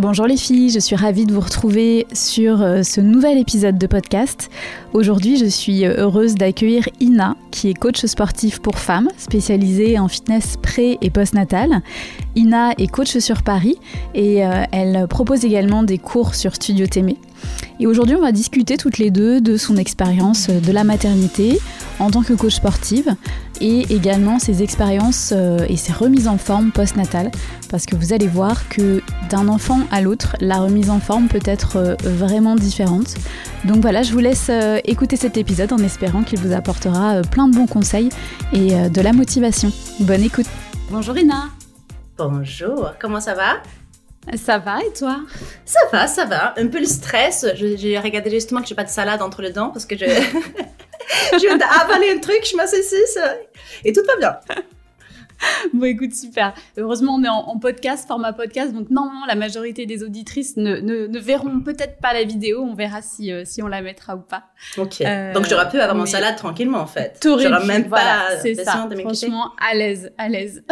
Bonjour 0.00 0.26
les 0.26 0.38
filles, 0.38 0.70
je 0.70 0.78
suis 0.78 0.96
ravie 0.96 1.26
de 1.26 1.34
vous 1.34 1.40
retrouver 1.40 2.06
sur 2.14 2.62
euh, 2.62 2.82
ce 2.82 3.02
nouvel 3.02 3.36
épisode 3.36 3.76
de 3.76 3.86
podcast. 3.86 4.48
Aujourd'hui, 4.94 5.36
je 5.36 5.44
suis 5.44 5.84
euh, 5.84 5.92
heureuse 5.98 6.36
d'accueillir 6.36 6.88
Ina, 7.00 7.36
qui 7.50 7.68
est 7.68 7.74
coach 7.74 8.06
sportif 8.06 8.60
pour 8.60 8.78
femmes, 8.78 9.10
spécialisée 9.18 9.98
en 9.98 10.08
fitness 10.08 10.56
pré- 10.62 10.96
et 11.02 11.10
post-natal. 11.10 11.82
Ina 12.34 12.72
est 12.78 12.86
coach 12.86 13.18
sur 13.18 13.42
Paris 13.42 13.76
et 14.14 14.42
euh, 14.42 14.62
elle 14.72 15.06
propose 15.06 15.44
également 15.44 15.82
des 15.82 15.98
cours 15.98 16.34
sur 16.34 16.54
Studio 16.54 16.86
Témé. 16.86 17.18
Et 17.78 17.86
aujourd'hui, 17.86 18.16
on 18.16 18.22
va 18.22 18.32
discuter 18.32 18.78
toutes 18.78 18.96
les 18.96 19.10
deux 19.10 19.42
de 19.42 19.58
son 19.58 19.76
expérience 19.76 20.48
de 20.48 20.72
la 20.72 20.82
maternité 20.82 21.58
en 21.98 22.10
tant 22.10 22.22
que 22.22 22.32
coach 22.32 22.54
sportive 22.54 23.14
et 23.60 23.92
également 23.92 24.38
ses 24.38 24.62
expériences 24.62 25.32
euh, 25.36 25.58
et 25.68 25.76
ses 25.76 25.92
remises 25.92 26.28
en 26.28 26.38
forme 26.38 26.72
post-natales. 26.72 27.30
Parce 27.68 27.86
que 27.86 27.96
vous 27.96 28.12
allez 28.12 28.26
voir 28.26 28.68
que 28.68 29.02
d'un 29.28 29.48
enfant 29.48 29.80
à 29.90 30.00
l'autre, 30.00 30.36
la 30.40 30.58
remise 30.58 30.90
en 30.90 31.00
forme 31.00 31.28
peut 31.28 31.42
être 31.44 31.76
euh, 31.76 31.94
vraiment 32.02 32.56
différente. 32.56 33.14
Donc 33.64 33.78
voilà, 33.78 34.02
je 34.02 34.12
vous 34.12 34.18
laisse 34.18 34.48
euh, 34.50 34.78
écouter 34.84 35.16
cet 35.16 35.36
épisode 35.36 35.72
en 35.72 35.78
espérant 35.78 36.22
qu'il 36.22 36.38
vous 36.38 36.52
apportera 36.52 37.22
plein 37.22 37.48
de 37.48 37.54
bons 37.54 37.66
conseils 37.66 38.08
et 38.52 38.88
de 38.88 39.00
la 39.00 39.12
motivation. 39.12 39.70
Bonne 40.00 40.22
écoute. 40.22 40.46
Bonjour 40.90 41.16
Ina. 41.16 41.44
Bonjour, 42.16 42.92
comment 42.98 43.20
ça 43.20 43.34
va? 43.34 43.62
Ça 44.36 44.58
va 44.58 44.80
et 44.80 44.92
toi? 44.92 45.20
Ça 45.64 45.80
va, 45.92 46.06
ça 46.06 46.24
va. 46.24 46.54
Un 46.58 46.66
peu 46.66 46.78
le 46.78 46.86
stress. 46.86 47.46
J'ai 47.54 47.98
regardé 47.98 48.30
justement 48.30 48.60
que 48.60 48.68
j'ai 48.68 48.74
pas 48.74 48.84
de 48.84 48.90
salade 48.90 49.22
entre 49.22 49.42
les 49.42 49.50
dents 49.50 49.70
parce 49.70 49.86
que 49.86 49.96
je, 49.96 50.04
je 51.32 51.38
viens 51.38 51.56
d'avaler 51.56 52.10
un 52.10 52.18
truc, 52.18 52.46
je 52.50 52.56
m'associe 52.56 53.18
et 53.84 53.92
tout 53.92 54.02
va 54.06 54.16
bien. 54.16 54.38
Bon, 55.72 55.84
écoute, 55.84 56.14
super. 56.14 56.54
Heureusement, 56.76 57.14
on 57.14 57.24
est 57.24 57.28
en, 57.28 57.58
podcast, 57.58 58.06
format 58.06 58.32
podcast, 58.32 58.72
donc 58.72 58.90
normalement, 58.90 59.26
la 59.26 59.34
majorité 59.34 59.86
des 59.86 60.02
auditrices 60.02 60.56
ne, 60.56 60.76
ne, 60.76 61.18
verront 61.18 61.60
peut-être 61.60 61.98
pas 61.98 62.12
la 62.12 62.24
vidéo. 62.24 62.60
On 62.60 62.74
verra 62.74 63.02
si, 63.02 63.32
euh, 63.32 63.44
si 63.44 63.62
on 63.62 63.66
la 63.66 63.82
mettra 63.82 64.16
ou 64.16 64.20
pas. 64.20 64.44
Ok. 64.76 65.00
Euh, 65.00 65.32
donc, 65.32 65.46
j'aurais 65.48 65.68
pu 65.68 65.78
avoir 65.78 65.96
mon 65.96 66.06
salade 66.06 66.36
tranquillement, 66.36 66.80
en 66.80 66.86
fait. 66.86 67.18
J'aurais 67.22 67.64
même 67.64 67.88
pas 67.88 68.38
c'est 68.42 68.54
ça. 68.54 68.88
Franchement, 68.98 69.52
à 69.58 69.74
l'aise, 69.74 70.12
à 70.18 70.28
l'aise. 70.28 70.62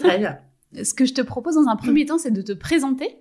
Très 0.00 0.18
bien. 0.18 0.38
Ce 0.82 0.92
que 0.94 1.06
je 1.06 1.14
te 1.14 1.22
propose 1.22 1.54
dans 1.54 1.68
un 1.68 1.76
premier 1.76 2.04
temps, 2.04 2.18
c'est 2.18 2.30
de 2.30 2.42
te 2.42 2.52
présenter. 2.52 3.16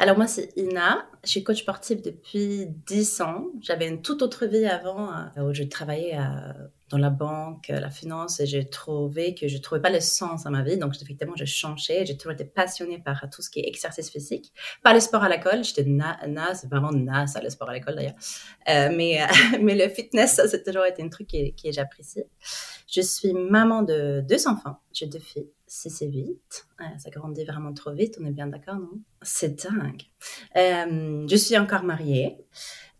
Alors 0.00 0.16
moi, 0.16 0.28
c'est 0.28 0.56
Ina. 0.56 1.08
Je 1.24 1.30
suis 1.30 1.42
coach 1.42 1.58
sportif 1.58 2.00
depuis 2.02 2.66
10 2.86 3.20
ans. 3.20 3.46
J'avais 3.60 3.88
une 3.88 4.00
toute 4.00 4.22
autre 4.22 4.46
vie 4.46 4.64
avant 4.64 5.10
euh, 5.12 5.42
où 5.42 5.52
je 5.52 5.64
travaillais 5.64 6.16
euh, 6.16 6.52
dans 6.88 6.98
la 6.98 7.10
banque, 7.10 7.66
la 7.68 7.90
finance, 7.90 8.38
et 8.38 8.46
j'ai 8.46 8.70
trouvé 8.70 9.34
que 9.34 9.48
je 9.48 9.56
ne 9.56 9.60
trouvais 9.60 9.80
pas 9.80 9.90
le 9.90 9.98
sens 9.98 10.46
à 10.46 10.50
ma 10.50 10.62
vie. 10.62 10.78
Donc, 10.78 10.94
effectivement, 11.02 11.34
j'ai 11.34 11.46
changé. 11.46 12.06
J'ai 12.06 12.16
toujours 12.16 12.30
été 12.30 12.44
passionnée 12.44 13.00
par 13.00 13.28
tout 13.28 13.42
ce 13.42 13.50
qui 13.50 13.58
est 13.58 13.66
exercice 13.66 14.08
physique. 14.08 14.52
Par 14.84 14.94
le 14.94 15.00
sport 15.00 15.24
à 15.24 15.28
l'école, 15.28 15.64
j'étais 15.64 15.82
naze, 15.82 16.64
vraiment 16.70 16.92
naze 16.92 17.34
à 17.34 17.42
le 17.42 17.50
sport 17.50 17.68
à 17.68 17.74
l'école 17.74 17.96
d'ailleurs. 17.96 18.14
Euh, 18.68 18.90
mais, 18.94 19.18
mais 19.60 19.74
le 19.74 19.88
fitness, 19.88 20.34
ça, 20.34 20.46
c'est 20.46 20.62
toujours 20.62 20.84
été 20.84 21.02
un 21.02 21.08
truc 21.08 21.28
que, 21.28 21.50
que 21.60 21.72
j'apprécie. 21.72 22.22
Je 22.88 23.00
suis 23.00 23.32
maman 23.32 23.82
de 23.82 24.20
deux 24.20 24.46
enfants. 24.46 24.78
J'ai 24.92 25.06
deux 25.06 25.18
filles. 25.18 25.48
6 25.68 26.02
et 26.02 26.08
8. 26.08 26.66
ça 26.98 27.10
grandit 27.10 27.44
vraiment 27.44 27.72
trop 27.72 27.92
vite, 27.92 28.18
on 28.20 28.26
est 28.26 28.32
bien 28.32 28.46
d'accord, 28.46 28.76
non? 28.76 29.00
C'est 29.22 29.62
dingue. 29.64 30.02
Euh, 30.56 31.26
je 31.28 31.36
suis 31.36 31.56
encore 31.56 31.84
mariée. 31.84 32.38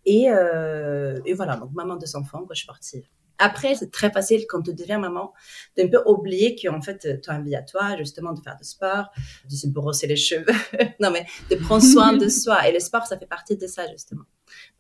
Et, 0.05 0.31
euh, 0.31 1.21
et, 1.27 1.35
voilà, 1.35 1.57
donc 1.57 1.73
maman 1.73 1.97
de 1.97 2.01
deux 2.01 2.17
enfants, 2.17 2.45
coach 2.45 2.63
sportive. 2.63 3.05
Après, 3.39 3.75
c'est 3.77 3.91
très 3.91 4.11
facile 4.11 4.47
quand 4.49 4.63
tu 4.63 4.75
deviens 4.75 4.99
maman 4.99 5.33
d'un 5.77 5.89
peu 5.89 6.03
oublier 6.07 6.57
qu'en 6.57 6.81
fait, 6.81 7.21
tu 7.23 7.31
as 7.31 7.35
envie 7.35 7.55
à 7.55 7.63
toi, 7.63 7.97
justement, 7.97 8.33
de 8.33 8.41
faire 8.41 8.57
du 8.57 8.65
sport, 8.65 9.11
de 9.49 9.55
se 9.55 9.69
brosser 9.69 10.09
les 10.09 10.17
cheveux. 10.17 10.47
non, 11.01 11.11
mais 11.11 11.25
de 11.51 11.57
prendre 11.57 11.85
soin 11.85 12.17
de 12.17 12.29
soi. 12.29 12.69
Et 12.69 12.73
le 12.73 12.81
sport, 12.81 13.07
ça 13.07 13.17
fait 13.17 13.27
partie 13.27 13.57
de 13.57 13.67
ça, 13.67 13.89
justement. 13.91 14.25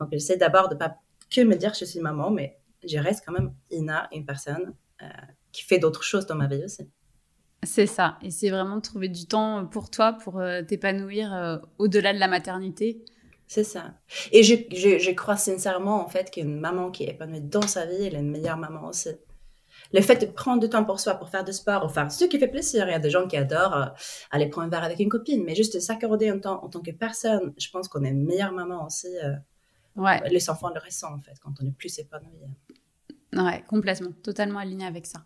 Donc, 0.00 0.08
j'essaie 0.12 0.36
d'abord 0.36 0.68
de 0.68 0.74
pas 0.74 0.96
que 1.30 1.42
me 1.42 1.54
dire 1.54 1.72
que 1.72 1.78
je 1.78 1.84
suis 1.84 2.00
maman, 2.00 2.30
mais 2.30 2.58
je 2.84 2.98
reste 2.98 3.22
quand 3.24 3.32
même 3.32 3.54
Ina, 3.70 4.08
une 4.12 4.24
personne 4.24 4.74
euh, 5.02 5.06
qui 5.52 5.62
fait 5.62 5.78
d'autres 5.78 6.02
choses 6.02 6.26
dans 6.26 6.36
ma 6.36 6.48
vie 6.48 6.64
aussi. 6.64 6.88
C'est 7.62 7.86
ça. 7.86 8.18
Et 8.22 8.30
c'est 8.30 8.50
vraiment 8.50 8.76
de 8.76 8.82
trouver 8.82 9.08
du 9.08 9.26
temps 9.26 9.66
pour 9.66 9.90
toi, 9.90 10.12
pour 10.12 10.38
euh, 10.38 10.62
t'épanouir 10.62 11.34
euh, 11.34 11.58
au-delà 11.78 12.12
de 12.12 12.18
la 12.18 12.28
maternité. 12.28 13.04
C'est 13.46 13.64
ça. 13.64 13.94
Et 14.30 14.42
je, 14.42 14.54
je, 14.70 15.10
crois 15.12 15.36
sincèrement, 15.36 16.04
en 16.04 16.08
fait, 16.08 16.30
qu'une 16.30 16.60
maman 16.60 16.90
qui 16.90 17.04
est 17.04 17.10
épanouie 17.10 17.40
dans 17.40 17.66
sa 17.66 17.86
vie, 17.86 18.04
elle 18.04 18.14
est 18.14 18.20
une 18.20 18.30
meilleure 18.30 18.58
maman 18.58 18.88
aussi. 18.88 19.08
Le 19.92 20.02
fait 20.02 20.16
de 20.16 20.26
prendre 20.26 20.60
du 20.60 20.68
temps 20.68 20.84
pour 20.84 21.00
soi, 21.00 21.14
pour 21.14 21.30
faire 21.30 21.44
du 21.44 21.52
sport, 21.52 21.84
ou 21.84 21.88
faire 21.88 22.12
ce 22.12 22.26
qui 22.26 22.38
fait 22.38 22.48
plaisir. 22.48 22.86
Il 22.86 22.92
y 22.92 22.94
a 22.94 22.98
des 22.98 23.10
gens 23.10 23.26
qui 23.26 23.36
adorent 23.36 23.76
euh, 23.76 23.86
aller 24.30 24.48
prendre 24.48 24.66
un 24.66 24.70
verre 24.70 24.84
avec 24.84 25.00
une 25.00 25.08
copine, 25.08 25.42
mais 25.44 25.54
juste 25.54 25.80
s'accorder 25.80 26.28
un 26.28 26.38
temps 26.38 26.62
en 26.62 26.68
tant 26.68 26.80
que 26.80 26.90
personne, 26.90 27.54
je 27.58 27.70
pense 27.70 27.88
qu'on 27.88 28.04
est 28.04 28.10
une 28.10 28.24
meilleure 28.24 28.52
maman 28.52 28.86
aussi. 28.86 29.08
ouais. 29.96 30.20
Les 30.30 30.48
enfants 30.48 30.70
le 30.72 30.80
ressentent, 30.80 31.18
en 31.18 31.22
fait, 31.22 31.38
quand 31.42 31.54
on 31.60 31.66
est 31.66 31.76
plus 31.76 31.98
épanoui. 31.98 32.38
Ouais, 33.32 33.64
complètement. 33.66 34.12
Totalement 34.22 34.58
aligné 34.58 34.86
avec 34.86 35.06
ça. 35.06 35.24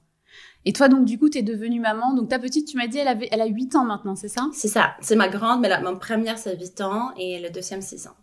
Et 0.64 0.72
toi, 0.72 0.88
donc, 0.88 1.04
du 1.04 1.18
coup, 1.18 1.28
tu 1.28 1.38
es 1.38 1.42
devenue 1.42 1.80
maman. 1.80 2.14
Donc, 2.14 2.28
ta 2.28 2.38
petite, 2.38 2.68
tu 2.68 2.76
m'as 2.76 2.86
dit, 2.86 2.98
elle, 2.98 3.08
avait, 3.08 3.28
elle 3.32 3.40
a 3.40 3.46
8 3.46 3.74
ans 3.76 3.84
maintenant, 3.84 4.14
c'est 4.14 4.28
ça? 4.28 4.48
C'est 4.52 4.68
ça. 4.68 4.94
C'est 5.00 5.16
ma 5.16 5.28
grande, 5.28 5.60
mais 5.60 5.68
la, 5.68 5.80
ma 5.80 5.94
première, 5.96 6.38
c'est 6.38 6.56
8 6.58 6.80
ans 6.82 7.12
et 7.16 7.40
le 7.40 7.50
deuxième, 7.50 7.82
6 7.82 8.06
ans. 8.06 8.16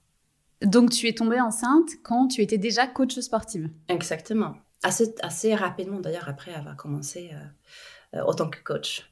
Donc, 0.61 0.91
tu 0.91 1.07
es 1.07 1.13
tombée 1.13 1.39
enceinte 1.39 1.89
quand 2.03 2.28
tu 2.28 2.41
étais 2.41 2.57
déjà 2.57 2.88
coach 2.88 3.19
sportive 3.19 3.69
Exactement. 3.88 4.55
Assez, 4.83 5.13
assez 5.22 5.53
rapidement, 5.55 5.99
d'ailleurs, 5.99 6.29
après 6.29 6.53
avoir 6.53 6.75
commencé 6.78 7.31
euh, 7.33 8.17
euh, 8.19 8.23
en 8.25 8.33
tant 8.33 8.49
que 8.49 8.61
coach. 8.63 9.11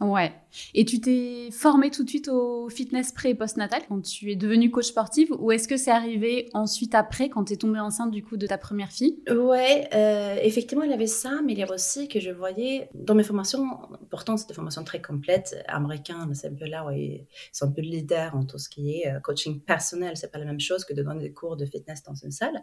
Ouais. 0.00 0.32
Et 0.74 0.84
tu 0.84 1.00
t'es 1.00 1.50
formée 1.50 1.90
tout 1.90 2.04
de 2.04 2.08
suite 2.08 2.28
au 2.28 2.68
fitness 2.68 3.10
pré 3.10 3.30
et 3.30 3.34
post-natal 3.34 3.82
quand 3.88 4.00
tu 4.00 4.30
es 4.30 4.36
devenue 4.36 4.70
coach 4.70 4.86
sportive 4.86 5.32
ou 5.38 5.50
est-ce 5.50 5.66
que 5.66 5.76
c'est 5.76 5.90
arrivé 5.90 6.48
ensuite 6.54 6.94
après 6.94 7.28
quand 7.28 7.46
tu 7.46 7.54
es 7.54 7.56
tombée 7.56 7.80
enceinte 7.80 8.12
du 8.12 8.22
coup 8.22 8.36
de 8.36 8.46
ta 8.46 8.58
première 8.58 8.92
fille? 8.92 9.18
Ouais, 9.28 9.88
euh, 9.92 10.36
effectivement 10.40 10.84
il 10.84 10.90
y 10.90 10.94
avait 10.94 11.08
ça, 11.08 11.40
mais 11.44 11.52
il 11.52 11.58
y 11.58 11.62
avait 11.62 11.74
aussi 11.74 12.06
que 12.06 12.20
je 12.20 12.30
voyais 12.30 12.88
dans 12.94 13.16
mes 13.16 13.24
formations, 13.24 13.66
pourtant 14.08 14.36
c'est 14.36 14.46
des 14.46 14.54
formations 14.54 14.84
très 14.84 15.02
complètes, 15.02 15.56
américaines, 15.66 16.32
c'est 16.32 16.48
un 16.48 16.54
peu 16.54 16.66
là 16.66 16.86
où 16.86 16.90
ils 16.90 17.26
sont 17.52 17.66
un 17.66 17.72
peu 17.72 17.82
leaders 17.82 18.36
en 18.36 18.44
tout 18.44 18.58
ce 18.58 18.68
qui 18.68 19.00
est 19.00 19.12
euh, 19.12 19.18
coaching 19.18 19.60
personnel, 19.60 20.16
c'est 20.16 20.30
pas 20.30 20.38
la 20.38 20.44
même 20.44 20.60
chose 20.60 20.84
que 20.84 20.94
de 20.94 21.02
donner 21.02 21.22
des 21.22 21.32
cours 21.32 21.56
de 21.56 21.66
fitness 21.66 22.04
dans 22.04 22.14
une 22.14 22.30
salle 22.30 22.62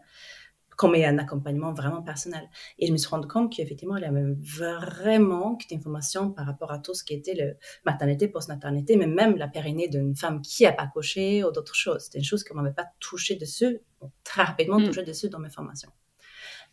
comme 0.75 0.95
un 0.95 1.17
accompagnement 1.17 1.73
vraiment 1.73 2.01
personnel. 2.01 2.49
Et 2.79 2.87
je 2.87 2.91
me 2.91 2.97
suis 2.97 3.07
rendu 3.07 3.27
compte 3.27 3.51
qu'effectivement, 3.51 3.97
il 3.97 4.03
y 4.03 4.05
avait 4.05 4.33
vraiment 4.39 5.57
d'informations 5.69 6.31
par 6.31 6.45
rapport 6.45 6.71
à 6.71 6.79
tout 6.79 6.93
ce 6.93 7.03
qui 7.03 7.13
était 7.13 7.33
le 7.33 7.57
maternité, 7.85 8.27
post-maternité, 8.27 8.95
mais 8.95 9.07
même 9.07 9.37
la 9.37 9.47
pérennité 9.47 9.97
d'une 9.97 10.15
femme 10.15 10.41
qui 10.41 10.63
n'a 10.63 10.71
pas 10.71 10.87
coché 10.87 11.43
ou 11.43 11.51
d'autres 11.51 11.75
choses. 11.75 12.03
C'était 12.03 12.19
une 12.19 12.25
chose 12.25 12.43
qu'on 12.43 12.55
m'avait 12.55 12.73
pas 12.73 12.87
touché 12.99 13.35
dessus, 13.35 13.79
très 14.23 14.43
rapidement 14.43 14.79
mm. 14.79 14.85
touché 14.85 15.03
dessus 15.03 15.29
dans 15.29 15.39
mes 15.39 15.49
formations. 15.49 15.91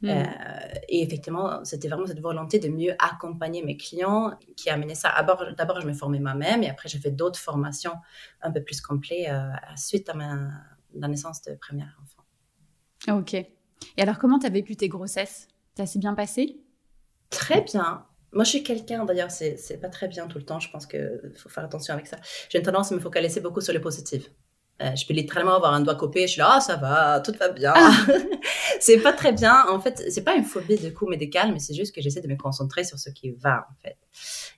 Mm. 0.03 0.09
Euh, 0.09 0.25
et 0.89 1.03
effectivement, 1.03 1.65
c'était 1.65 1.89
vraiment 1.89 2.07
cette 2.07 2.21
volonté 2.21 2.59
de 2.59 2.69
mieux 2.69 2.95
accompagner 2.99 3.63
mes 3.63 3.77
clients 3.77 4.33
qui 4.57 4.69
a 4.69 4.75
amené 4.75 4.95
ça. 4.95 5.15
D'abord, 5.57 5.81
je 5.81 5.87
me 5.87 5.93
formais 5.93 6.19
moi-même 6.19 6.63
et 6.63 6.69
après, 6.69 6.89
j'ai 6.89 6.99
fait 6.99 7.13
d'autres 7.13 7.39
formations 7.39 7.95
un 8.41 8.51
peu 8.51 8.63
plus 8.63 8.81
complètes 8.81 9.29
euh, 9.31 9.51
suite 9.77 10.09
à 10.09 10.15
ma, 10.15 10.51
la 10.95 11.09
naissance 11.09 11.43
de 11.43 11.55
premier 11.55 11.85
enfant. 12.03 13.19
Ok. 13.19 13.37
Et 13.97 14.03
alors, 14.03 14.19
comment 14.19 14.39
tu 14.39 14.47
as 14.47 14.51
vécu 14.51 14.77
tes 14.77 14.89
grossesses? 14.89 15.49
Ça 15.77 15.87
s'est 15.87 15.99
bien 15.99 16.15
passé? 16.15 16.61
Très 17.31 17.63
bien. 17.63 18.07
Moi, 18.33 18.45
je 18.45 18.51
suis 18.51 18.63
quelqu'un, 18.63 19.05
d'ailleurs, 19.05 19.31
c'est, 19.31 19.81
pas 19.81 19.89
très 19.89 20.09
bien 20.09 20.27
tout 20.27 20.39
le 20.39 20.45
temps. 20.45 20.61
Je 20.61 20.71
pense 20.71 20.87
qu'il 20.87 21.33
faut 21.37 21.49
faire 21.49 21.65
attention 21.65 21.95
avec 21.95 22.07
ça. 22.07 22.17
J'ai 22.49 22.59
une 22.59 22.65
tendance 22.65 22.93
à 22.93 22.95
me 22.95 23.01
focaliser 23.01 23.41
beaucoup 23.41 23.61
sur 23.61 23.75
le 23.75 23.81
positif. 23.81 24.31
Euh, 24.81 24.97
je 24.97 25.07
peux 25.07 25.15
littéralement 25.15 25.55
avoir 25.55 25.75
un 25.75 25.81
doigt 25.81 25.95
coupé. 25.95 26.23
Je 26.23 26.33
suis 26.33 26.39
là, 26.41 26.55
ah, 26.55 26.61
ça 26.61 26.77
va, 26.77 27.21
tout 27.21 27.33
va 27.39 27.51
bien. 27.51 27.73
Ah. 27.77 27.93
c'est 28.81 28.99
pas 28.99 29.13
très 29.13 29.33
bien. 29.33 29.65
En 29.69 29.79
fait, 29.81 30.03
c'est 30.11 30.25
pas 30.25 30.35
une 30.35 30.45
phobie 30.45 30.77
de 30.77 30.91
coup 30.91 31.07
médical, 31.07 31.53
mais 31.53 31.59
c'est 31.59 31.75
juste 31.75 31.95
que 31.95 32.01
j'essaie 32.01 32.21
de 32.21 32.29
me 32.29 32.37
concentrer 32.37 32.83
sur 32.83 32.99
ce 32.99 33.11
qui 33.11 33.31
va, 33.31 33.67
en 33.71 33.75
fait. 33.83 33.97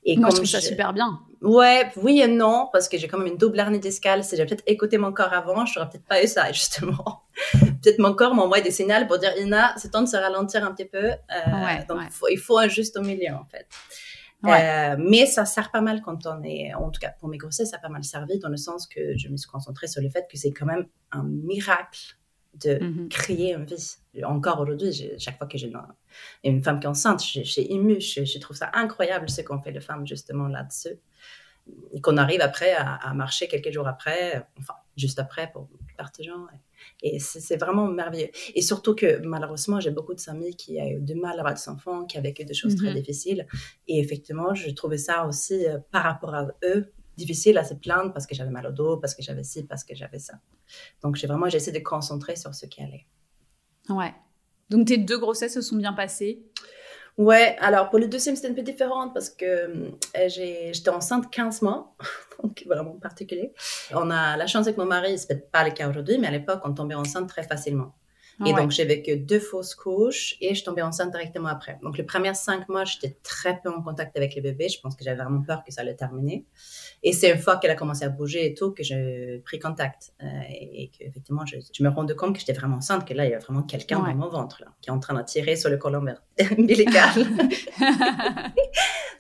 Et 0.05 0.17
Moi, 0.17 0.31
je 0.31 0.37
trouve 0.37 0.47
ça 0.47 0.61
super 0.61 0.93
bien. 0.93 1.21
Ouais, 1.43 1.91
oui 1.97 2.21
et 2.21 2.29
non, 2.29 2.69
parce 2.73 2.89
que 2.89 2.97
j'ai 2.97 3.09
quand 3.09 3.19
même 3.19 3.27
une 3.27 3.37
double 3.37 3.59
hernie 3.59 3.81
discale. 3.81 4.25
Si 4.25 4.37
j'avais 4.37 4.49
peut-être 4.49 4.65
écouté 4.67 4.97
mon 4.97 5.13
corps 5.13 5.33
avant, 5.33 5.67
je 5.67 5.79
n'aurais 5.79 5.91
peut-être 5.91 6.07
pas 6.07 6.23
eu 6.23 6.27
ça, 6.27 6.51
justement. 6.53 7.23
peut-être 7.53 7.99
mon 7.99 8.15
corps 8.15 8.35
m'envoie 8.35 8.61
des 8.61 8.71
signaux 8.71 9.07
pour 9.07 9.19
dire, 9.19 9.37
Ina, 9.39 9.75
c'est 9.77 9.91
temps 9.91 10.03
de 10.03 10.09
se 10.09 10.17
ralentir 10.17 10.65
un 10.65 10.73
petit 10.73 10.87
peu. 10.87 11.05
Euh, 11.05 11.85
donc, 11.89 12.01
il 12.31 12.39
faut 12.39 12.59
un 12.59 12.69
juste 12.69 12.99
milieu, 12.99 13.35
en 13.35 13.45
fait. 13.45 13.67
Euh, 14.45 14.97
mais 14.99 15.27
ça 15.27 15.45
sert 15.45 15.71
pas 15.71 15.81
mal 15.81 16.03
quand 16.03 16.27
on 16.27 16.43
est, 16.43 16.75
en 16.75 16.91
tout 16.91 17.01
cas 17.01 17.11
pour 17.19 17.29
mes 17.29 17.39
grossesses, 17.39 17.71
ça 17.71 17.77
a 17.77 17.81
pas 17.81 17.89
mal 17.89 18.05
servi 18.05 18.39
dans 18.39 18.49
le 18.49 18.57
sens 18.57 18.87
que 18.87 19.17
je 19.17 19.29
me 19.29 19.37
suis 19.37 19.49
concentrée 19.49 19.87
sur 19.87 20.03
le 20.03 20.09
fait 20.09 20.27
que 20.31 20.37
c'est 20.37 20.53
quand 20.53 20.67
même 20.67 20.87
un 21.13 21.23
miracle 21.23 22.19
de 22.63 22.75
mm-hmm. 22.75 23.09
créer 23.09 23.55
une 23.55 23.65
vie. 23.65 23.97
Encore 24.25 24.61
aujourd'hui, 24.61 24.93
chaque 25.19 25.39
fois 25.39 25.47
que 25.47 25.59
j'ai 25.59 25.73
une, 26.45 26.63
femme 26.63 26.79
qui 26.79 26.87
est 26.87 26.89
enceinte, 26.91 27.23
j'ai 27.23 27.73
ému, 27.73 28.01
je, 28.01 28.39
trouve 28.39 28.57
ça 28.57 28.71
incroyable 28.75 29.29
ce 29.29 29.43
qu'on 29.43 29.61
fait 29.61 29.73
les 29.73 29.81
femmes 29.81 30.07
justement 30.07 30.47
là-dessus. 30.47 30.97
Et 31.93 32.01
qu'on 32.01 32.19
arrive 32.19 32.43
après 32.43 32.75
à, 32.75 33.13
marcher 33.15 33.49
quelques 33.49 33.73
jours 33.73 33.89
après, 33.89 34.47
enfin 34.59 34.75
juste 34.97 35.19
après 35.19 35.51
pour 35.51 35.69
gens. 36.21 36.47
Et 37.03 37.19
c'est 37.19 37.57
vraiment 37.57 37.87
merveilleux. 37.87 38.31
Et 38.55 38.63
surtout 38.63 38.95
que 38.95 39.19
malheureusement, 39.25 39.81
j'ai 39.81 39.91
beaucoup 39.91 40.15
de 40.15 40.21
amis 40.29 40.55
qui 40.57 40.81
ont 40.81 40.87
eu 40.87 41.01
du 41.01 41.15
mal 41.15 41.37
à 41.37 41.41
avoir 41.41 41.55
des 41.55 41.69
enfants, 41.69 42.05
qui 42.05 42.19
ont 42.19 42.23
vécu 42.23 42.45
des 42.45 42.55
choses 42.55 42.77
très 42.77 42.91
mhm. 42.91 42.97
difficiles. 42.97 43.47
Et 43.89 43.99
effectivement, 43.99 44.55
je 44.55 44.71
trouvais 44.71 44.99
ça 44.99 45.27
aussi, 45.27 45.67
euh, 45.67 45.79
par 45.91 46.05
rapport 46.05 46.35
à 46.35 46.49
eux, 46.65 46.93
difficile 47.17 47.59
à 47.59 47.65
se 47.65 47.75
plaindre 47.75 48.13
parce 48.13 48.27
que 48.27 48.35
j'avais 48.35 48.51
mal 48.51 48.67
au 48.67 48.73
dos, 48.73 48.97
parce 48.97 49.15
que 49.15 49.23
j'avais 49.23 49.45
ci, 49.45 49.65
parce 49.65 49.85
que 49.85 49.95
j'avais 49.95 50.19
ça. 50.19 50.35
Donc 51.03 51.17
j'ai 51.17 51.27
vraiment 51.27 51.47
essayé 51.47 51.73
de 51.73 51.83
concentrer 51.83 52.37
sur 52.37 52.55
ce 52.55 52.67
qui 52.67 52.83
allait. 52.83 53.07
Ouais. 53.89 54.13
Donc 54.71 54.89
tes 54.89 54.99
deux 54.99 55.19
grossesses 55.19 55.55
se 55.55 55.61
sont 55.61 55.77
bien 55.77 55.93
passées? 55.93 56.43
Ouais, 57.17 57.57
alors 57.61 57.91
pour 57.91 58.01
le 58.01 58.09
deuxième, 58.09 58.35
c'était 58.35 58.49
un 58.49 58.55
peu 58.55 58.63
différent 58.63 59.09
parce 59.11 59.31
que 59.31 59.45
euh, 59.45 59.91
j'étais 60.27 60.91
enceinte 60.91 61.31
15 61.31 61.63
mois, 61.63 61.95
donc 62.43 62.65
vraiment 62.67 62.99
particulier. 62.99 63.53
On 63.93 64.11
a 64.11 64.37
la 64.37 64.47
chance 64.49 64.67
avec 64.67 64.79
mon 64.79 64.87
mari, 64.87 65.17
c'est 65.19 65.29
peut-être 65.29 65.51
pas 65.51 65.65
le 65.65 65.71
cas 65.71 65.89
aujourd'hui, 65.89 66.19
mais 66.19 66.27
à 66.27 66.33
l'époque, 66.33 66.61
on 66.65 66.75
tombait 66.75 66.97
enceinte 66.97 67.29
très 67.29 67.45
facilement. 67.45 67.95
Et 68.45 68.53
donc, 68.53 68.71
j'ai 68.71 68.85
vécu 68.85 69.17
deux 69.17 69.39
fausses 69.39 69.75
couches 69.75 70.37
et 70.41 70.55
je 70.55 70.65
tombais 70.65 70.83
enceinte 70.83 71.11
directement 71.11 71.49
après. 71.49 71.79
Donc, 71.83 71.97
les 71.97 72.05
premières 72.05 72.37
cinq 72.37 72.69
mois, 72.69 72.85
j'étais 72.85 73.17
très 73.23 73.61
peu 73.61 73.71
en 73.71 73.83
contact 73.83 74.17
avec 74.17 74.35
les 74.35 74.41
bébés. 74.41 74.69
Je 74.69 74.81
pense 74.81 74.97
que 74.97 75.05
j'avais 75.05 75.23
vraiment 75.23 75.43
peur 75.43 75.63
que 75.65 75.73
ça 75.73 75.83
allait 75.83 75.95
terminer. 75.95 76.45
Et 77.03 77.13
c'est 77.13 77.31
une 77.31 77.39
fois 77.39 77.59
qu'elle 77.59 77.71
a 77.71 77.77
commencé 77.77 78.05
à 78.05 78.09
bouger 78.09 78.47
et 78.47 78.55
tout 78.55 78.73
que 78.73 78.83
j'ai 78.83 79.41
pris 79.45 79.59
contact. 79.59 80.13
Euh, 80.23 80.27
et, 80.51 80.91
qu'effectivement, 80.97 81.47
je, 81.47 81.57
je, 81.73 81.83
me 81.83 81.89
rendais 81.89 82.17
compte 82.17 82.35
que 82.35 82.41
j'étais 82.41 82.53
vraiment 82.53 82.79
enceinte, 82.79 83.07
que 83.07 83.15
là, 83.15 83.25
il 83.25 83.31
y 83.31 83.35
a 83.35 83.39
vraiment 83.39 83.63
quelqu'un 83.63 84.01
dans 84.01 84.15
mon 84.15 84.29
ventre 84.29 84.63
là, 84.63 84.73
qui 84.81 84.91
est 84.91 84.93
en 84.93 85.01
train 85.01 85.15
de 85.15 85.23
tirer 85.23 85.57
sur 85.57 85.71
le 85.71 85.77
cordon 85.77 86.05
ombilical. 86.59 87.15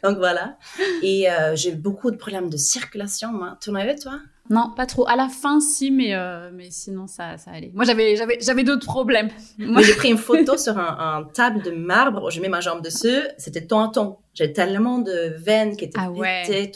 donc, 0.02 0.18
voilà. 0.18 0.58
Et 1.02 1.30
euh, 1.30 1.54
j'ai 1.54 1.70
eu 1.70 1.76
beaucoup 1.76 2.10
de 2.10 2.16
problèmes 2.16 2.50
de 2.50 2.56
circulation. 2.56 3.32
Moi. 3.32 3.56
Tu 3.60 3.70
en 3.70 3.76
avais, 3.76 3.96
toi? 3.96 4.20
Non, 4.50 4.70
pas 4.76 4.84
trop. 4.84 5.08
À 5.08 5.16
la 5.16 5.30
fin, 5.30 5.58
si, 5.58 5.90
mais, 5.90 6.14
euh, 6.14 6.50
mais 6.52 6.70
sinon, 6.70 7.06
ça, 7.06 7.38
ça 7.38 7.50
allait. 7.50 7.70
Moi, 7.72 7.84
j'avais, 7.84 8.14
j'avais, 8.14 8.38
j'avais 8.40 8.62
d'autres 8.62 8.84
problèmes. 8.84 9.30
Moi, 9.58 9.80
j'ai 9.80 9.94
pris 9.96 10.10
une 10.10 10.18
photo 10.18 10.58
sur 10.58 10.76
un, 10.76 11.26
table 11.32 11.62
de 11.62 11.70
marbre. 11.70 12.30
Je 12.30 12.42
mets 12.42 12.50
ma 12.50 12.60
jambe 12.60 12.82
dessus. 12.82 13.22
C'était 13.38 13.66
ton 13.66 13.80
à 13.80 13.88
ton. 13.88 14.18
J'avais 14.34 14.52
tellement 14.52 14.98
de 14.98 15.34
veines 15.38 15.76
qui 15.76 15.86
étaient 15.86 15.98
ah 15.98 16.10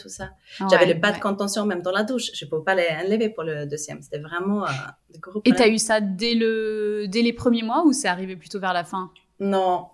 tout 0.01 0.09
ça. 0.09 0.31
j'avais 0.71 0.87
le 0.87 0.93
bas 0.95 1.11
de 1.11 1.19
contention 1.19 1.65
même 1.65 1.81
dans 1.81 1.91
la 1.91 2.03
douche. 2.03 2.31
Je 2.33 2.45
ne 2.45 2.49
pouvais 2.49 2.63
pas 2.63 2.73
les 2.73 2.87
enlever 3.05 3.29
pour 3.29 3.43
le 3.43 3.67
deuxième. 3.67 4.01
C'était 4.01 4.19
vraiment 4.19 4.65
euh, 4.65 4.69
de 5.13 5.19
gros 5.19 5.41
Et 5.45 5.51
tu 5.51 5.61
as 5.61 5.67
eu 5.67 5.77
ça 5.77 6.01
dès, 6.01 6.33
le, 6.33 7.05
dès 7.07 7.21
les 7.21 7.33
premiers 7.33 7.63
mois 7.63 7.83
ou 7.85 7.93
c'est 7.93 8.07
arrivé 8.07 8.35
plutôt 8.35 8.59
vers 8.59 8.73
la 8.73 8.83
fin? 8.83 9.11
Non. 9.39 9.87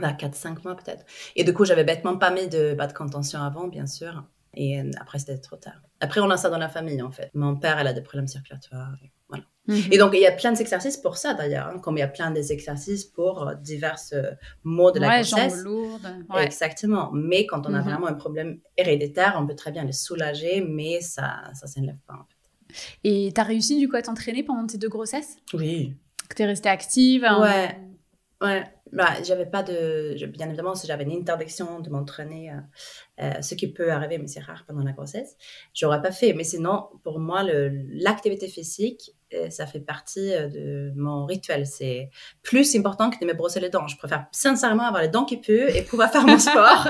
Vers 0.00 0.16
4-5 0.16 0.62
mois 0.64 0.76
peut-être. 0.76 1.04
Et 1.36 1.44
du 1.44 1.52
coup, 1.52 1.64
j'avais 1.64 1.84
bêtement 1.84 2.16
pas 2.16 2.30
mis 2.30 2.48
de 2.48 2.72
bas 2.72 2.86
de 2.86 2.92
contention 2.92 3.42
avant, 3.42 3.66
bien 3.66 3.86
sûr. 3.86 4.22
Et 4.58 4.80
euh, 4.80 4.90
après, 5.00 5.20
c'était 5.20 5.38
trop 5.38 5.56
tard. 5.56 5.80
Après, 6.00 6.20
on 6.20 6.28
a 6.30 6.36
ça 6.36 6.50
dans 6.50 6.58
la 6.58 6.68
famille, 6.68 7.00
en 7.00 7.12
fait. 7.12 7.30
Mon 7.32 7.54
père, 7.56 7.78
elle 7.78 7.86
a 7.86 7.92
des 7.92 8.00
problèmes 8.00 8.26
circulatoires. 8.26 8.92
Et, 9.04 9.12
voilà. 9.28 9.44
Mhm. 9.68 9.92
et 9.92 9.98
donc, 9.98 10.14
il 10.14 10.20
y 10.20 10.26
a 10.26 10.32
plein 10.32 10.50
d'exercices 10.50 10.96
pour 10.96 11.16
ça, 11.16 11.32
d'ailleurs. 11.32 11.68
Hein, 11.68 11.78
comme 11.78 11.96
il 11.96 12.00
y 12.00 12.02
a 12.02 12.08
plein 12.08 12.32
d'exercices 12.32 13.04
pour 13.04 13.46
euh, 13.46 13.54
divers 13.54 14.00
euh, 14.14 14.32
maux 14.64 14.90
de 14.90 14.98
la 14.98 15.08
ouais, 15.08 15.22
grossesse. 15.22 15.62
lourdes. 15.62 16.12
Exactement. 16.40 17.12
Mais 17.12 17.46
quand 17.46 17.68
on 17.68 17.74
a 17.74 17.78
mhm. 17.78 17.84
vraiment 17.84 18.06
un 18.08 18.14
problème 18.14 18.58
héréditaire, 18.76 19.36
on 19.38 19.46
peut 19.46 19.54
très 19.54 19.70
bien 19.70 19.84
les 19.84 19.92
soulager, 19.92 20.60
mais 20.60 21.00
ça 21.02 21.44
ne 21.50 21.54
ça 21.54 21.68
s'enlève 21.68 21.98
pas, 22.08 22.14
en 22.14 22.24
fait. 22.24 22.80
Et 23.04 23.30
tu 23.32 23.40
as 23.40 23.44
réussi, 23.44 23.78
du 23.78 23.88
coup, 23.88 23.94
à 23.94 24.02
t'entraîner 24.02 24.42
pendant 24.42 24.66
tes 24.66 24.76
deux 24.76 24.88
grossesses? 24.88 25.36
Oui. 25.54 25.94
Que 26.28 26.34
tu 26.34 26.42
es 26.42 26.46
restée 26.46 26.68
active 26.68 27.24
hein? 27.24 27.40
Ouais. 27.40 27.78
Ouais, 28.40 28.64
bah, 28.92 29.20
j'avais 29.24 29.46
pas 29.46 29.64
de. 29.64 30.14
Bien 30.26 30.46
évidemment, 30.46 30.76
si 30.76 30.86
j'avais 30.86 31.02
une 31.02 31.12
interdiction 31.12 31.80
de 31.80 31.90
m'entraîner, 31.90 32.52
euh, 32.52 32.54
euh, 33.22 33.42
ce 33.42 33.56
qui 33.56 33.66
peut 33.72 33.90
arriver, 33.90 34.18
mais 34.18 34.28
c'est 34.28 34.40
rare 34.40 34.64
pendant 34.66 34.82
la 34.84 34.92
grossesse, 34.92 35.36
j'aurais 35.74 36.00
pas 36.00 36.12
fait. 36.12 36.32
Mais 36.34 36.44
sinon, 36.44 36.86
pour 37.02 37.18
moi, 37.18 37.42
l'activité 37.42 38.46
physique, 38.46 39.12
euh, 39.34 39.50
ça 39.50 39.66
fait 39.66 39.80
partie 39.80 40.30
de 40.30 40.92
mon 40.94 41.26
rituel. 41.26 41.66
C'est 41.66 42.10
plus 42.42 42.76
important 42.76 43.10
que 43.10 43.18
de 43.18 43.26
me 43.26 43.34
brosser 43.34 43.58
les 43.58 43.70
dents. 43.70 43.88
Je 43.88 43.96
préfère 43.96 44.26
sincèrement 44.30 44.84
avoir 44.84 45.02
les 45.02 45.08
dents 45.08 45.24
qui 45.24 45.38
puent 45.38 45.68
et 45.74 45.82
pouvoir 45.82 46.12
faire 46.12 46.24
mon 46.24 46.38
sport. 46.38 46.86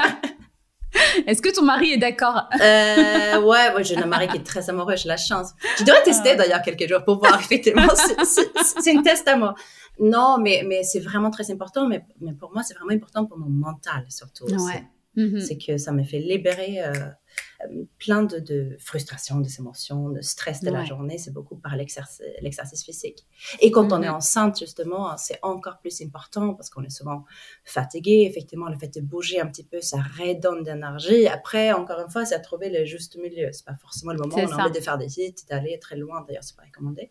Est-ce 1.26 1.42
que 1.42 1.54
ton 1.54 1.64
mari 1.64 1.92
est 1.92 1.98
d'accord? 1.98 2.48
Euh, 2.60 3.40
Ouais, 3.40 3.74
ouais 3.74 3.84
j'ai 3.84 3.96
un 3.96 4.06
mari 4.06 4.28
qui 4.28 4.36
est 4.36 4.44
très 4.44 4.68
amoureux, 4.70 4.96
j'ai 4.96 5.08
la 5.08 5.16
chance. 5.16 5.52
Je 5.78 5.84
devrais 5.84 6.02
tester 6.02 6.30
ah. 6.32 6.36
d'ailleurs 6.36 6.62
quelques 6.62 6.88
jours 6.88 7.04
pour 7.04 7.18
voir, 7.18 7.38
effectivement. 7.40 7.86
C'est 7.94 8.96
un 8.96 9.02
test 9.02 9.28
à 9.28 9.36
moi. 9.36 9.54
Non, 10.00 10.38
mais, 10.38 10.64
mais 10.66 10.82
c'est 10.82 11.00
vraiment 11.00 11.30
très 11.30 11.50
important. 11.50 11.88
Mais, 11.88 12.04
mais 12.20 12.32
pour 12.32 12.52
moi, 12.52 12.62
c'est 12.62 12.74
vraiment 12.74 12.92
important 12.92 13.26
pour 13.26 13.38
mon 13.38 13.50
mental, 13.50 14.04
surtout. 14.08 14.44
Ouais. 14.44 14.84
Mm-hmm. 15.18 15.40
C'est 15.40 15.58
que 15.58 15.78
ça 15.78 15.90
me 15.90 16.04
fait 16.04 16.20
libérer 16.20 16.80
euh, 16.80 16.92
euh, 16.92 17.84
plein 17.98 18.22
de, 18.22 18.38
de 18.38 18.76
frustrations, 18.78 19.40
des 19.40 19.58
émotions, 19.58 20.10
de 20.10 20.20
stress 20.20 20.62
de 20.62 20.70
la 20.70 20.84
journée. 20.84 21.18
C'est 21.18 21.32
beaucoup 21.32 21.56
par 21.56 21.74
l'exercice 21.76 22.84
physique. 22.84 23.26
Et 23.60 23.72
quand 23.72 23.92
on 23.92 24.00
est 24.00 24.06
mm-hmm. 24.06 24.10
enceinte, 24.10 24.60
justement, 24.60 25.16
c'est 25.16 25.40
encore 25.42 25.78
plus 25.80 26.00
important 26.02 26.54
parce 26.54 26.70
qu'on 26.70 26.84
est 26.84 26.90
souvent 26.90 27.24
fatigué. 27.64 28.28
Effectivement, 28.30 28.68
le 28.68 28.78
fait 28.78 28.94
de 28.94 29.00
bouger 29.00 29.40
un 29.40 29.48
petit 29.48 29.64
peu, 29.64 29.80
ça 29.80 29.98
redonne 29.98 30.62
d'énergie. 30.62 31.26
Après, 31.26 31.72
encore 31.72 31.98
une 31.98 32.10
fois, 32.10 32.24
c'est 32.24 32.36
à 32.36 32.40
trouver 32.40 32.70
le 32.70 32.84
juste 32.84 33.16
milieu. 33.16 33.48
C'est 33.50 33.64
pas 33.64 33.74
forcément 33.74 34.12
le 34.12 34.18
moment 34.18 34.36
où 34.36 34.40
on 34.40 34.52
a 34.56 34.62
envie 34.62 34.78
de 34.78 34.80
faire 34.80 34.98
des 34.98 35.18
hits, 35.18 35.34
d'aller 35.50 35.80
très 35.80 35.96
loin. 35.96 36.24
D'ailleurs, 36.28 36.44
c'est 36.44 36.56
pas 36.56 36.62
recommandé. 36.62 37.10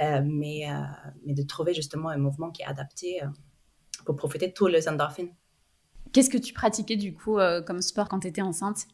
Euh, 0.00 0.22
mais, 0.24 0.68
mais 1.26 1.34
de 1.34 1.42
trouver 1.42 1.74
justement 1.74 2.08
un 2.08 2.18
mouvement 2.18 2.52
qui 2.52 2.62
est 2.62 2.66
adapté 2.66 3.20
pour 4.06 4.14
profiter 4.14 4.46
de 4.46 4.52
tous 4.52 4.68
les 4.68 4.88
endorphines. 4.88 5.32
Qu'est-ce 6.12 6.30
que 6.30 6.38
tu 6.38 6.52
pratiquais 6.52 6.96
du 6.96 7.14
coup 7.14 7.38
euh, 7.38 7.62
comme 7.62 7.80
sport 7.80 8.08
quand 8.08 8.20
tu 8.20 8.28
étais 8.28 8.42
enceinte? 8.42 8.86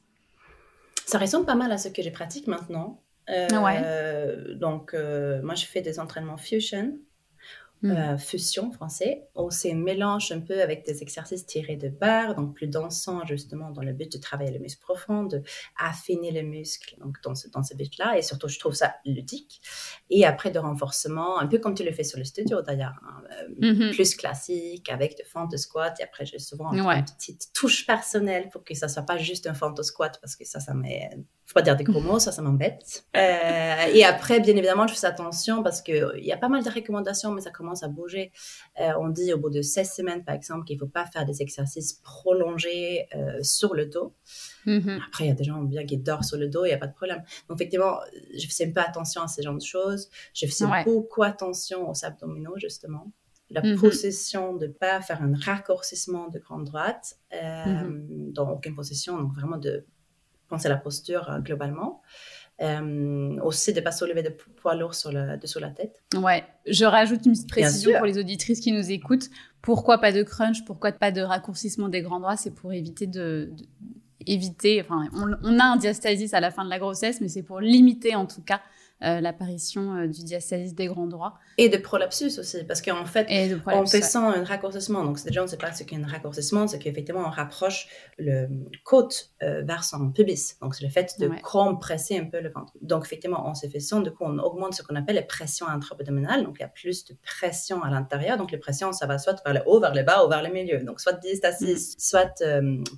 Ça 1.07 1.19
ressemble 1.19 1.47
pas 1.47 1.55
mal 1.55 1.73
à 1.73 1.79
ce 1.79 1.89
que 1.89 2.03
je 2.03 2.11
pratique 2.11 2.47
maintenant. 2.47 3.03
Euh, 3.31 4.55
donc, 4.55 4.95
euh, 4.95 5.43
moi, 5.43 5.55
je 5.55 5.67
fais 5.67 5.81
des 5.81 6.01
entraînements 6.01 6.37
fusion. 6.37 6.99
Hmm. 7.81 7.91
Euh, 7.93 8.19
fusion 8.19 8.73
français. 8.73 9.29
On 9.37 9.51
se 9.51 9.69
mélange 9.69 10.33
un 10.33 10.41
peu 10.41 10.61
avec 10.61 10.85
des 10.85 11.01
exercices 11.03 11.47
tirés 11.47 11.77
de 11.77 11.89
barre, 11.89 12.35
donc 12.35 12.55
plus 12.55 12.67
dansants 12.67 13.25
justement 13.25 13.71
dans 13.71 13.83
le 13.83 13.93
but 13.93 14.13
de 14.13 14.19
travailler 14.19 14.51
le 14.51 14.59
muscle 14.59 14.81
profond, 14.81 15.23
de 15.23 15.43
affiner 15.79 16.33
les 16.33 16.43
muscles, 16.43 16.97
donc 16.99 17.19
dans 17.23 17.37
ce, 17.37 17.47
dans 17.49 17.63
ce 17.63 17.75
but-là. 17.75 18.19
Et 18.19 18.23
surtout, 18.23 18.49
je 18.49 18.59
trouve 18.59 18.75
ça 18.75 18.97
ludique. 19.05 19.61
Et 20.11 20.27
après, 20.27 20.51
de 20.51 20.59
renforcement, 20.59 21.39
un 21.39 21.47
peu 21.47 21.59
comme 21.59 21.75
tu 21.75 21.85
le 21.85 21.93
fais 21.93 22.03
sur 22.03 22.19
le 22.19 22.25
studio 22.25 22.63
d'ailleurs, 22.63 22.99
hein, 23.07 23.23
euh, 23.63 23.75
mhm. 23.75 23.93
plus 23.93 24.17
classique, 24.17 24.89
avec 24.89 25.17
de 25.17 25.23
fentes 25.23 25.53
de 25.53 25.57
squat. 25.57 26.01
Et 26.01 26.03
après, 26.03 26.27
j'ai 26.27 26.41
souvent 26.41 26.73
une 26.73 27.05
petite 27.05 27.53
touche 27.55 27.87
personnelle 27.87 28.49
pour 28.49 28.65
que 28.65 28.75
ça 28.75 28.89
soit 28.89 29.05
pas 29.05 29.19
juste 29.19 29.47
un 29.47 29.55
fente 29.55 29.81
squat, 29.85 30.19
parce 30.21 30.35
que 30.35 30.45
ça, 30.45 30.59
ça 30.59 30.75
m'est 30.75 31.11
faut 31.49 31.55
pas 31.55 31.63
dire 31.63 31.77
des 31.77 31.85
gros 31.85 32.03
mots, 32.03 32.19
ça, 32.19 32.31
ça 32.31 32.43
m'embête. 32.43 33.07
Euh, 33.17 33.87
et 33.95 34.05
après, 34.05 34.39
bien 34.39 34.55
évidemment, 34.55 34.87
je 34.87 34.93
fais 34.93 35.07
attention 35.07 35.63
parce 35.63 35.81
qu'il 35.81 36.21
y 36.21 36.31
a 36.31 36.37
pas 36.37 36.51
mal 36.51 36.63
de 36.63 36.69
recommandations, 36.69 37.33
mais 37.33 37.41
ça 37.41 37.51
commence 37.51 37.83
à 37.83 37.89
bouger. 37.89 38.33
Euh, 38.79 38.93
on 39.01 39.09
dit 39.09 39.33
au 39.33 39.39
bout 39.39 39.49
de 39.49 39.63
16 39.63 39.91
semaines, 39.91 40.25
par 40.25 40.35
exemple, 40.35 40.67
qu'il 40.67 40.79
faut 40.79 40.87
pas 40.87 41.07
faire 41.07 41.25
des 41.25 41.41
exercices 41.41 41.95
prolongés 41.95 43.07
euh, 43.15 43.43
sur 43.43 43.75
le 43.75 43.87
dos. 43.87 44.15
Mm-hmm. 44.67 45.01
Après, 45.07 45.25
il 45.25 45.29
y 45.29 45.31
a 45.31 45.35
des 45.35 45.45
gens 45.45 45.63
bien 45.63 45.87
qui 45.87 45.97
dorment 45.97 46.23
sur 46.23 46.37
le 46.37 46.49
dos, 46.49 46.67
il 46.67 46.69
n'y 46.69 46.75
a 46.75 46.79
pas 46.79 46.87
de 46.87 46.95
problème. 46.95 47.23
Donc, 47.49 47.59
effectivement, 47.59 47.99
je 48.37 48.47
faisais 48.47 48.67
un 48.67 48.73
peu 48.73 48.83
attention 48.83 49.23
à 49.23 49.27
ces 49.27 49.41
genres 49.41 49.55
de 49.55 49.63
choses. 49.63 50.11
Je 50.35 50.45
faisais 50.45 50.67
beaucoup 50.85 51.23
attention 51.23 51.89
aux 51.89 52.05
abdominaux, 52.05 52.59
justement 52.59 53.11
la 53.51 53.63
mm-hmm. 53.63 53.81
possession 53.81 54.57
de 54.57 54.67
pas 54.67 55.01
faire 55.01 55.23
un 55.23 55.33
raccourcissement 55.35 56.29
de 56.29 56.39
grande 56.39 56.65
droite 56.65 57.17
mm-hmm. 57.33 58.35
dans 58.35 58.51
aucune 58.51 58.75
position, 58.75 59.17
donc 59.17 59.33
vraiment 59.33 59.57
de 59.57 59.87
penser 60.49 60.67
à 60.67 60.71
la 60.71 60.77
posture 60.77 61.31
euh, 61.31 61.39
globalement. 61.39 62.03
Euh, 62.61 63.39
aussi 63.43 63.73
de 63.73 63.79
ne 63.79 63.85
pas 63.85 63.93
soulever 63.93 64.25
de 64.25 64.31
poids 64.31 64.75
lourds 64.75 64.97
sur 64.97 65.13
le, 65.13 65.37
dessous 65.37 65.61
de 65.61 65.65
la 65.65 65.71
tête. 65.71 66.03
Ouais, 66.17 66.45
je 66.67 66.85
rajoute 66.85 67.25
une 67.25 67.33
petite 67.33 67.49
précision 67.49 67.97
pour 67.97 68.07
les 68.07 68.19
auditrices 68.19 68.59
qui 68.59 68.73
nous 68.73 68.91
écoutent. 68.91 69.31
Pourquoi 69.63 69.99
pas 69.99 70.11
de 70.11 70.25
crunch? 70.25 70.65
Pourquoi 70.65 70.91
pas 70.91 71.13
de 71.13 71.21
raccourcissement 71.21 71.89
des 71.89 72.03
grands 72.03 72.19
droits 72.19 72.37
C'est 72.37 72.51
pour 72.51 72.73
éviter 72.73 73.07
de, 73.07 73.53
éviter. 74.27 74.81
Enfin, 74.81 75.09
on, 75.13 75.59
a 75.59 75.65
un 75.65 75.77
diastasis 75.77 76.35
à 76.35 76.41
la 76.41 76.51
fin 76.51 76.65
de 76.65 76.71
la 76.71 76.79
grossesse, 76.79 77.21
mais 77.21 77.29
c'est 77.29 77.43
pour 77.43 77.61
limiter 77.61 78.15
en 78.17 78.27
tout 78.27 78.43
cas 78.43 78.61
euh, 79.05 79.21
l'apparition 79.21 79.95
euh, 79.95 80.07
du 80.09 80.25
diastasis 80.25 80.75
des 80.75 80.87
grands 80.87 81.07
droits. 81.07 81.35
Et 81.57 81.69
de 81.69 81.77
prolapsus 81.77 82.37
aussi, 82.41 82.65
parce 82.65 82.83
qu'en 82.83 83.05
fait, 83.05 83.29
on 83.67 83.87
fait 83.87 84.03
sans 84.03 84.29
un 84.31 84.43
raccourcissement. 84.43 85.05
Donc, 85.05 85.23
déjà, 85.23 85.41
on 85.41 85.45
ne 85.45 85.49
sait 85.49 85.57
pas 85.57 85.73
ce 85.73 85.85
qu'est 85.85 85.95
un 85.95 86.05
raccourcissement, 86.05 86.67
c'est 86.67 86.81
qu'effectivement, 86.81 87.23
on 87.25 87.31
rapproche 87.31 87.87
le 88.19 88.49
côte 88.83 89.31
euh, 89.45 89.63
vers 89.63 89.85
son 89.85 90.11
pubis. 90.11 90.57
Donc, 90.61 90.75
c'est 90.75 90.83
le 90.83 90.91
fait 90.91 91.15
de 91.21 91.31
compresser 91.45 92.19
un 92.19 92.25
peu 92.25 92.41
le 92.41 92.51
ventre. 92.51 92.73
Donc, 92.83 93.05
effectivement, 93.05 93.49
on 93.49 93.55
se 93.55 93.69
fait 93.69 93.79
sans, 93.79 94.01
du 94.01 94.11
coup, 94.11 94.25
on 94.25 94.37
augmente 94.39 94.75
ce 94.75 94.83
qu'on 94.83 94.97
appelle 94.97 95.15
les 95.15 95.23
pressions 95.23 95.69
intra-abdominales. 95.69 96.43
Donc, 96.43 96.57
il 96.59 96.63
y 96.63 96.65
a 96.65 96.69
plus 96.69 97.05
de 97.05 97.15
pression 97.23 97.85
à 97.85 97.91
l'intérieur. 97.91 98.37
Donc, 98.37 98.51
les 98.51 98.59
pressions, 98.59 98.93
ça 98.93 99.07
va 99.07 99.19
soit 99.19 99.41
vers 99.45 99.55
le 99.55 99.61
haut, 99.67 99.79
vers 99.79 99.95
le 99.95 100.03
bas 100.03 100.27
ou 100.27 100.29
vers 100.29 100.43
le 100.43 100.51
milieu. 100.51 100.83
Donc, 100.83 101.01
soit 101.01 101.13
diastasis, 101.13 101.95
mm. 101.95 102.01
soit 102.01 102.45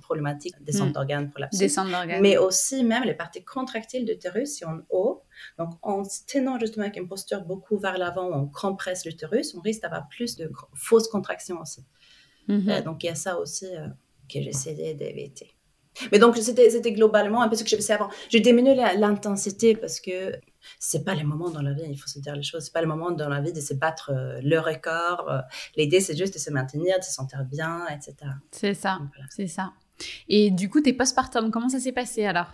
problématique 0.01 0.55
descente 0.63 0.89
mm. 0.89 0.93
d'organes, 0.93 1.29
prolapsus. 1.29 1.59
Descente 1.59 1.91
d'organes. 1.91 2.21
Mais 2.23 2.37
aussi, 2.37 2.83
même 2.83 3.03
les 3.03 3.13
parties 3.13 3.43
contractiles 3.43 4.05
de 4.05 4.13
l'utérus, 4.13 4.55
si 4.55 4.65
on 4.65 4.83
haut, 4.89 5.21
donc, 5.57 5.71
en 5.81 6.03
tenant 6.27 6.59
justement 6.59 6.85
avec 6.85 6.97
une 6.97 7.07
posture 7.07 7.41
beaucoup 7.41 7.77
vers 7.77 7.97
l'avant, 7.97 8.29
on 8.31 8.47
compresse 8.47 9.05
l'utérus, 9.05 9.55
on 9.55 9.61
risque 9.61 9.81
d'avoir 9.81 10.07
plus 10.07 10.35
de 10.35 10.51
fausses 10.73 11.07
contractions 11.07 11.59
aussi. 11.59 11.83
Mhm. 12.47 12.69
Euh, 12.69 12.81
donc, 12.81 13.03
il 13.03 13.07
y 13.07 13.09
a 13.09 13.15
ça 13.15 13.39
aussi 13.39 13.65
euh, 13.65 13.87
que 14.31 14.41
j'essayais 14.41 14.93
d'éviter. 14.93 15.51
Mais 16.11 16.19
donc, 16.19 16.37
c'était 16.37 16.93
globalement 16.93 17.41
un 17.41 17.49
peu 17.49 17.55
ce 17.55 17.63
que 17.63 17.69
je 17.69 17.75
faisais 17.75 17.93
avant. 17.93 18.09
J'ai 18.29 18.39
diminué 18.39 18.75
l'intensité 18.75 19.75
parce 19.75 19.99
que 19.99 20.31
c'est 20.79 21.03
pas 21.03 21.15
le 21.15 21.23
moment 21.25 21.49
dans 21.49 21.61
la 21.61 21.73
vie, 21.73 21.83
il 21.85 21.97
faut 21.97 22.07
se 22.07 22.19
dire 22.19 22.35
les 22.35 22.43
choses, 22.43 22.65
c'est 22.65 22.73
pas 22.73 22.81
le 22.81 22.87
moment 22.87 23.11
dans 23.11 23.27
la 23.27 23.41
vie 23.41 23.51
de 23.51 23.59
se 23.59 23.73
battre 23.73 24.11
euh, 24.13 24.39
le 24.41 24.57
record. 24.59 25.29
L'idée, 25.75 25.99
c'est 25.99 26.17
juste 26.17 26.33
de 26.35 26.39
se 26.39 26.49
maintenir, 26.49 26.97
de 26.97 27.03
se 27.03 27.11
sentir 27.11 27.43
bien, 27.43 27.85
etc. 27.87 28.15
C'est 28.51 28.73
ça, 28.73 28.99
c'est 29.29 29.47
ça. 29.47 29.73
Et 30.29 30.49
du 30.49 30.69
coup, 30.69 30.81
tes 30.81 30.93
postpartum, 30.93 31.51
comment 31.51 31.69
ça 31.69 31.79
s'est 31.79 31.91
passé 31.91 32.25
alors? 32.25 32.47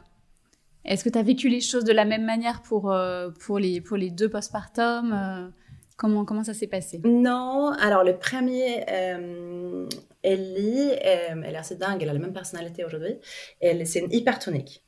Est-ce 0.87 1.03
que 1.03 1.09
tu 1.09 1.17
as 1.17 1.23
vécu 1.23 1.49
les 1.49 1.61
choses 1.61 1.83
de 1.83 1.93
la 1.93 2.05
même 2.05 2.25
manière 2.25 2.61
pour, 2.61 2.95
pour, 3.39 3.59
les, 3.59 3.81
pour 3.81 3.97
les 3.97 4.09
deux 4.09 4.29
postpartum 4.29 5.51
Comment, 5.97 6.25
comment 6.25 6.43
ça 6.43 6.53
s'est 6.53 6.67
passé? 6.67 7.01
Non, 7.03 7.71
alors 7.79 8.03
le 8.03 8.17
premier, 8.17 8.85
euh, 8.87 9.89
Ellie, 10.21 10.91
elle 11.01 11.43
est 11.43 11.57
assez 11.57 11.75
dingue, 11.75 12.03
elle 12.03 12.09
a 12.09 12.13
la 12.13 12.19
même 12.19 12.33
personnalité 12.33 12.85
aujourd'hui. 12.85 13.15
Elle, 13.59 13.85
c'est 13.87 14.01
une 14.01 14.13
hypertonique. 14.13 14.85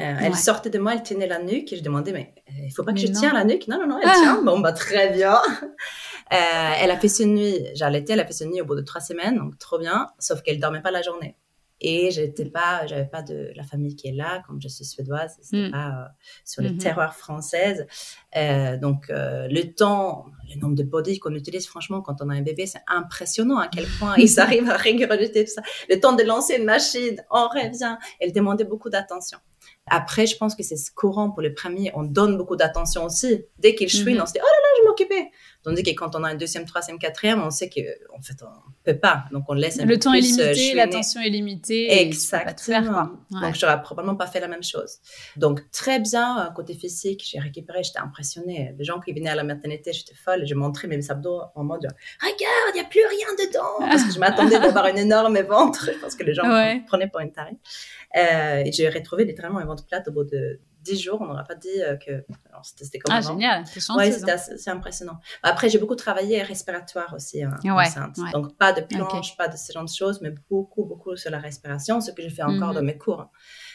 Euh, 0.00 0.14
elle 0.20 0.34
sortait 0.34 0.70
de 0.70 0.78
moi, 0.78 0.94
elle 0.94 1.02
tenait 1.02 1.26
la 1.28 1.40
nuque 1.40 1.72
et 1.72 1.76
je 1.76 1.82
demandais, 1.82 2.12
mais 2.12 2.34
euh, 2.50 2.66
il 2.66 2.70
faut 2.70 2.82
pas 2.84 2.92
que 2.92 2.98
je 2.98 3.06
tienne 3.06 3.34
la 3.34 3.44
nuque? 3.44 3.68
Non, 3.68 3.78
non, 3.78 3.86
non, 3.86 4.00
elle 4.00 4.10
tient. 4.10 4.42
Bon, 4.42 4.58
bah, 4.60 4.72
très 4.72 5.10
bien. 5.10 5.38
Euh, 6.30 6.72
elle 6.82 6.90
a 6.90 6.98
fait 6.98 7.08
ce 7.08 7.22
nuit, 7.22 7.56
j'allaitais, 7.74 8.12
elle 8.12 8.20
a 8.20 8.26
fait 8.26 8.34
ce 8.34 8.44
nuit 8.44 8.60
au 8.60 8.66
bout 8.66 8.74
de 8.74 8.82
trois 8.82 9.00
semaines, 9.00 9.38
donc 9.38 9.56
trop 9.56 9.78
bien, 9.78 10.08
sauf 10.18 10.42
qu'elle 10.42 10.60
dormait 10.60 10.82
pas 10.82 10.90
la 10.90 11.00
journée. 11.00 11.36
Et 11.80 12.10
j'étais 12.10 12.44
pas, 12.44 12.86
j'avais 12.86 13.06
pas 13.06 13.22
de 13.22 13.52
la 13.54 13.62
famille 13.62 13.94
qui 13.94 14.08
est 14.08 14.12
là, 14.12 14.42
comme 14.46 14.60
je 14.60 14.68
suis 14.68 14.84
suédoise, 14.84 15.36
c'était 15.40 15.68
mm. 15.68 15.70
pas 15.70 15.88
euh, 15.88 16.04
sur 16.44 16.62
les 16.62 16.70
mm-hmm. 16.70 16.78
terroirs 16.78 17.14
françaises. 17.14 17.86
Euh, 18.36 18.76
donc 18.76 19.10
euh, 19.10 19.46
le 19.48 19.74
temps, 19.74 20.26
le 20.52 20.60
nombre 20.60 20.74
de 20.74 20.82
bodies 20.82 21.20
qu'on 21.20 21.34
utilise, 21.34 21.66
franchement, 21.68 22.00
quand 22.00 22.16
on 22.20 22.30
a 22.30 22.34
un 22.34 22.42
bébé, 22.42 22.66
c'est 22.66 22.82
impressionnant 22.88 23.58
à 23.58 23.68
quel 23.68 23.86
point 23.98 24.14
ils 24.16 24.40
arrivent 24.40 24.70
à 24.70 24.76
régurgiter 24.76 25.44
tout 25.44 25.52
ça. 25.52 25.62
Le 25.88 26.00
temps 26.00 26.14
de 26.14 26.22
lancer 26.24 26.56
une 26.56 26.64
machine, 26.64 27.22
on 27.30 27.46
revient. 27.48 27.96
Elle 28.18 28.32
demandait 28.32 28.64
beaucoup 28.64 28.90
d'attention. 28.90 29.38
Après, 29.90 30.26
je 30.26 30.36
pense 30.36 30.54
que 30.54 30.62
c'est 30.62 30.76
courant 30.94 31.30
pour 31.30 31.42
les 31.42 31.50
premiers. 31.50 31.90
On 31.94 32.02
donne 32.02 32.36
beaucoup 32.36 32.56
d'attention 32.56 33.04
aussi. 33.04 33.44
Dès 33.58 33.74
qu'ils 33.74 33.88
chouinent, 33.88 34.18
mm-hmm. 34.18 34.22
on 34.22 34.26
se 34.26 34.32
dit, 34.32 34.40
oh 34.42 34.44
là 34.44 34.50
là, 34.50 34.68
je 34.82 34.88
m'occupais. 34.88 35.30
Tandis 35.64 35.82
que 35.82 35.90
quand 35.90 36.14
on 36.14 36.22
a 36.22 36.28
un 36.28 36.34
deuxième, 36.34 36.64
troisième, 36.64 36.98
quatrième, 36.98 37.42
on 37.42 37.50
sait 37.50 37.68
qu'en 37.68 38.20
fait, 38.22 38.36
on 38.42 38.72
peut 38.84 38.98
pas. 38.98 39.24
Donc, 39.32 39.44
on 39.48 39.54
laisse 39.54 39.80
un 39.80 39.86
Le 39.86 39.98
temps 39.98 40.14
est 40.14 40.20
limité, 40.20 40.74
l'attention 40.74 41.20
est 41.20 41.30
limitée. 41.30 42.00
Exactement. 42.00 43.10
Donc, 43.30 43.54
je 43.54 43.66
n'aurais 43.66 43.82
probablement 43.82 44.16
pas 44.16 44.28
fait 44.28 44.40
la 44.40 44.48
même 44.48 44.62
chose. 44.62 44.98
Donc, 45.36 45.68
très 45.72 45.98
bien, 45.98 46.46
euh, 46.46 46.50
côté 46.50 46.74
physique, 46.74 47.24
j'ai 47.28 47.40
récupéré, 47.40 47.82
j'étais 47.82 47.98
impressionnée. 47.98 48.74
Les 48.78 48.84
gens 48.84 49.00
qui 49.00 49.12
venaient 49.12 49.30
à 49.30 49.34
la 49.34 49.44
maternité, 49.44 49.92
j'étais 49.92 50.14
folle. 50.14 50.46
Je 50.46 50.54
montrais 50.54 50.86
mes 50.86 51.10
abdos 51.10 51.42
en 51.54 51.64
mode, 51.64 51.88
regarde, 52.20 52.74
il 52.74 52.74
n'y 52.74 52.80
a 52.80 52.88
plus 52.88 53.04
rien 53.04 53.46
dedans. 53.46 53.78
Parce 53.80 54.04
que 54.04 54.12
je 54.12 54.18
m'attendais 54.20 54.60
d'avoir 54.60 54.86
une 54.86 54.98
énorme 54.98 55.40
ventre. 55.40 55.90
Parce 56.00 56.14
que 56.14 56.22
les 56.22 56.34
gens 56.34 56.44
me 56.44 56.86
prenaient 56.86 57.08
pour 57.08 57.20
une 57.20 57.32
tarée. 57.32 57.56
Euh, 58.16 58.62
et 58.64 58.72
j'ai 58.72 58.88
retrouvé 58.88 59.24
littéralement 59.24 59.58
un 59.58 59.66
ventre 59.66 59.84
plate 59.84 60.06
au 60.08 60.12
bout 60.12 60.24
de 60.24 60.60
10 60.88 61.00
jours, 61.00 61.20
on 61.20 61.26
n'aura 61.26 61.44
pas 61.44 61.54
dit 61.54 61.68
euh, 61.82 61.96
que 61.96 62.24
c'était 62.62 62.98
comme 62.98 63.14
ah, 63.14 63.18
avant. 63.18 63.32
génial, 63.32 63.64
ouais, 63.96 64.12
c'est 64.12 64.70
impressionnant. 64.70 65.18
Après, 65.42 65.68
j'ai 65.68 65.78
beaucoup 65.78 65.96
travaillé 65.96 66.42
respiratoire 66.42 67.14
aussi 67.14 67.42
hein, 67.42 67.54
enceinte. 67.64 68.16
Donc, 68.32 68.56
pas 68.56 68.72
de 68.72 68.80
planche, 68.80 69.36
pas 69.36 69.48
de 69.48 69.56
ce 69.56 69.72
genre 69.72 69.84
de 69.84 69.90
choses, 69.90 70.20
mais 70.22 70.32
beaucoup, 70.50 70.84
beaucoup 70.84 71.16
sur 71.16 71.30
la 71.30 71.38
respiration, 71.38 72.00
ce 72.00 72.10
que 72.10 72.22
je 72.22 72.28
fais 72.28 72.42
encore 72.42 72.72
dans 72.72 72.80
mhm. 72.80 72.86
mes 72.86 72.98
cours. 72.98 73.30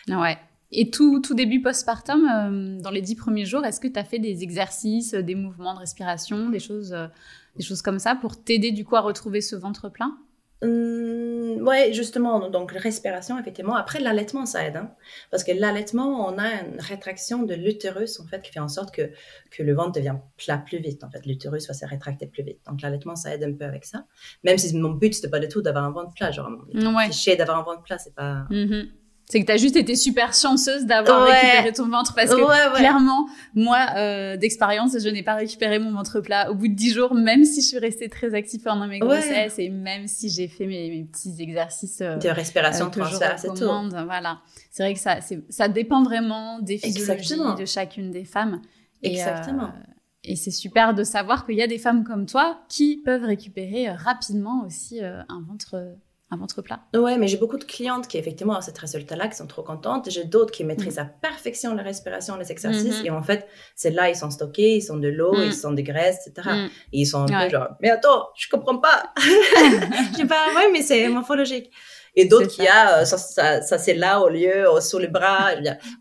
Ouais. 0.08 0.38
Et 0.76 0.90
tout, 0.90 1.22
tout 1.22 1.36
début 1.36 1.62
postpartum, 1.62 2.28
euh, 2.28 2.82
dans 2.82 2.90
les 2.90 3.02
10 3.02 3.16
premiers 3.16 3.46
jours, 3.46 3.64
est-ce 3.64 3.80
que 3.80 3.88
tu 3.88 4.00
as 4.00 4.04
fait 4.04 4.18
des 4.18 4.42
exercices, 4.42 5.14
des 5.14 5.36
mouvements 5.36 5.76
de 5.76 5.80
respiration, 5.80 6.50
des 6.50 6.60
choses, 6.60 6.94
euh, 6.94 7.08
des 7.56 7.64
choses 7.64 7.84
comme 7.84 8.00
ça 8.00 8.16
pour 8.16 8.44
t'aider 8.44 8.72
du 8.72 8.84
coup 8.84 8.96
à 8.96 9.02
retrouver 9.02 9.42
ce 9.42 9.56
ventre 9.56 9.90
plein? 9.90 10.18
Hum, 10.64 11.62
ouais, 11.68 11.92
justement, 11.92 12.50
donc 12.50 12.72
respiration, 12.72 13.38
effectivement. 13.38 13.76
Après, 13.76 14.00
l'allaitement, 14.00 14.46
ça 14.46 14.66
aide. 14.66 14.78
Hein, 14.78 14.92
parce 15.30 15.44
que 15.44 15.52
l'allaitement, 15.52 16.26
on 16.28 16.38
a 16.38 16.64
une 16.64 16.80
rétraction 16.80 17.44
de 17.44 17.54
l'utérus, 17.54 18.20
en 18.22 18.26
fait, 18.26 18.42
qui 18.42 18.52
fait 18.52 18.62
en 18.62 18.70
sorte 18.70 18.96
que, 18.96 19.12
que 19.52 19.62
le 19.62 19.74
ventre 19.74 19.92
devient 19.92 20.16
plat 20.38 20.58
plus 20.58 20.80
vite. 20.80 21.04
En 21.04 21.12
fait, 21.12 21.26
l'utérus 21.26 21.68
va 21.68 21.74
se 21.74 21.86
rétracter 21.86 22.28
plus 22.28 22.44
vite. 22.44 22.60
Donc, 22.66 22.82
l'allaitement, 22.82 23.18
ça 23.18 23.36
aide 23.36 23.44
un 23.44 23.54
peu 23.54 23.66
avec 23.66 23.84
ça. 23.84 24.06
Même 24.44 24.58
si 24.58 24.76
mon 24.78 24.92
but, 24.92 25.14
c'était 25.14 25.30
pas 25.30 25.40
du 25.40 25.50
tout 25.50 25.62
d'avoir 25.62 25.84
un 25.84 25.92
ventre 25.92 26.14
plat. 26.14 26.32
Genre, 26.32 26.50
ouais. 26.74 27.36
d'avoir 27.36 27.60
un 27.60 27.64
ventre 27.64 27.84
plat, 27.84 27.98
c'est 27.98 28.16
pas... 28.16 28.46
Mm-hmm. 28.50 29.03
C'est 29.30 29.40
que 29.40 29.46
tu 29.46 29.52
as 29.52 29.58
juste 29.58 29.78
été 29.78 29.96
super 29.96 30.34
chanceuse 30.34 30.86
d'avoir 30.86 31.26
récupéré 31.26 31.72
ton 31.72 31.88
ventre 31.88 32.14
parce 32.14 32.30
que 32.30 32.76
clairement, 32.76 33.28
moi, 33.56 33.80
euh, 33.96 34.38
d'expérience, 34.38 34.92
je 35.00 35.10
n'ai 35.10 35.24
pas 35.24 35.36
récupéré 35.36 35.80
mon 35.80 35.92
ventre 35.92 36.20
plat 36.20 36.52
au 36.52 36.56
bout 36.56 36.68
de 36.68 36.74
10 36.74 36.94
jours, 36.94 37.16
même 37.16 37.46
si 37.46 37.62
je 37.62 37.68
suis 37.68 37.80
restée 37.80 38.10
très 38.10 38.36
active 38.36 38.62
pendant 38.62 38.86
mes 38.86 39.00
grossesses 39.00 39.58
et 39.60 39.70
même 39.70 40.08
si 40.08 40.30
j'ai 40.30 40.48
fait 40.48 40.68
mes, 40.68 41.08
petits 41.12 41.42
exercices 41.42 42.02
euh, 42.02 42.18
de 42.18 42.30
respiration 42.30 42.92
euh, 42.96 43.18
c'est 43.38 43.48
tout. 43.48 43.66
Voilà. 44.06 44.40
C'est 44.72 44.84
vrai 44.84 44.94
que 44.94 45.00
ça, 45.00 45.20
ça 45.50 45.68
dépend 45.68 46.04
vraiment 46.04 46.60
des 46.60 46.78
physiologies 46.78 47.36
de 47.58 47.66
chacune 47.66 48.12
des 48.12 48.26
femmes. 48.26 48.62
Exactement. 49.02 49.72
Et, 50.24 50.36
c'est 50.36 50.52
super 50.52 50.94
de 50.94 51.04
savoir 51.04 51.46
qu'il 51.46 51.56
y 51.56 51.62
a 51.62 51.68
des 51.68 51.80
femmes 51.80 52.04
comme 52.04 52.26
toi 52.26 52.62
qui 52.70 52.98
peuvent 52.98 53.26
récupérer 53.26 53.90
rapidement 53.90 54.64
aussi 54.66 55.02
un 55.02 55.42
ventre 55.48 55.96
un 56.32 56.38
ventre 56.38 56.62
plat. 56.62 56.80
Ouais, 56.94 57.18
mais 57.18 57.28
j'ai 57.28 57.38
beaucoup 57.38 57.58
de 57.58 57.64
clientes 57.64 58.08
qui, 58.08 58.18
effectivement, 58.18 58.58
ont 58.58 58.62
cette 58.62 58.78
résultat-là, 58.78 59.28
qui 59.28 59.36
sont 59.36 59.48
trop 59.48 59.62
contentes. 59.62 60.10
J'ai 60.10 60.24
d'autres 60.24 60.52
qui 60.52 60.64
maîtrisent 60.64 60.98
à 60.98 61.06
perfection 61.06 61.76
la 61.76 61.84
respiration, 61.84 62.38
les 62.38 62.52
exercices. 62.52 63.02
Mhm. 63.02 63.06
Et 63.06 63.10
en 63.12 63.22
fait, 63.22 63.48
c'est 63.76 63.92
là, 63.92 64.10
ils 64.10 64.16
sont 64.16 64.32
stockés, 64.32 64.76
ils 64.76 64.82
sont 64.82 64.98
de 64.98 65.10
l'eau, 65.10 65.34
mhm. 65.34 65.44
ils 65.44 65.54
sont 65.54 65.72
des 65.72 65.84
graisses, 65.84 66.26
etc. 66.26 66.50
Mhm. 66.50 66.66
Et 66.66 67.00
ils 67.02 67.06
sont 67.06 67.22
un 67.22 67.44
peu 67.44 67.50
genre, 67.50 67.70
mais 67.82 67.90
attends, 67.90 68.30
je 68.36 68.48
comprends 68.50 68.78
pas. 68.78 69.14
je 69.18 70.18
sais 70.18 70.28
pas, 70.28 70.48
ouais, 70.56 70.72
mais 70.72 70.82
c'est 70.82 71.08
morphologique. 71.10 71.72
Et 72.16 72.26
d'autres 72.26 72.48
qui 72.48 72.68
a, 72.68 73.00
euh, 73.00 73.06
ça, 73.06 73.18
ça, 73.62 73.78
c'est 73.78 73.96
là 73.96 74.22
au 74.22 74.30
lieu, 74.30 74.66
sous 74.82 75.00
les 75.00 75.08
bras. 75.08 75.52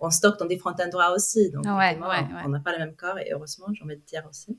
on 0.00 0.10
stocke 0.10 0.38
dans 0.38 0.46
différents 0.46 0.74
endroits 0.78 1.12
aussi. 1.14 1.50
Donc, 1.50 1.64
ouais, 1.64 1.98
on 2.44 2.48
n'a 2.48 2.60
pas 2.60 2.72
le 2.72 2.78
même 2.78 2.94
corps 2.94 3.18
et 3.18 3.30
heureusement, 3.32 3.66
j'ai 3.72 3.82
envie 3.82 3.96
de 3.96 4.02
dire 4.02 4.24
aussi. 4.28 4.58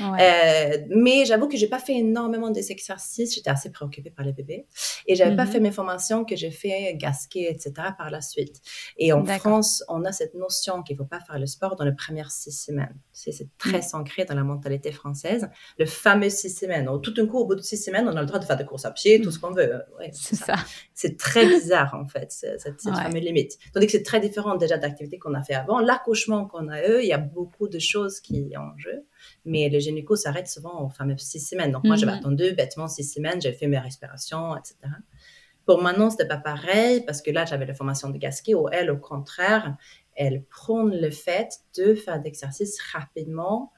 Euh, 0.00 0.78
mais 0.90 1.24
j'avoue 1.24 1.48
que 1.48 1.56
j'ai 1.56 1.66
pas 1.66 1.78
fait 1.78 1.94
énormément 1.94 2.50
d'exercices. 2.50 3.34
J'étais 3.34 3.50
assez 3.50 3.70
préoccupée 3.70 4.10
par 4.10 4.24
les 4.24 4.32
bébés 4.32 4.66
et 5.06 5.14
j'avais 5.14 5.36
pas 5.36 5.44
mhm. 5.44 5.50
fait 5.50 5.60
mes 5.60 5.72
formations 5.72 6.24
que 6.24 6.36
j'ai 6.36 6.50
fait 6.50 6.94
gasquet, 6.96 7.48
etc. 7.50 7.72
par 7.96 8.10
la 8.10 8.20
suite. 8.20 8.60
Et 8.96 9.12
en 9.12 9.24
France, 9.24 9.84
on 9.88 10.04
a 10.04 10.12
cette 10.12 10.34
notion 10.34 10.82
qu'il 10.82 10.96
faut 10.96 11.04
pas 11.04 11.20
faire 11.20 11.38
le 11.38 11.46
sport 11.46 11.76
dans 11.76 11.84
les 11.84 11.94
premières 11.94 12.30
six 12.30 12.52
semaines. 12.52 12.94
C'est 13.12 13.48
très 13.58 13.80
mm. 13.80 13.96
ancré 13.96 14.24
dans 14.24 14.34
la 14.34 14.44
mentalité 14.44 14.92
française. 14.92 15.48
Le 15.78 15.86
fameux 15.86 16.30
six 16.30 16.50
semaines. 16.50 16.88
tout 17.02 17.12
d'un 17.12 17.26
coup, 17.26 17.38
au 17.38 17.46
bout 17.46 17.54
de 17.54 17.60
six 17.60 17.76
semaines, 17.76 18.08
on 18.08 18.16
a 18.16 18.20
le 18.20 18.26
droit 18.26 18.38
de 18.38 18.44
faire 18.44 18.56
des 18.56 18.64
courses 18.64 18.84
à 18.84 18.90
pied, 18.90 19.20
tout 19.20 19.30
ce 19.30 19.38
qu'on 19.38 19.52
veut. 19.52 19.82
c'est 20.12 20.36
ça. 20.36 20.54
C'est 20.94 21.16
très 21.16 21.46
bizarre 21.46 21.94
en 21.94 22.06
fait 22.06 22.30
cette, 22.30 22.60
cette 22.60 22.80
fameuse 22.80 23.22
limite. 23.22 23.58
Tandis 23.72 23.86
que 23.86 23.92
c'est 23.92 24.02
très 24.02 24.20
différent 24.20 24.56
déjà 24.56 24.78
d'activités 24.78 25.18
qu'on 25.18 25.34
a 25.34 25.42
fait 25.42 25.54
avant. 25.54 25.80
L'accouchement 25.80 26.46
qu'on 26.46 26.68
a 26.68 26.86
eu, 26.86 27.00
il 27.00 27.08
y 27.08 27.12
a 27.12 27.18
beaucoup 27.18 27.68
de 27.68 27.78
choses 27.78 28.20
qui 28.20 28.50
sont 28.54 28.60
en 28.60 28.78
jeu. 28.78 29.04
Mais 29.44 29.68
le 29.72 29.78
gynéco 29.78 30.14
s'arrête 30.16 30.48
souvent 30.48 30.84
aux 30.84 30.90
fameuses 30.90 31.20
six 31.20 31.40
semaines. 31.40 31.72
Donc, 31.72 31.84
moi, 31.84 31.96
j'avais 31.96 32.12
mhm. 32.12 32.18
attendu 32.18 32.52
bêtement 32.52 32.88
six 32.88 33.04
semaines, 33.04 33.40
j'avais 33.40 33.56
fait 33.56 33.66
mes 33.66 33.78
respirations, 33.78 34.56
etc. 34.56 34.76
Pour 35.66 35.80
Manon, 35.80 36.10
c'était 36.10 36.26
pas 36.26 36.38
pareil 36.38 37.04
parce 37.04 37.22
que 37.22 37.30
là, 37.30 37.44
j'avais 37.44 37.66
la 37.66 37.74
formation 37.74 38.10
de 38.10 38.18
Gasquet 38.18 38.54
où 38.54 38.68
elle, 38.68 38.90
au 38.90 38.96
contraire, 38.96 39.76
elle 40.14 40.44
prône 40.44 40.94
le 40.94 41.10
fait 41.10 41.60
de 41.76 41.94
faire 41.94 42.20
d'exercices 42.20 42.80
rapidement. 42.92 43.72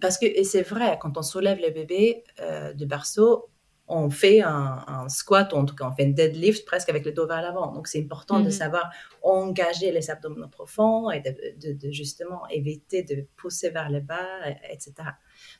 Parce 0.00 0.18
que, 0.18 0.26
et 0.26 0.44
c'est 0.44 0.62
vrai, 0.62 0.98
quand 1.00 1.16
on 1.16 1.22
soulève 1.22 1.58
le 1.58 1.70
bébé 1.70 2.24
euh, 2.40 2.72
du 2.74 2.86
berceau, 2.86 3.48
on 3.90 4.08
fait 4.08 4.40
un, 4.40 5.08
squat, 5.08 5.52
en 5.52 5.64
tout 5.64 5.74
cas, 5.74 5.86
on 5.86 5.92
fait 5.92 6.06
un 6.06 6.10
deadlift 6.10 6.64
presque 6.64 6.88
avec 6.88 7.04
le 7.04 7.12
dos 7.12 7.26
vers 7.26 7.42
l'avant. 7.42 7.72
Donc, 7.72 7.88
c'est 7.88 8.00
important 8.00 8.38
de 8.38 8.44
mhm. 8.44 8.50
savoir 8.50 8.90
engager 9.22 9.90
les 9.90 10.10
abdominaux 10.10 10.48
profonds 10.48 11.10
et 11.10 11.20
de, 11.20 11.90
justement 11.90 12.46
éviter 12.48 13.02
de 13.02 13.26
pousser 13.36 13.70
vers 13.70 13.90
le 13.90 14.00
bas, 14.00 14.48
etc. 14.70 14.94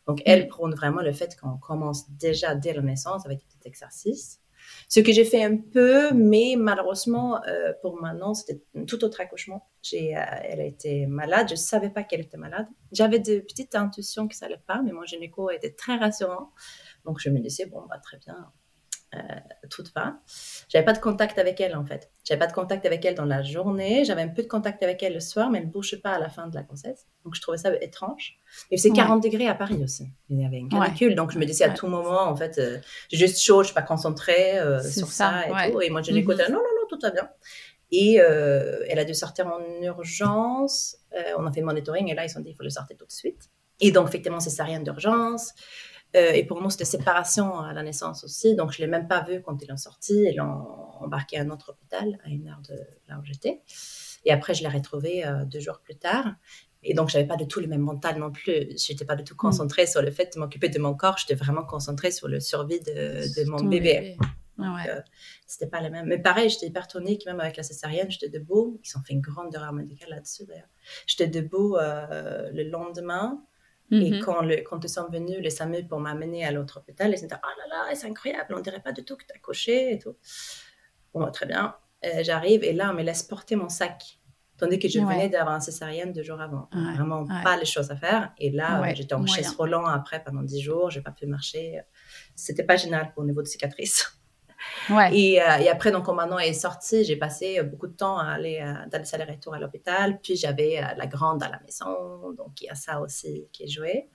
Donc, 0.06 0.22
elle 0.24 0.44
mhm. 0.44 0.48
prône 0.48 0.74
vraiment 0.74 1.02
le 1.02 1.12
fait 1.12 1.36
qu'on 1.38 1.58
commence 1.58 2.10
déjà 2.12 2.54
dès 2.54 2.72
la 2.72 2.82
naissance 2.82 3.26
avec 3.26 3.38
des 3.38 3.68
exercices. 3.68 4.40
Ce 4.88 5.00
que 5.00 5.12
j'ai 5.12 5.24
fait 5.24 5.42
un 5.42 5.56
peu, 5.56 6.12
mais 6.12 6.54
malheureusement, 6.56 7.42
euh, 7.46 7.72
pour 7.82 8.00
maintenant, 8.00 8.34
c'était 8.34 8.60
un 8.76 8.84
tout 8.84 9.02
autre 9.04 9.20
accouchement. 9.20 9.68
J'ai, 9.82 10.16
euh, 10.16 10.20
elle 10.42 10.60
a 10.60 10.64
été 10.64 11.06
malade. 11.06 11.48
Je 11.48 11.54
ne 11.54 11.58
savais 11.58 11.90
pas 11.90 12.02
qu'elle 12.02 12.20
était 12.20 12.36
malade. 12.36 12.66
J'avais 12.92 13.18
de 13.18 13.40
petites 13.40 13.74
intuitions 13.74 14.28
que 14.28 14.34
ça 14.34 14.46
n'allait 14.46 14.62
pas, 14.66 14.82
mais 14.82 14.92
mon 14.92 15.04
gynéco 15.04 15.50
était 15.50 15.72
très 15.72 15.96
rassurant. 15.96 16.52
Donc 17.04 17.18
je 17.20 17.30
me 17.30 17.38
disais, 17.38 17.66
bon, 17.66 17.82
bah, 17.88 17.98
très 17.98 18.18
bien, 18.18 18.52
euh, 19.14 19.18
tout 19.70 19.84
va. 19.94 20.20
J'avais 20.68 20.84
pas 20.84 20.92
de 20.92 20.98
contact 20.98 21.38
avec 21.38 21.60
elle 21.60 21.74
en 21.74 21.84
fait. 21.84 22.10
J'avais 22.24 22.38
pas 22.38 22.46
de 22.46 22.52
contact 22.52 22.86
avec 22.86 23.04
elle 23.04 23.16
dans 23.16 23.24
la 23.24 23.42
journée. 23.42 24.04
J'avais 24.04 24.22
un 24.22 24.28
peu 24.28 24.42
de 24.42 24.48
contact 24.48 24.84
avec 24.84 25.02
elle 25.02 25.14
le 25.14 25.20
soir, 25.20 25.50
mais 25.50 25.58
elle 25.58 25.66
ne 25.66 25.70
bougeait 25.70 25.96
pas 25.96 26.12
à 26.12 26.18
la 26.20 26.28
fin 26.28 26.46
de 26.46 26.54
la 26.54 26.62
grossesse. 26.62 27.06
Donc 27.24 27.34
je 27.34 27.40
trouvais 27.40 27.58
ça 27.58 27.74
étrange. 27.80 28.38
Et 28.70 28.76
c'est 28.76 28.90
40 28.90 29.22
degrés 29.22 29.48
à 29.48 29.54
Paris 29.54 29.82
aussi. 29.82 30.08
Il 30.28 30.40
y 30.40 30.44
avait 30.44 30.58
une 30.58 30.68
canicule, 30.68 31.16
donc 31.16 31.32
je 31.32 31.38
me 31.38 31.44
disais 31.44 31.64
à 31.64 31.70
tout 31.70 31.88
moment 31.88 32.22
en 32.22 32.36
fait, 32.36 32.58
euh, 32.58 32.78
juste 33.12 33.40
chaud, 33.40 33.62
je 33.62 33.68
suis 33.68 33.74
pas 33.74 33.82
concentrée 33.82 34.58
euh, 34.60 34.80
sur 34.80 35.10
ça, 35.10 35.44
et 35.48 35.72
tout. 35.72 35.80
Et 35.80 35.90
moi 35.90 36.02
je 36.02 36.12
l'écoutais, 36.12 36.46
mhm. 36.46 36.52
non 36.52 36.58
non 36.58 36.80
non, 36.80 36.86
tout 36.88 36.98
va 37.02 37.10
bien. 37.10 37.28
Et 37.90 38.20
euh, 38.20 38.84
elle 38.88 39.00
a 39.00 39.04
dû 39.04 39.14
sortir 39.14 39.48
en 39.48 39.82
urgence. 39.82 40.98
on 41.36 41.46
a 41.46 41.52
fait 41.52 41.60
le 41.60 41.66
monitoring 41.66 42.08
et 42.08 42.14
là 42.14 42.24
ils 42.24 42.38
ont 42.38 42.40
dit 42.40 42.50
il 42.50 42.54
faut 42.54 42.62
le 42.62 42.70
sortir 42.70 42.96
tout 42.96 43.06
de 43.06 43.12
suite. 43.12 43.50
Et 43.80 43.90
donc 43.90 44.08
effectivement 44.08 44.38
c'est 44.38 44.62
rien 44.62 44.78
d'urgence. 44.78 45.52
Euh, 46.16 46.32
et 46.32 46.44
pour 46.44 46.60
nous, 46.60 46.70
c'était 46.70 46.84
séparation 46.84 47.60
à 47.60 47.72
la 47.72 47.82
naissance 47.82 48.24
aussi. 48.24 48.56
Donc, 48.56 48.72
je 48.72 48.80
ne 48.80 48.86
l'ai 48.86 48.90
même 48.90 49.06
pas 49.06 49.22
vu 49.22 49.42
quand 49.42 49.62
ils 49.62 49.68
l'ont 49.68 49.76
sorti. 49.76 50.14
Ils 50.14 50.36
l'ont 50.36 50.66
embarqué 51.00 51.38
à 51.38 51.42
un 51.42 51.50
autre 51.50 51.70
hôpital, 51.70 52.18
à 52.24 52.28
une 52.28 52.48
heure 52.48 52.60
de 52.68 52.74
là 53.08 53.18
où 53.20 53.24
j'étais. 53.24 53.62
Et 54.24 54.32
après, 54.32 54.54
je 54.54 54.62
l'ai 54.62 54.68
retrouvé 54.68 55.24
euh, 55.24 55.44
deux 55.44 55.60
jours 55.60 55.80
plus 55.80 55.96
tard. 55.96 56.34
Et 56.82 56.94
donc, 56.94 57.10
j'avais 57.10 57.26
pas 57.26 57.36
du 57.36 57.46
tout 57.46 57.60
le 57.60 57.68
même 57.68 57.82
mental 57.82 58.18
non 58.18 58.32
plus. 58.32 58.76
J'étais 58.76 59.04
pas 59.04 59.14
du 59.14 59.22
tout 59.22 59.36
concentrée 59.36 59.86
sur 59.86 60.02
le 60.02 60.10
fait 60.10 60.34
de 60.34 60.40
m'occuper 60.40 60.68
de 60.68 60.78
mon 60.78 60.94
corps. 60.94 61.16
J'étais 61.18 61.34
vraiment 61.34 61.64
concentrée 61.64 62.10
sur 62.10 62.26
le 62.26 62.40
survie 62.40 62.80
de, 62.80 63.42
de 63.42 63.50
mon 63.50 63.62
bébé. 63.62 64.16
Donc, 64.58 64.78
c'était 65.46 65.68
pas 65.68 65.80
les 65.80 65.90
mêmes. 65.90 66.06
Mais 66.06 66.18
pareil, 66.18 66.48
j'étais 66.48 66.66
hypertonique, 66.66 67.24
même 67.26 67.40
avec 67.40 67.56
la 67.56 67.62
césarienne, 67.62 68.10
j'étais 68.10 68.28
debout. 68.28 68.80
Ils 68.84 68.98
ont 68.98 69.02
fait 69.02 69.12
une 69.12 69.20
grande 69.20 69.54
erreur 69.54 69.72
médicale 69.72 70.10
là-dessus, 70.10 70.44
d'ailleurs. 70.46 70.68
J'étais 71.06 71.28
debout 71.28 71.76
le 71.76 72.62
lendemain. 72.70 73.42
Et 73.90 74.10
mhm. 74.10 74.20
quand, 74.20 74.42
le, 74.42 74.56
quand 74.58 74.84
ils 74.84 74.88
sont 74.88 75.08
venus, 75.08 75.38
les 75.40 75.50
SAMU, 75.50 75.84
pour 75.86 75.98
m'amener 75.98 76.44
à 76.44 76.52
l'autre 76.52 76.78
hôpital, 76.78 77.10
ils 77.10 77.18
se 77.18 77.22
disaient 77.24 77.40
Oh 77.42 77.58
là 77.58 77.88
là, 77.88 77.94
c'est 77.94 78.06
incroyable, 78.06 78.54
on 78.56 78.60
dirait 78.60 78.80
pas 78.80 78.92
du 78.92 79.04
tout 79.04 79.16
que 79.16 79.24
tu 79.24 79.32
as 79.34 79.38
coché 79.38 79.94
et 79.94 79.98
tout. 79.98 80.16
Bon, 81.12 81.28
très 81.30 81.46
bien. 81.46 81.74
J'arrive 82.22 82.64
et 82.64 82.72
là, 82.72 82.90
on 82.92 82.94
me 82.94 83.02
laisse 83.02 83.22
porter 83.22 83.56
mon 83.56 83.68
sac. 83.68 84.20
Tandis 84.56 84.78
que 84.78 84.88
je 84.88 85.00
venais 85.00 85.30
d'avoir 85.30 85.54
un 85.54 85.60
césarienne 85.60 86.12
deux 86.12 86.22
jours 86.22 86.40
avant. 86.40 86.68
Vraiment 86.72 87.26
pas 87.42 87.56
les 87.56 87.64
choses 87.64 87.90
à 87.90 87.96
faire. 87.96 88.32
Et 88.38 88.50
là, 88.50 88.92
j'étais 88.94 89.14
en 89.14 89.26
chaise 89.26 89.50
roulant 89.50 89.86
après 89.86 90.22
pendant 90.22 90.42
dix 90.42 90.60
jours, 90.60 90.90
j'ai 90.90 91.00
pas 91.00 91.12
pu 91.12 91.26
marcher. 91.26 91.80
C'était 92.36 92.64
pas 92.64 92.76
génial 92.76 93.12
au 93.16 93.24
niveau 93.24 93.42
de 93.42 93.48
cicatrices. 93.48 94.19
Ouais. 94.88 95.16
Et, 95.16 95.42
euh, 95.42 95.58
et, 95.58 95.68
après, 95.68 95.90
donc, 95.90 96.04
quand 96.04 96.14
Manon 96.14 96.38
est 96.38 96.52
sortie, 96.52 97.04
j'ai 97.04 97.16
passé 97.16 97.62
beaucoup 97.62 97.86
de 97.86 97.92
temps 97.92 98.18
à 98.18 98.32
aller 98.32 98.60
euh, 98.60 98.72
dans 98.90 98.98
les 98.98 99.14
allers-retours 99.14 99.54
à 99.54 99.58
l'hôpital. 99.58 100.18
Puis 100.22 100.36
j'avais 100.36 100.78
euh, 100.78 100.94
la 100.96 101.06
grande 101.06 101.42
à 101.42 101.48
la 101.48 101.60
maison, 101.60 102.32
donc 102.32 102.60
il 102.60 102.66
y 102.66 102.68
a 102.68 102.74
ça 102.74 103.00
aussi 103.00 103.48
qui 103.52 103.64
est 103.64 103.68
joué. 103.68 104.08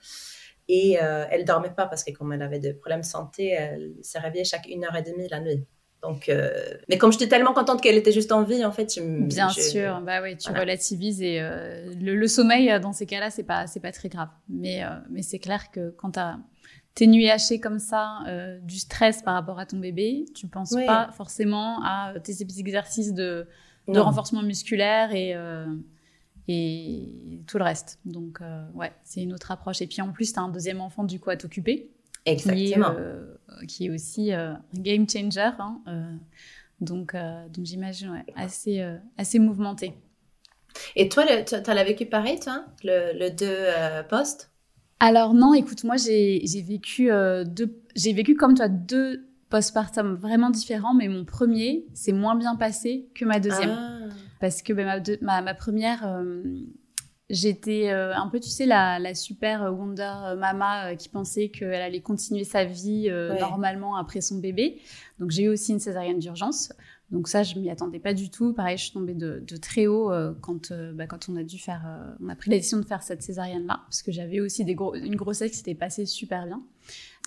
Et 0.68 0.98
euh, 1.02 1.26
elle 1.30 1.46
dormait 1.46 1.74
pas 1.76 1.86
parce 1.86 2.04
que 2.04 2.12
comme 2.12 2.34
elle 2.34 2.42
avait 2.42 2.60
des 2.60 2.74
problèmes 2.74 3.02
de 3.02 3.06
santé, 3.06 3.50
elle 3.50 3.94
se 4.02 4.20
réveillait 4.20 4.46
chaque 4.46 4.68
une 4.68 4.84
heure 4.84 4.96
et 4.96 5.04
demie 5.04 5.28
la 5.30 5.40
nuit. 5.40 5.64
Donc, 6.02 6.30
mais 6.88 7.00
comme 7.00 7.12
j'étais 7.12 7.28
tellement 7.28 7.54
contente 7.54 7.82
qu'elle 7.82 7.96
était 7.96 8.12
juste 8.12 8.32
en 8.32 8.44
vie, 8.44 8.64
en 8.64 8.72
fait, 8.72 8.94
je, 8.94 9.02
bien 9.02 9.50
sûr, 9.50 10.02
bah 10.02 10.22
oui, 10.22 10.38
tu 10.38 10.52
relativises 10.52 11.20
et 11.20 11.40
le, 11.40 12.14
le, 12.14 12.28
sommeil 12.28 12.80
dans 12.80 12.94
ces 12.94 13.08
cas-là, 13.08 13.32
c'est 13.32 13.44
pas 13.44 13.66
c'est 13.66 13.80
pas 13.80 13.92
très 13.92 14.10
grave. 14.10 14.30
Mais 14.48 14.84
mais 15.10 15.24
c'est 15.24 15.40
clair 15.40 15.72
que 15.72 15.90
quand 15.98 16.12
tu 16.12 16.20
as 16.20 16.38
tes 16.96 17.08
nuits 17.08 17.30
hachées 17.30 17.60
comme 17.60 17.80
ça, 17.80 18.20
euh, 18.28 18.58
du 18.62 18.80
stress 18.80 19.22
par 19.22 19.34
rapport 19.34 19.60
à 19.60 19.66
ton 19.66 19.78
bébé, 19.78 20.26
tu 20.34 20.48
penses 20.48 20.74
pas 20.88 21.12
forcément 21.12 21.84
à 21.84 22.14
tes 22.24 22.42
exercices 22.42 23.14
de, 23.14 23.48
de 23.90 24.00
renforcement 24.00 24.42
musculaire 24.42 25.14
et, 25.14 25.36
euh, 25.36 25.68
et 26.48 27.42
tout 27.48 27.58
le 27.58 27.66
reste. 27.66 28.00
Donc, 28.06 28.40
euh, 28.42 28.66
ouais, 28.74 28.94
c'est 29.04 29.22
une 29.22 29.34
autre 29.34 29.52
approche. 29.52 29.82
Et 29.82 29.88
puis 29.88 30.02
en 30.02 30.12
plus, 30.14 30.32
tu 30.32 30.40
as 30.40 30.44
un 30.44 30.50
deuxième 30.50 30.80
enfant 30.80 31.04
du 31.04 31.20
coup 31.20 31.30
à 31.30 31.36
t'occuper. 31.36 31.92
Exactement. 32.26 32.96
Qui 33.68 33.88
est, 33.88 33.90
aussi 33.90 34.32
un 34.32 34.62
game 34.74 35.08
changer. 35.08 35.52
Hein, 35.60 35.82
donc, 36.80 37.14
donc 37.14 37.66
j'imagine, 37.66 38.10
ouais, 38.10 38.26
assez, 38.36 38.84
assez 39.18 39.38
mouvementé. 39.38 39.94
Et 40.96 41.10
toi, 41.10 41.26
tu 41.44 41.56
as 41.56 41.84
vécu 41.84 42.06
pareil, 42.06 42.40
toi, 42.40 42.66
le, 42.84 43.20
le 43.20 43.30
deux 43.32 44.06
postes? 44.08 44.50
Alors 45.00 45.34
non, 45.34 45.54
écoute, 45.54 45.84
moi 45.84 45.98
j'ai 45.98 46.42
vécu 46.66 47.12
euh, 47.12 47.44
deux, 47.44 47.82
j'ai 47.96 48.14
vécu 48.14 48.36
comme 48.36 48.56
toi 48.56 48.68
deux 48.68 49.28
postpartum 49.50 50.16
vraiment 50.16 50.50
différents, 50.50 50.94
mais 50.94 51.08
mon 51.08 51.26
premier 51.26 51.86
s'est 51.94 52.14
moins 52.14 52.36
bien 52.36 52.56
passé 52.56 53.10
que 53.14 53.26
ma 53.26 53.40
deuxième, 53.40 53.72
ah. 53.72 54.14
parce 54.40 54.62
que 54.62 54.74
ben, 54.74 55.04
ma, 55.22 55.42
ma, 55.42 55.54
première, 55.54 56.08
euh, 56.08 56.44
j'étais 57.30 57.90
euh, 57.92 58.16
un 58.16 58.30
peu, 58.30 58.40
tu 58.40 58.50
sais, 58.50 58.66
la, 58.66 58.98
la 59.00 59.14
super 59.16 59.74
Wonder 59.74 60.36
Mama 60.38 60.96
qui 60.96 61.10
pensait 61.10 61.50
qu'elle 61.50 61.74
allait 61.74 62.02
continuer 62.02 62.46
sa 62.46 62.64
vie 62.64 63.10
normalement 63.40 63.98
après 63.98 64.22
son 64.22 64.40
bébé. 64.40 64.82
Donc 65.20 65.32
j'ai 65.32 65.44
eu 65.44 65.50
aussi 65.50 65.74
une 65.74 65.80
césarienne 65.80 66.20
d'urgence. 66.20 66.72
Donc 67.12 67.28
ça, 67.28 67.44
je 67.44 67.58
m'y 67.60 67.70
attendais 67.70 68.00
pas 68.00 68.14
du 68.14 68.30
tout. 68.30 68.54
Pareil, 68.54 68.78
je 68.78 68.84
suis 68.84 68.94
tombée 68.94 69.14
de, 69.14 69.44
très 69.62 69.86
haut 69.86 70.12
euh, 70.12 70.34
quand, 70.42 70.72
euh, 70.72 70.92
bah, 70.94 71.06
quand 71.06 71.30
on 71.30 71.36
a 71.36 71.44
dû 71.44 71.60
faire, 71.60 71.84
euh, 71.86 72.16
on 72.24 72.30
a 72.30 72.36
pris 72.36 72.50
la 72.50 72.58
décision 72.58 72.80
de 72.80 72.86
faire 72.86 73.04
cette 73.04 73.22
césarienne-là, 73.22 73.82
parce 73.86 74.02
que 74.02 74.12
j'avais 74.12 74.40
aussi 74.40 74.66
des 74.66 74.76
gros, 74.76 74.96
une 74.96 75.16
grossesse 75.16 75.52
qui 75.52 75.58
s'était 75.58 75.76
passée 75.76 76.06
super 76.06 76.46
bien. 76.46 76.64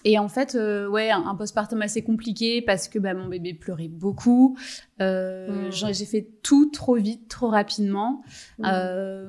Et 0.05 0.17
en 0.17 0.29
fait, 0.29 0.55
ouais, 0.55 1.11
un, 1.11 1.35
postpartum 1.35 1.83
assez 1.83 2.03
compliqué 2.03 2.63
parce 2.63 2.87
que 2.87 3.01
bah, 3.01 3.15
mon 3.15 3.27
bébé 3.27 3.53
pleurait 3.53 3.89
beaucoup. 3.89 4.57
Mmh. 5.01 5.71
J'ai 5.71 6.05
fait 6.05 6.29
tout 6.45 6.71
trop 6.71 6.95
vite, 6.95 7.27
trop 7.27 7.49
rapidement. 7.49 8.23
Mmh. 8.61 8.69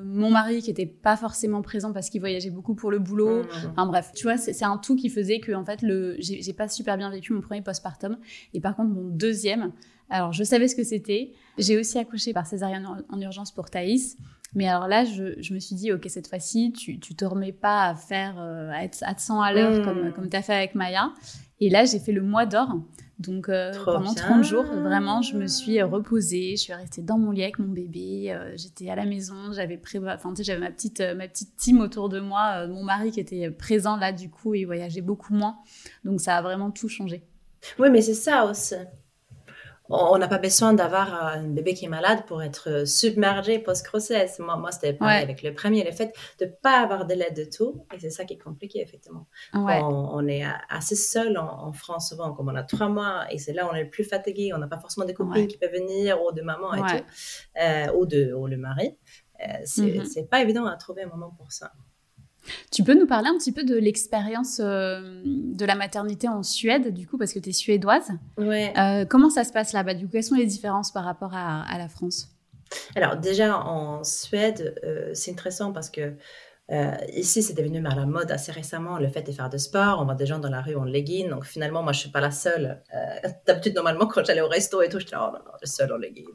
mon 0.04 0.30
mari 0.30 0.62
qui 0.62 0.70
était 0.70 0.86
pas 0.86 1.16
forcément 1.16 1.60
présent 1.60 1.92
parce 1.92 2.08
qu'il 2.08 2.20
voyageait 2.20 2.50
beaucoup 2.50 2.76
pour 2.76 2.92
le 2.92 3.00
boulot. 3.00 3.42
Mmh. 3.42 3.70
Enfin 3.72 3.86
bref, 3.86 4.12
tu 4.14 4.22
vois, 4.22 4.36
c'est 4.36 4.64
un 4.64 4.78
tout 4.78 4.94
qui 4.94 5.08
faisait 5.08 5.40
que 5.40 5.50
en 5.50 5.64
fait, 5.64 5.82
le, 5.82 6.14
j'ai 6.20 6.52
pas 6.52 6.68
super 6.68 6.96
bien 6.96 7.10
vécu 7.10 7.32
mon 7.32 7.40
premier 7.40 7.62
postpartum. 7.62 8.18
Et 8.54 8.60
par 8.60 8.76
contre, 8.76 8.90
mon 8.90 9.08
deuxième, 9.08 9.72
alors, 10.10 10.32
je 10.32 10.42
savais 10.42 10.66
ce 10.66 10.74
que 10.74 10.82
c'était. 10.82 11.32
J'ai 11.56 11.78
aussi 11.78 11.98
accouché 11.98 12.32
par 12.32 12.46
césarienne 12.46 13.04
en, 13.08 13.20
urgence 13.20 13.52
pour 13.52 13.70
Thaïs. 13.70 14.16
Mais 14.54 14.66
alors 14.66 14.88
là, 14.88 15.04
je, 15.04 15.54
me 15.54 15.60
suis 15.60 15.76
dit, 15.76 15.92
OK, 15.92 16.04
cette 16.08 16.26
fois-ci, 16.26 16.72
tu, 16.72 16.98
tu 16.98 17.14
te 17.14 17.24
remets 17.24 17.52
pas 17.52 17.84
à 17.86 17.94
faire, 17.94 18.34
euh, 18.40 18.72
à 18.72 18.82
être 18.82 18.98
à 19.02 19.16
100 19.16 19.40
à 19.40 19.52
l'heure 19.52 19.84
comme, 19.84 20.08
mmh. 20.08 20.12
comme 20.12 20.28
tu 20.28 20.36
as 20.36 20.42
fait 20.42 20.54
avec 20.54 20.74
Maya. 20.74 21.12
Et 21.60 21.70
là, 21.70 21.84
j'ai 21.84 22.00
fait 22.00 22.10
le 22.10 22.22
mois 22.22 22.46
d'or. 22.46 22.74
Donc, 23.20 23.48
euh, 23.48 23.72
pendant 23.84 24.12
30 24.12 24.42
jours, 24.42 24.64
vraiment, 24.64 25.22
je 25.22 25.36
me 25.36 25.46
suis 25.46 25.80
reposée. 25.82 26.56
Je 26.56 26.62
suis 26.62 26.72
restée 26.72 27.02
dans 27.02 27.18
mon 27.18 27.30
lit 27.30 27.44
avec 27.44 27.60
mon 27.60 27.68
bébé. 27.68 28.32
Euh, 28.32 28.56
j'étais 28.56 28.90
à 28.90 28.96
la 28.96 29.04
maison. 29.04 29.52
J'avais 29.52 29.80
enfin, 30.08 30.34
j'avais 30.40 30.58
ma 30.58 30.72
petite, 30.72 31.00
ma 31.00 31.28
petite 31.28 31.54
team 31.56 31.80
autour 31.80 32.08
de 32.08 32.18
moi. 32.18 32.66
mon 32.66 32.82
mari 32.82 33.12
qui 33.12 33.20
était 33.20 33.50
présent 33.50 33.96
là, 33.96 34.10
du 34.10 34.28
coup, 34.30 34.54
il 34.54 34.64
voyageait 34.64 35.02
beaucoup 35.02 35.34
moins. 35.34 35.58
Donc, 36.04 36.20
ça 36.20 36.36
a 36.36 36.42
vraiment 36.42 36.72
tout 36.72 36.88
changé. 36.88 37.22
Oui, 37.78 37.90
mais 37.90 38.00
c'est 38.00 38.14
ça 38.14 38.46
aussi 38.46 38.74
on 39.90 40.18
n'a 40.18 40.28
pas 40.28 40.38
besoin 40.38 40.72
d'avoir 40.72 41.14
un 41.14 41.48
bébé 41.48 41.74
qui 41.74 41.84
est 41.84 41.88
malade 41.88 42.24
pour 42.26 42.42
être 42.42 42.86
submergé 42.86 43.58
post-grossesse. 43.58 44.38
Moi, 44.38 44.56
moi 44.56 44.70
c'était 44.70 44.92
pareil 44.92 45.22
avec 45.22 45.42
le 45.42 45.52
premier, 45.52 45.84
le 45.84 45.92
fait 45.92 46.14
de 46.38 46.46
ne 46.46 46.50
pas 46.50 46.80
avoir 46.80 47.06
de 47.06 47.14
l'aide 47.14 47.36
de 47.36 47.44
tout. 47.44 47.84
Et 47.94 47.98
c'est 47.98 48.10
ça 48.10 48.24
qui 48.24 48.34
est 48.34 48.38
compliqué, 48.38 48.80
effectivement. 48.80 49.26
On, 49.52 50.26
est 50.28 50.44
assez 50.68 50.96
seul 50.96 51.36
en, 51.38 51.72
France 51.72 52.10
souvent, 52.10 52.32
comme 52.32 52.48
on 52.48 52.54
a 52.54 52.62
trois 52.62 52.88
mois, 52.88 53.24
et 53.30 53.38
c'est 53.38 53.52
là 53.52 53.66
où 53.66 53.70
on 53.70 53.74
est 53.74 53.84
le 53.84 53.90
plus 53.90 54.04
fatigué. 54.04 54.52
On 54.54 54.58
n'a 54.58 54.68
pas 54.68 54.78
forcément 54.78 55.06
des 55.06 55.14
copines 55.14 55.48
qui 55.48 55.58
peuvent 55.58 55.72
venir, 55.72 56.22
ou 56.22 56.32
de 56.32 56.42
maman 56.42 56.74
et 56.74 56.80
tout, 56.80 57.04
euh, 57.60 57.92
ou, 57.94 58.06
de, 58.06 58.32
ou 58.32 58.46
le 58.46 58.56
mari. 58.56 58.96
Euh, 59.40 59.64
mm-hmm. 59.64 60.04
c'est 60.04 60.28
pas 60.28 60.42
évident 60.42 60.66
à 60.66 60.76
trouver 60.76 61.02
un 61.02 61.08
moment 61.08 61.30
pour 61.30 61.50
ça. 61.50 61.72
Tu 62.70 62.82
peux 62.82 62.94
nous 62.94 63.06
parler 63.06 63.28
un 63.28 63.36
petit 63.36 63.52
peu 63.52 63.64
de 63.64 63.76
l'expérience 63.76 64.60
euh, 64.62 65.22
de 65.24 65.64
la 65.64 65.74
maternité 65.74 66.28
en 66.28 66.42
Suède, 66.42 66.92
du 66.92 67.06
coup, 67.06 67.18
parce 67.18 67.32
que 67.32 67.38
tu 67.38 67.50
es 67.50 67.52
suédoise. 67.52 68.10
Ouais. 68.38 68.72
Euh, 68.78 69.04
comment 69.04 69.30
ça 69.30 69.44
se 69.44 69.52
passe 69.52 69.72
là-bas 69.72 69.94
Du 69.94 70.06
coup, 70.06 70.12
quelles 70.12 70.24
sont 70.24 70.34
les 70.34 70.46
différences 70.46 70.92
par 70.92 71.04
rapport 71.04 71.34
à, 71.34 71.78
la 71.78 71.88
France? 71.88 72.28
Alors, 72.94 73.16
déjà, 73.16 73.58
en 73.58 74.04
Suède, 74.04 74.80
euh, 74.84 75.10
c'est 75.14 75.32
intéressant 75.32 75.72
parce 75.72 75.90
que 75.90 76.14
euh, 76.70 76.92
ici, 77.12 77.42
c'est 77.42 77.54
devenu 77.54 77.84
à 77.84 77.94
la 77.94 78.06
mode 78.06 78.30
assez 78.30 78.52
récemment 78.52 78.98
le 78.98 79.08
fait 79.08 79.22
de 79.22 79.32
faire 79.32 79.50
de 79.50 79.58
sport. 79.58 79.98
On 80.00 80.04
voit 80.04 80.14
des 80.14 80.26
gens 80.26 80.38
dans 80.38 80.48
la 80.48 80.60
rue 80.60 80.76
en 80.76 80.84
legging. 80.84 81.28
Donc 81.28 81.44
finalement, 81.44 81.82
moi, 81.82 81.92
je 81.92 82.00
suis 82.00 82.10
pas 82.10 82.20
la 82.20 82.30
seule. 82.30 82.82
Euh, 82.94 83.28
d'habitude, 83.46 83.74
normalement, 83.74 84.06
quand 84.06 84.24
j'allais 84.24 84.40
au 84.40 84.48
resto 84.48 84.80
et 84.80 84.88
tout, 84.88 85.00
je 85.00 85.04
disais, 85.04 85.16
oh 85.18 85.30
non, 85.32 85.40
non, 85.44 85.52
je 85.60 85.66
suis 85.66 85.76
seule 85.76 85.92
en 85.92 85.96
legging. 85.96 86.26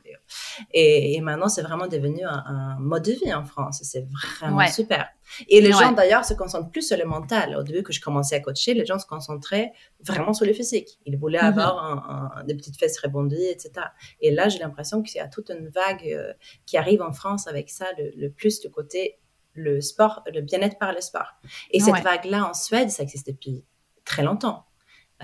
Et, 0.74 1.22
maintenant, 1.22 1.48
c'est 1.48 1.62
vraiment 1.62 1.88
devenu 1.88 2.24
un, 2.26 2.76
mode 2.80 3.04
de 3.04 3.14
vie 3.14 3.34
en 3.34 3.46
France. 3.46 3.80
C'est 3.84 4.06
vraiment 4.40 4.68
super. 4.68 5.08
Et 5.48 5.62
les 5.62 5.72
gens, 5.72 5.94
d'ailleurs, 5.94 6.26
se 6.26 6.34
concentrent 6.34 6.70
plus 6.70 6.88
sur 6.88 6.98
le 6.98 7.06
mental. 7.06 7.56
Au 7.56 7.64
début 7.64 7.84
que 7.84 7.94
je 7.94 8.02
commençais 8.02 8.36
à 8.36 8.40
coacher, 8.42 8.74
les 8.74 8.86
gens 8.86 9.00
se 9.00 9.06
concentraient 9.06 9.72
vraiment 10.04 10.34
sur 10.34 10.46
le 10.46 10.54
physique. 10.54 11.00
Ils 11.06 11.18
voulaient 11.18 11.42
mhm. 11.42 11.58
avoir 11.58 12.44
des 12.46 12.56
petites 12.56 12.78
fesses 12.78 13.00
rebondies, 13.00 13.48
etc. 13.48 13.72
Et 14.20 14.32
là, 14.32 14.50
j'ai 14.50 14.60
l'impression 14.60 15.02
qu'il 15.02 15.18
y 15.18 15.22
a 15.22 15.28
toute 15.28 15.50
une 15.50 15.70
vague 15.70 16.08
euh, 16.08 16.34
qui 16.66 16.78
arrive 16.78 17.02
en 17.02 17.14
France 17.14 17.48
avec 17.48 17.70
ça, 17.70 17.86
le, 17.98 18.12
le 18.16 18.30
plus 18.30 18.60
du 18.60 18.70
côté 18.70 19.18
le 19.56 19.82
sport, 19.82 20.24
le 20.32 20.42
bien-être 20.42 20.78
par 20.78 20.94
le 20.94 21.02
sport. 21.02 21.34
Et 21.72 21.80
cette 21.80 22.04
vague-là 22.04 22.50
en 22.50 22.54
Suède, 22.54 22.90
ça 22.90 23.04
existe 23.04 23.28
depuis 23.28 23.64
très 24.04 24.24
longtemps. 24.24 24.66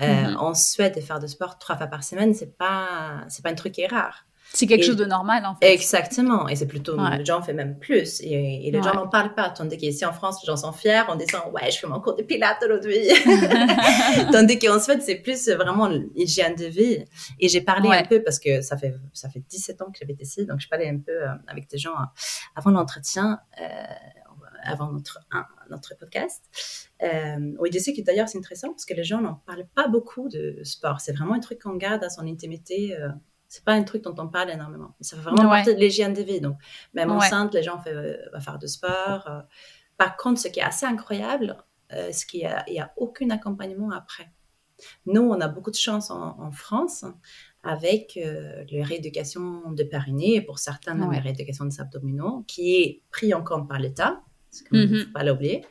Euh, 0.00 0.30
mhm. 0.30 0.36
En 0.38 0.54
Suède, 0.54 0.94
de 0.94 1.00
faire 1.00 1.18
de 1.18 1.26
sport 1.26 1.58
trois 1.58 1.76
fois 1.76 1.86
par 1.86 2.02
semaine, 2.02 2.34
c'est 2.34 2.56
pas, 2.56 3.24
c'est 3.28 3.42
pas 3.42 3.50
un 3.50 3.54
truc 3.54 3.72
qui 3.74 3.82
est 3.82 3.86
rare. 3.86 4.26
C'est 4.54 4.66
quelque 4.66 4.84
chose 4.84 4.96
de 4.96 5.06
normal, 5.06 5.46
en 5.46 5.54
fait. 5.54 5.72
Exactement. 5.72 6.46
Et 6.48 6.56
c'est 6.56 6.66
plutôt, 6.66 6.96
les 7.16 7.24
gens 7.24 7.40
font 7.40 7.54
même 7.54 7.78
plus. 7.78 8.20
Et, 8.20 8.70
les 8.70 8.82
gens 8.82 8.94
n'en 8.94 9.08
parlent 9.08 9.34
pas. 9.34 9.48
Tandis 9.48 9.78
qu'ici 9.78 10.04
en 10.04 10.12
France, 10.12 10.42
les 10.42 10.46
gens 10.46 10.56
sont 10.56 10.72
fiers 10.72 11.02
en 11.08 11.16
disant, 11.16 11.50
ouais, 11.52 11.70
je 11.70 11.78
fais 11.78 11.86
mon 11.86 12.00
cours 12.00 12.16
de 12.16 12.22
pilates 12.22 12.62
aujourd'hui. 12.62 13.08
Tandis 14.32 14.58
qu'en 14.58 14.78
Suède, 14.78 15.00
c'est 15.02 15.16
plus 15.16 15.48
vraiment 15.48 15.88
l'hygiène 15.88 16.54
de 16.54 16.66
vie. 16.66 17.02
Et 17.40 17.48
j'ai 17.48 17.62
parlé 17.62 17.88
un 17.90 18.04
peu 18.04 18.22
parce 18.22 18.38
que 18.38 18.60
ça 18.60 18.76
fait, 18.76 18.94
ça 19.14 19.30
fait 19.30 19.40
17 19.40 19.80
ans 19.80 19.86
que 19.86 19.98
j'habite 19.98 20.20
ici. 20.20 20.44
Donc, 20.44 20.60
je 20.60 20.68
parlais 20.68 20.88
un 20.88 20.98
peu 20.98 21.12
euh, 21.12 21.28
avec 21.48 21.70
des 21.70 21.78
gens 21.78 21.92
euh, 21.92 22.04
avant 22.54 22.72
l'entretien 22.72 23.38
avant 24.62 24.92
notre, 24.92 25.20
notre 25.70 25.96
podcast. 25.98 26.44
Euh, 27.02 27.54
il 27.64 27.70
disait 27.70 27.92
que 27.92 28.02
d'ailleurs 28.02 28.28
c'est 28.28 28.38
intéressant 28.38 28.68
parce 28.70 28.84
que 28.84 28.94
les 28.94 29.04
gens 29.04 29.20
n'en 29.20 29.34
parlent 29.34 29.68
pas 29.74 29.88
beaucoup 29.88 30.28
de 30.28 30.60
sport. 30.64 31.00
C'est 31.00 31.12
vraiment 31.12 31.34
un 31.34 31.40
truc 31.40 31.62
qu'on 31.62 31.76
garde 31.76 32.02
à 32.04 32.08
son 32.10 32.26
intimité. 32.26 32.96
Euh, 32.96 33.08
c'est 33.48 33.64
pas 33.64 33.72
un 33.72 33.82
truc 33.82 34.02
dont 34.02 34.14
on 34.18 34.28
parle 34.28 34.50
énormément. 34.50 34.94
Ça 35.00 35.16
fait 35.16 35.22
vraiment 35.22 35.48
partie 35.48 35.74
de 35.74 35.80
l'hygiène 35.80 36.14
de 36.14 36.22
vie. 36.22 36.40
Donc, 36.40 36.56
même 36.94 37.10
enceinte, 37.10 37.52
les 37.52 37.62
gens 37.62 37.76
vont 37.76 37.90
euh, 37.90 38.40
faire 38.40 38.58
de 38.58 38.66
sport. 38.66 39.26
Euh. 39.26 39.40
Par 39.98 40.16
contre, 40.16 40.40
ce 40.40 40.48
qui 40.48 40.60
est 40.60 40.64
assez 40.64 40.86
incroyable, 40.86 41.56
c'est 42.10 42.26
qu'il 42.26 42.50
n'y 42.70 42.80
a, 42.80 42.92
aucun 42.96 43.28
accompagnement 43.28 43.90
après. 43.90 44.32
Nous, 45.06 45.22
on 45.22 45.40
a 45.40 45.48
beaucoup 45.48 45.70
de 45.70 45.76
chance 45.76 46.10
en, 46.10 46.50
France 46.52 47.04
avec 47.62 48.16
euh, 48.16 48.64
la 48.70 48.84
rééducation 48.84 49.70
de 49.70 49.84
périnée 49.84 50.34
et 50.34 50.42
pour 50.42 50.58
certains, 50.58 50.94
la 50.94 51.20
rééducation 51.20 51.64
des 51.64 51.80
abdominaux 51.80 52.44
qui 52.48 52.76
est 52.76 53.02
pris 53.10 53.32
en 53.34 53.44
compte 53.44 53.68
par 53.68 53.78
l'État. 53.78 54.20
Il 54.72 54.90
ne 54.90 54.98
faut 55.04 55.12
pas 55.12 55.24
l'oublier. 55.24 55.64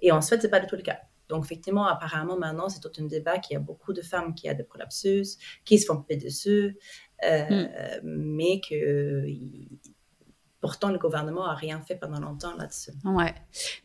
Et 0.00 0.12
en 0.12 0.20
Suède, 0.20 0.40
ce 0.40 0.46
n'est 0.46 0.50
pas 0.50 0.60
du 0.60 0.66
tout 0.66 0.76
le 0.76 0.82
cas. 0.82 0.98
Donc, 1.28 1.44
effectivement, 1.44 1.86
apparemment, 1.86 2.38
maintenant, 2.38 2.68
c'est 2.68 2.80
tout 2.80 2.90
un 2.98 3.06
débat 3.06 3.38
qu'il 3.38 3.54
y 3.54 3.56
a 3.56 3.60
beaucoup 3.60 3.92
de 3.92 4.00
femmes 4.00 4.34
qui 4.34 4.48
ont 4.48 4.54
des 4.54 4.62
prolapsus, 4.62 5.36
qui 5.64 5.78
se 5.78 5.86
font 5.86 5.96
couper 5.96 6.16
dessus, 6.16 6.78
euh, 7.24 8.00
mm. 8.00 8.00
mais 8.04 8.60
que 8.66 9.26
pourtant 10.60 10.90
le 10.90 10.98
gouvernement 10.98 11.46
a 11.46 11.54
rien 11.54 11.80
fait 11.80 11.94
pendant 11.94 12.20
longtemps 12.20 12.56
là-dessus. 12.56 12.90
Ouais, 13.04 13.34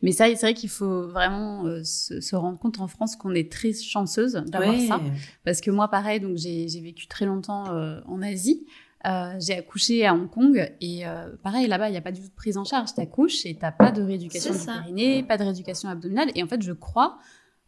mais 0.02 0.12
ça, 0.12 0.26
c'est 0.26 0.40
vrai 0.40 0.54
qu'il 0.54 0.70
faut 0.70 1.08
vraiment 1.08 1.66
euh, 1.66 1.82
se, 1.84 2.34
rendre 2.34 2.58
compte 2.58 2.80
en 2.80 2.88
France 2.88 3.16
qu'on 3.16 3.34
est 3.34 3.50
très 3.50 3.72
chanceuse 3.72 4.32
d'avoir 4.46 4.78
ça, 4.80 5.00
parce 5.44 5.60
que 5.60 5.70
moi, 5.70 5.88
pareil, 5.88 6.20
donc 6.20 6.36
j'ai 6.36 6.80
vécu 6.80 7.06
très 7.06 7.26
longtemps 7.26 7.72
euh, 7.72 8.00
en 8.06 8.22
Asie. 8.22 8.66
Euh, 9.06 9.34
j'ai 9.38 9.54
accouché 9.58 10.06
à 10.06 10.14
Hong 10.14 10.30
Kong 10.30 10.72
et 10.80 11.02
pareil 11.42 11.66
là-bas 11.66 11.88
il 11.88 11.92
n'y 11.92 11.98
a 11.98 12.02
pas 12.02 12.12
du 12.12 12.20
tout 12.20 12.28
de 12.28 12.34
prise 12.34 12.56
en 12.56 12.64
charge. 12.64 12.94
T'accouches 12.94 13.44
et 13.44 13.54
t'as 13.54 13.72
pas 13.72 13.92
de 13.92 14.02
rééducation 14.02 14.52
du 14.52 14.58
périnée, 14.58 15.22
pas 15.22 15.36
de 15.36 15.42
rééducation 15.42 15.88
abdominale 15.88 16.30
et 16.34 16.42
en 16.42 16.46
fait 16.46 16.62
je 16.62 16.72
crois 16.72 17.18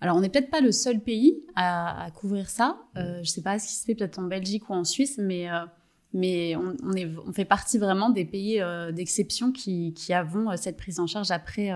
alors, 0.01 0.16
on 0.16 0.20
n'est 0.20 0.29
peut-être 0.29 0.51
pas 0.51 0.61
le 0.61 0.72
seul 0.72 1.01
pays 1.01 1.42
à, 1.55 2.09
couvrir 2.14 2.51
ça. 2.51 2.79
Euh, 2.96 3.20
je 3.22 3.31
sais 3.31 3.42
pas 3.42 3.59
ce 3.59 3.66
qui 3.66 3.75
se 3.75 3.85
fait 3.85 3.94
peut-être 3.94 4.18
en 4.18 4.25
Belgique 4.25 4.68
ou 4.68 4.75
en 4.75 4.85
Suisse, 4.85 5.18
mais, 5.18 5.51
euh, 5.51 5.64
mais 6.12 6.55
on, 6.57 6.92
est, 6.92 7.11
on, 7.27 7.33
fait 7.33 7.46
partie 7.46 7.79
vraiment 7.79 8.11
des 8.11 8.25
pays 8.25 8.61
euh, 8.61 8.92
d'exception 8.92 9.53
qui, 9.53 9.94
qui 9.94 10.12
avons 10.12 10.51
euh, 10.51 10.57
cette 10.57 10.77
prise 10.77 11.01
en 11.01 11.07
charge 11.07 11.31
après, 11.31 11.70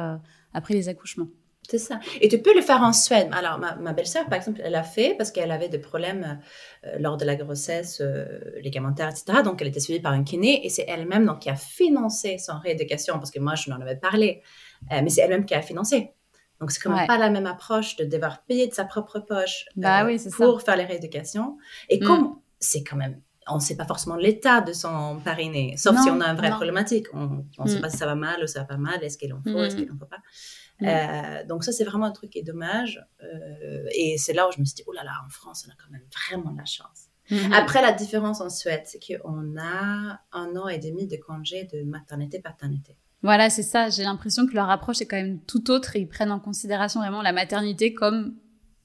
après 0.52 0.74
les 0.74 0.88
accouchements. 0.88 1.28
C'est 1.68 1.78
ça. 1.78 2.00
Et 2.20 2.28
tu 2.28 2.42
peux 2.42 2.54
le 2.54 2.62
faire 2.62 2.82
en 2.82 2.92
Suède. 2.92 3.28
Alors, 3.32 3.58
ma, 3.58 3.76
ma 3.76 3.92
belle-sœur, 3.92 4.26
par 4.26 4.34
exemple, 4.34 4.60
elle 4.64 4.72
l'a 4.72 4.82
fait 4.82 5.14
parce 5.16 5.30
qu'elle 5.30 5.52
avait 5.52 5.68
des 5.68 5.78
problèmes 5.78 6.40
lors 6.98 7.16
de 7.16 7.24
la 7.24 7.36
grossesse, 7.36 8.02
ligamentaires, 8.60 9.08
etc. 9.08 9.42
Donc, 9.44 9.62
elle 9.62 9.68
était 9.68 9.78
suivie 9.78 10.00
par 10.00 10.12
un 10.12 10.24
kiné 10.24 10.66
et 10.66 10.68
c'est 10.68 10.84
elle-même 10.88 11.26
donc, 11.26 11.40
qui 11.40 11.50
a 11.50 11.54
financé 11.54 12.38
son 12.38 12.58
rééducation 12.58 13.14
parce 13.18 13.30
que 13.30 13.38
moi, 13.38 13.54
je 13.54 13.70
n'en 13.70 13.80
avais 13.80 13.94
parlé. 13.94 14.42
mais 14.90 15.10
c'est 15.10 15.20
elle-même 15.20 15.44
qui 15.44 15.54
a 15.54 15.62
financé. 15.62 16.12
Donc, 16.60 16.70
c'est 16.70 16.80
quand 16.80 16.94
même 16.94 17.06
pas 17.06 17.16
la 17.16 17.30
même 17.30 17.46
approche 17.46 17.96
de 17.96 18.04
devoir 18.04 18.42
payer 18.42 18.68
de 18.68 18.74
sa 18.74 18.84
propre 18.84 19.18
poche 19.18 19.64
bah 19.76 20.04
euh, 20.04 20.18
pour 20.36 20.60
faire 20.60 20.76
les 20.76 20.84
rééducations. 20.84 21.56
Et 21.88 21.98
mm. 21.98 22.04
comme 22.04 22.36
c'est 22.58 22.84
quand 22.84 22.96
même, 22.96 23.20
on 23.48 23.54
ne 23.54 23.60
sait 23.60 23.76
pas 23.76 23.86
forcément 23.86 24.16
l'état 24.16 24.60
de 24.60 24.74
son 24.74 25.18
pariné, 25.24 25.74
sauf 25.78 25.98
si 26.02 26.10
on 26.10 26.20
a 26.20 26.28
une 26.28 26.36
vraie 26.36 26.50
problématique. 26.50 27.06
On 27.14 27.44
ne 27.58 27.68
sait 27.68 27.78
mm. 27.78 27.80
pas 27.80 27.88
si 27.88 27.96
ça 27.96 28.04
va 28.04 28.14
mal 28.14 28.44
ou 28.44 28.46
ça 28.46 28.60
va 28.60 28.64
pas 28.66 28.76
mal, 28.76 29.02
est-ce 29.02 29.16
qu'il 29.16 29.32
en 29.32 29.40
faut, 29.42 29.58
est-ce 29.62 29.74
mm. 29.74 29.78
qu'il 29.78 29.90
en 29.90 29.96
faut 29.96 30.04
pas. 30.04 30.18
Euh, 30.82 31.44
donc 31.46 31.64
ça, 31.64 31.72
c'est 31.72 31.84
vraiment 31.84 32.06
un 32.06 32.12
truc 32.12 32.30
qui 32.30 32.38
est 32.38 32.44
dommage. 32.44 33.04
Euh, 33.22 33.84
et 33.94 34.16
c'est 34.18 34.32
là 34.32 34.48
où 34.48 34.52
je 34.52 34.60
me 34.60 34.64
suis 34.64 34.74
dit, 34.74 34.84
oh 34.86 34.92
là 34.92 35.04
là, 35.04 35.12
en 35.26 35.30
France, 35.30 35.66
on 35.66 35.70
a 35.70 35.74
quand 35.74 35.90
même 35.90 36.06
vraiment 36.28 36.52
de 36.52 36.58
la 36.58 36.64
chance. 36.64 37.08
Mm-hmm. 37.30 37.52
Après, 37.52 37.82
la 37.82 37.92
différence 37.92 38.40
en 38.40 38.50
Suède, 38.50 38.82
c'est 38.84 38.98
qu'on 38.98 39.56
a 39.58 40.20
un 40.32 40.56
an 40.56 40.68
et 40.68 40.78
demi 40.78 41.06
de 41.06 41.16
congé 41.16 41.64
de 41.72 41.82
maternité-paternité. 41.84 42.96
Voilà, 43.22 43.50
c'est 43.50 43.62
ça. 43.62 43.90
J'ai 43.90 44.02
l'impression 44.02 44.46
que 44.46 44.54
leur 44.54 44.70
approche 44.70 45.00
est 45.00 45.06
quand 45.06 45.16
même 45.16 45.40
tout 45.40 45.70
autre 45.70 45.96
et 45.96 46.00
ils 46.00 46.08
prennent 46.08 46.32
en 46.32 46.40
considération 46.40 47.00
vraiment 47.00 47.22
la 47.22 47.32
maternité 47.32 47.92
comme 47.92 48.34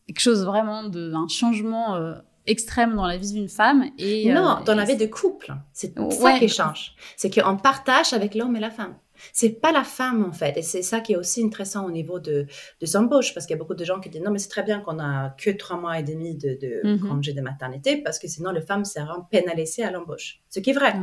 quelque 0.08 0.20
chose 0.20 0.44
vraiment 0.46 0.84
de 0.84 1.14
un 1.14 1.28
changement 1.28 1.96
euh, 1.96 2.16
extrême 2.46 2.96
dans 2.96 3.08
la 3.08 3.18
vie 3.18 3.32
d'une 3.32 3.50
femme. 3.50 3.86
Et, 3.98 4.32
non, 4.32 4.60
dans 4.66 4.76
la 4.76 4.84
vie 4.84 4.98
de 4.98 5.06
couple. 5.06 5.56
C'est 5.74 5.94
ça 6.12 6.38
qui 6.38 6.50
change. 6.50 6.96
C'est 7.16 7.34
qu'on 7.34 7.58
partage 7.58 8.14
avec 8.14 8.36
l'homme 8.36 8.56
et 8.56 8.60
la 8.60 8.72
femme. 8.72 8.96
C'est 9.34 9.62
pas 9.62 9.72
la 9.72 9.84
femme 9.84 10.24
en 10.24 10.32
fait, 10.32 10.58
et 10.58 10.62
c'est 10.62 10.82
ça 10.82 11.00
qui 11.00 11.14
est 11.14 11.18
aussi 11.18 11.44
intéressant 11.44 11.86
au 11.86 11.92
niveau 11.92 12.20
de, 12.20 12.48
de 12.82 12.98
embauches, 12.98 13.34
parce 13.34 13.46
qu'il 13.46 13.56
y 13.56 13.58
a 13.58 13.60
beaucoup 13.60 13.76
de 13.76 13.86
gens 13.86 14.00
qui 14.00 14.10
disent 14.10 14.22
non 14.22 14.32
mais 14.32 14.40
c'est 14.40 14.50
très 14.50 14.64
bien 14.64 14.80
qu'on 14.82 15.00
a 15.00 15.30
que 15.32 15.52
trois 15.52 15.78
mois 15.78 16.00
et 16.00 16.04
demi 16.04 16.36
de, 16.36 16.50
de 16.50 16.82
mm-hmm. 16.84 17.00
congé 17.00 17.34
de 17.34 17.42
maternité, 17.42 18.02
parce 18.02 18.20
que 18.20 18.28
sinon 18.28 18.52
les 18.52 18.62
femmes 18.62 18.86
seront 18.86 19.24
pénalisées 19.30 19.84
à 19.84 19.92
l'embauche, 19.92 20.42
ce 20.50 20.60
qui 20.60 20.72
est 20.72 20.74
vrai 20.74 20.96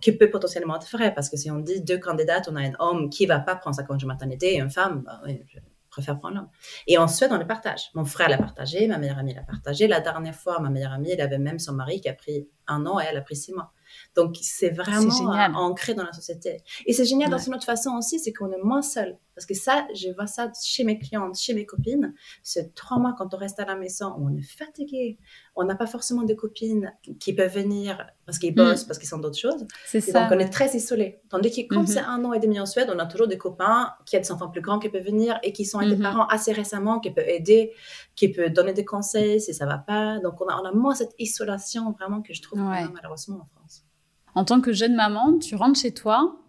qui 0.00 0.12
peut 0.12 0.30
potentiellement 0.30 0.76
être 0.76 0.88
vrai, 0.90 1.12
parce 1.12 1.28
que 1.28 1.36
si 1.36 1.50
on 1.50 1.58
dit 1.58 1.80
deux 1.82 1.98
candidates, 1.98 2.48
on 2.50 2.56
a 2.56 2.60
un 2.60 2.72
homme 2.78 3.10
qui 3.10 3.26
va 3.26 3.40
pas 3.40 3.56
prendre 3.56 3.74
sa 3.74 3.82
congé 3.82 4.06
maternité 4.06 4.54
et 4.54 4.60
une 4.60 4.70
femme, 4.70 5.02
bah 5.04 5.20
je 5.26 5.58
préfère 5.90 6.18
prendre 6.18 6.36
l'homme. 6.36 6.48
Et 6.86 6.98
ensuite, 6.98 7.30
on 7.32 7.38
le 7.38 7.46
partage. 7.46 7.90
Mon 7.94 8.04
frère 8.04 8.28
l'a 8.28 8.38
partagé, 8.38 8.86
ma 8.86 8.98
meilleure 8.98 9.18
amie 9.18 9.34
l'a 9.34 9.42
partagé. 9.42 9.88
La 9.88 10.00
dernière 10.00 10.34
fois, 10.34 10.60
ma 10.60 10.70
meilleure 10.70 10.92
amie, 10.92 11.10
elle 11.10 11.20
avait 11.20 11.38
même 11.38 11.58
son 11.58 11.72
mari 11.72 12.00
qui 12.00 12.08
a 12.08 12.14
pris 12.14 12.48
un 12.68 12.86
an 12.86 13.00
et 13.00 13.04
elle 13.10 13.16
a 13.16 13.22
pris 13.22 13.36
six 13.36 13.52
mois. 13.52 13.72
Donc, 14.18 14.36
c'est 14.42 14.70
vraiment 14.70 15.60
ancré 15.60 15.94
dans 15.94 16.02
la 16.02 16.12
société. 16.12 16.64
Et 16.86 16.92
c'est 16.92 17.04
génial 17.04 17.30
dans 17.30 17.38
une 17.38 17.54
autre 17.54 17.64
façon 17.64 17.90
aussi, 17.96 18.18
c'est 18.18 18.32
qu'on 18.32 18.50
est 18.50 18.60
moins 18.60 18.82
seul. 18.82 19.16
Parce 19.36 19.46
que 19.46 19.54
ça, 19.54 19.86
je 19.94 20.08
vois 20.12 20.26
ça 20.26 20.50
chez 20.60 20.82
mes 20.82 20.98
clientes, 20.98 21.38
chez 21.38 21.54
mes 21.54 21.64
copines. 21.64 22.12
C'est 22.42 22.74
trois 22.74 22.98
mois 22.98 23.14
quand 23.16 23.32
on 23.32 23.36
reste 23.36 23.60
à 23.60 23.64
la 23.64 23.76
maison, 23.76 24.12
on 24.18 24.36
est 24.36 24.42
fatigué. 24.42 25.18
On 25.54 25.62
n'a 25.62 25.76
pas 25.76 25.86
forcément 25.86 26.24
de 26.24 26.34
copines 26.34 26.92
qui 27.20 27.32
peuvent 27.32 27.54
venir 27.54 28.04
parce 28.26 28.40
qu'ils 28.40 28.52
bossent, 28.52 28.82
mm. 28.82 28.88
parce 28.88 28.98
qu'ils 28.98 29.08
sont 29.08 29.18
d'autres 29.18 29.38
choses. 29.38 29.64
C'est 29.86 30.00
ça. 30.00 30.22
Donc, 30.22 30.32
on 30.32 30.40
est 30.40 30.48
très 30.48 30.74
isolé. 30.74 31.20
Tandis 31.28 31.52
que 31.52 31.72
quand 31.72 31.84
mm-hmm. 31.84 31.86
c'est 31.86 32.00
un 32.00 32.24
an 32.24 32.32
et 32.32 32.40
demi 32.40 32.58
en 32.58 32.66
Suède, 32.66 32.90
on 32.92 32.98
a 32.98 33.06
toujours 33.06 33.28
des 33.28 33.38
copains 33.38 33.92
qui 34.04 34.16
ont 34.16 34.20
des 34.20 34.32
enfants 34.32 34.50
plus 34.50 34.62
grands 34.62 34.80
qui 34.80 34.88
peuvent 34.88 35.06
venir 35.06 35.38
et 35.44 35.52
qui 35.52 35.64
sont 35.64 35.78
des 35.78 35.94
mm-hmm. 35.94 36.02
parents 36.02 36.26
assez 36.26 36.50
récemment, 36.50 36.98
qui 36.98 37.12
peuvent 37.12 37.28
aider, 37.28 37.72
qui 38.16 38.30
peuvent 38.30 38.52
donner 38.52 38.72
des 38.72 38.84
conseils 38.84 39.40
si 39.40 39.54
ça 39.54 39.64
va 39.64 39.78
pas. 39.78 40.18
Donc, 40.18 40.40
on 40.40 40.48
a, 40.48 40.60
on 40.60 40.64
a 40.64 40.72
moins 40.72 40.96
cette 40.96 41.14
isolation 41.20 41.92
vraiment 41.92 42.20
que 42.22 42.34
je 42.34 42.42
trouve 42.42 42.58
malheureusement 42.58 43.42
en 43.42 43.46
France 43.46 43.84
en 44.34 44.44
tant 44.44 44.60
que 44.60 44.72
jeune 44.72 44.94
maman, 44.94 45.38
tu 45.38 45.54
rentres 45.54 45.80
chez 45.80 45.92
toi, 45.92 46.40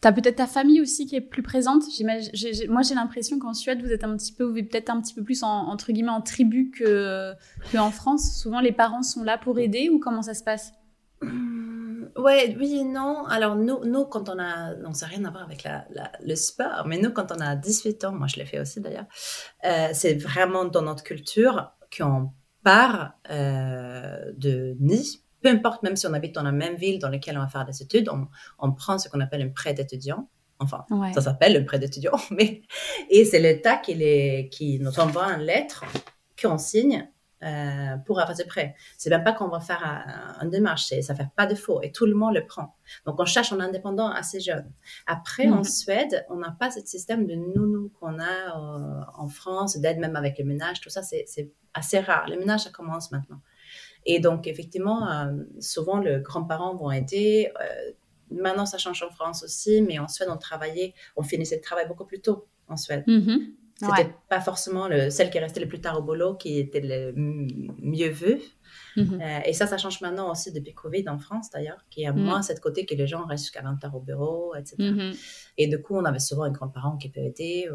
tu 0.00 0.08
as 0.08 0.12
peut-être 0.12 0.36
ta 0.36 0.46
famille 0.46 0.80
aussi 0.80 1.06
qui 1.06 1.16
est 1.16 1.20
plus 1.20 1.42
présente. 1.42 1.84
moi, 2.68 2.82
j'ai 2.82 2.94
l'impression 2.94 3.38
qu'en 3.38 3.54
Suède, 3.54 3.82
vous 3.82 3.92
êtes 3.92 4.04
un 4.04 4.16
petit 4.16 4.32
peu, 4.32 4.44
vous 4.44 4.54
peut-être 4.54 4.90
un 4.90 5.00
petit 5.00 5.14
peu 5.14 5.22
plus 5.22 5.42
en, 5.42 5.48
entre 5.48 5.92
guillemets 5.92 6.10
en 6.10 6.22
tribu 6.22 6.70
que, 6.70 7.34
en 7.76 7.90
France. 7.90 8.36
Souvent, 8.36 8.60
les 8.60 8.72
parents 8.72 9.02
sont 9.02 9.22
là 9.22 9.38
pour 9.38 9.58
aider 9.58 9.88
ou 9.90 9.98
comment 9.98 10.22
ça 10.22 10.34
se 10.34 10.42
passe? 10.42 10.72
Hum, 11.22 11.62
Ouais, 12.16 12.54
oui 12.58 12.78
et 12.80 12.84
non. 12.84 13.24
Alors, 13.26 13.56
nous, 13.56 14.04
quand 14.04 14.28
on 14.28 14.38
a. 14.38 14.74
Non, 14.76 14.92
ça 14.92 15.06
rien 15.06 15.24
à 15.24 15.30
voir 15.30 15.44
avec 15.44 15.66
le 16.24 16.34
sport, 16.34 16.84
mais 16.86 16.98
nous, 16.98 17.10
quand 17.10 17.32
on 17.32 17.40
a 17.40 17.56
18 17.56 18.04
ans, 18.04 18.12
moi 18.12 18.26
je 18.26 18.36
l'ai 18.36 18.44
fait 18.44 18.60
aussi 18.60 18.80
d'ailleurs, 18.80 19.06
euh, 19.64 19.88
c'est 19.92 20.14
vraiment 20.14 20.64
dans 20.64 20.82
notre 20.82 21.02
culture 21.02 21.72
qu'on 21.96 22.32
part 22.62 23.14
euh, 23.30 24.32
de 24.36 24.76
Nice 24.80 25.21
peu 25.42 25.48
importe, 25.48 25.82
même 25.82 25.96
si 25.96 26.06
on 26.06 26.12
habite 26.12 26.34
dans 26.34 26.42
la 26.42 26.52
même 26.52 26.76
ville 26.76 26.98
dans 26.98 27.08
laquelle 27.08 27.36
on 27.36 27.40
va 27.40 27.48
faire 27.48 27.64
des 27.64 27.82
études, 27.82 28.08
on, 28.58 28.72
prend 28.72 28.98
ce 28.98 29.08
qu'on 29.08 29.20
appelle 29.20 29.42
un 29.42 29.48
prêt 29.48 29.74
d'étudiant. 29.74 30.28
Enfin, 30.58 30.84
ça 31.12 31.20
s'appelle 31.20 31.54
le 31.54 31.64
prêt 31.64 31.80
d'étudiant, 31.80 32.12
mais 32.30 32.62
et 33.10 33.24
c'est 33.24 33.40
l'État 33.40 33.76
qui, 33.76 33.94
les, 33.94 34.48
qui 34.50 34.78
nous 34.78 35.00
envoie 35.00 35.26
une 35.32 35.42
lettre 35.42 35.84
qu'on 36.40 36.56
signe 36.56 37.08
euh, 37.42 37.96
pour 38.06 38.20
avoir 38.20 38.36
ce 38.36 38.44
prêt. 38.44 38.76
C'est 38.96 39.10
même 39.10 39.24
pas 39.24 39.32
qu'on 39.32 39.48
va 39.48 39.58
faire 39.58 39.82
un, 40.38 40.46
démarche, 40.46 40.94
ça 41.00 41.14
fait 41.16 41.26
pas 41.34 41.46
de 41.46 41.56
faux 41.56 41.82
et 41.82 41.90
tout 41.90 42.06
le 42.06 42.14
monde 42.14 42.34
le 42.34 42.46
prend. 42.46 42.76
Donc 43.04 43.18
on 43.18 43.24
cherche 43.24 43.52
un 43.52 43.58
indépendant 43.58 44.08
assez 44.08 44.38
jeune. 44.38 44.70
Après 45.08 45.48
en 45.48 45.58
mhm. 45.58 45.64
Suède, 45.64 46.24
on 46.30 46.36
n'a 46.36 46.52
pas 46.52 46.70
ce 46.70 46.78
système 46.86 47.26
de 47.26 47.34
nounou 47.34 47.90
qu'on 47.98 48.20
a 48.20 48.22
euh, 48.22 49.00
en 49.16 49.26
France, 49.26 49.76
d'aide 49.78 49.98
même 49.98 50.14
avec 50.14 50.38
le 50.38 50.44
ménage, 50.44 50.80
tout 50.80 50.90
ça 50.90 51.02
c'est 51.02 51.50
assez 51.74 51.98
rare. 51.98 52.28
Le 52.28 52.38
ménage 52.38 52.60
ça 52.60 52.70
commence 52.70 53.10
maintenant. 53.10 53.40
Et 54.06 54.18
donc, 54.18 54.46
effectivement, 54.46 55.08
euh, 55.08 55.32
souvent, 55.60 55.98
les 55.98 56.20
grands-parents 56.20 56.74
vont 56.74 56.90
aider. 56.90 57.50
Euh, 57.60 57.92
maintenant, 58.30 58.66
ça 58.66 58.78
change 58.78 59.02
en 59.02 59.10
France 59.10 59.42
aussi, 59.44 59.82
mais 59.82 59.98
en 59.98 60.08
Suède, 60.08 60.28
on 60.30 60.36
travaillait, 60.36 60.94
on 61.16 61.22
finissait 61.22 61.56
le 61.56 61.62
travail 61.62 61.86
beaucoup 61.86 62.04
plus 62.04 62.20
tôt 62.20 62.46
en 62.68 62.76
Suède. 62.76 63.04
Mm-hmm. 63.06 63.54
C'était 63.74 64.14
pas 64.28 64.40
forcément 64.40 64.86
le, 64.86 65.10
celle 65.10 65.30
qui 65.30 65.38
est 65.38 65.40
restée 65.40 65.58
le 65.58 65.66
plus 65.66 65.80
tard 65.80 65.98
au 65.98 66.02
boulot 66.02 66.34
qui 66.34 66.60
était 66.60 66.80
le 66.80 67.12
mieux 67.16 68.10
vu. 68.10 68.40
Mm-hmm. 68.96 69.22
Euh, 69.22 69.40
et 69.44 69.52
ça, 69.52 69.66
ça 69.66 69.76
change 69.76 70.00
maintenant 70.00 70.30
aussi 70.30 70.52
depuis 70.52 70.72
Covid 70.72 71.08
en 71.08 71.18
France 71.18 71.50
d'ailleurs, 71.50 71.84
qui 71.90 72.06
a 72.06 72.12
mm. 72.12 72.20
moins 72.20 72.42
cette 72.42 72.60
côté 72.60 72.86
que 72.86 72.94
les 72.94 73.08
gens 73.08 73.24
restent 73.26 73.44
jusqu'à 73.44 73.62
20 73.62 73.84
heures 73.84 73.96
au 73.96 74.00
bureau, 74.00 74.54
etc. 74.54 74.76
Mm-hmm. 74.78 75.52
Et 75.58 75.66
du 75.66 75.82
coup, 75.82 75.96
on 75.96 76.04
avait 76.04 76.20
souvent 76.20 76.44
un 76.44 76.50
grand-parent 76.50 76.96
qui 76.96 77.08
peut 77.08 77.20
aider. 77.20 77.68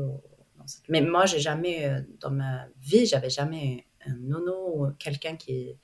Mais 0.87 1.01
moi, 1.01 1.25
j'ai 1.25 1.39
jamais, 1.39 1.89
dans 2.21 2.31
ma 2.31 2.67
vie, 2.81 3.05
j'avais 3.05 3.29
jamais 3.29 3.85
un 4.05 4.15
nono 4.15 4.73
ou 4.75 4.87
quelqu'un 4.99 5.35
qui, 5.35 5.75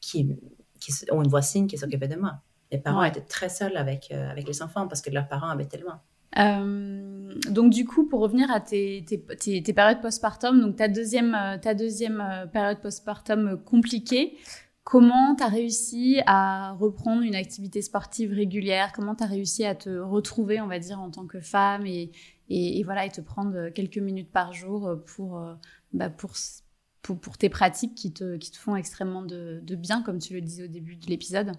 qui, 0.00 0.36
qui 0.80 0.92
ont 1.10 1.22
une 1.22 1.28
voisine 1.28 1.66
qui 1.66 1.78
s'occupait 1.78 2.08
de 2.08 2.16
moi. 2.16 2.40
Les 2.72 2.78
parents 2.78 3.02
étaient 3.02 3.20
très 3.20 3.48
seuls 3.48 3.76
avec, 3.76 4.08
euh, 4.12 4.30
avec 4.30 4.46
les 4.46 4.62
enfants 4.62 4.86
parce 4.86 5.00
que 5.00 5.10
leurs 5.10 5.28
parents 5.28 5.48
habitaient 5.48 5.78
loin. 5.78 6.00
Euh, 6.38 7.34
donc 7.50 7.72
du 7.72 7.84
coup, 7.84 8.06
pour 8.06 8.20
revenir 8.20 8.50
à 8.50 8.60
tes, 8.60 9.04
tes, 9.04 9.62
tes, 9.62 9.72
périodes 9.72 10.00
postpartum, 10.00 10.60
donc 10.60 10.76
ta 10.76 10.86
deuxième, 10.86 11.34
euh, 11.34 11.58
ta 11.58 11.74
deuxième 11.74 12.48
période 12.52 12.80
postpartum 12.80 13.60
compliquée, 13.64 14.36
comment 14.84 15.34
tu 15.34 15.42
as 15.42 15.48
réussi 15.48 16.20
à 16.26 16.72
reprendre 16.78 17.22
une 17.22 17.34
activité 17.34 17.82
sportive 17.82 18.32
régulière? 18.32 18.92
Comment 18.92 19.16
tu 19.16 19.24
as 19.24 19.26
réussi 19.26 19.64
à 19.64 19.74
te 19.74 19.90
retrouver, 19.98 20.60
on 20.60 20.68
va 20.68 20.78
dire, 20.78 21.00
en 21.00 21.10
tant 21.10 21.26
que 21.26 21.40
femme 21.40 21.84
et, 21.84 22.12
et, 22.48 22.82
voilà, 22.84 23.06
et 23.06 23.10
te 23.10 23.20
prendre 23.20 23.70
quelques 23.70 23.98
minutes 23.98 24.30
par 24.30 24.52
jour 24.52 24.96
pour, 25.06 25.40
bah, 25.92 26.10
pour 26.10 26.36
pour, 27.02 27.38
tes 27.38 27.48
pratiques 27.48 27.94
qui 27.94 28.12
te, 28.12 28.36
qui 28.36 28.50
te 28.50 28.56
font 28.56 28.76
extrêmement 28.76 29.22
de, 29.22 29.60
de, 29.62 29.74
bien, 29.74 30.02
comme 30.02 30.18
tu 30.18 30.34
le 30.34 30.40
disais 30.40 30.64
au 30.64 30.68
début 30.68 30.96
de 30.96 31.06
l'épisode 31.06 31.52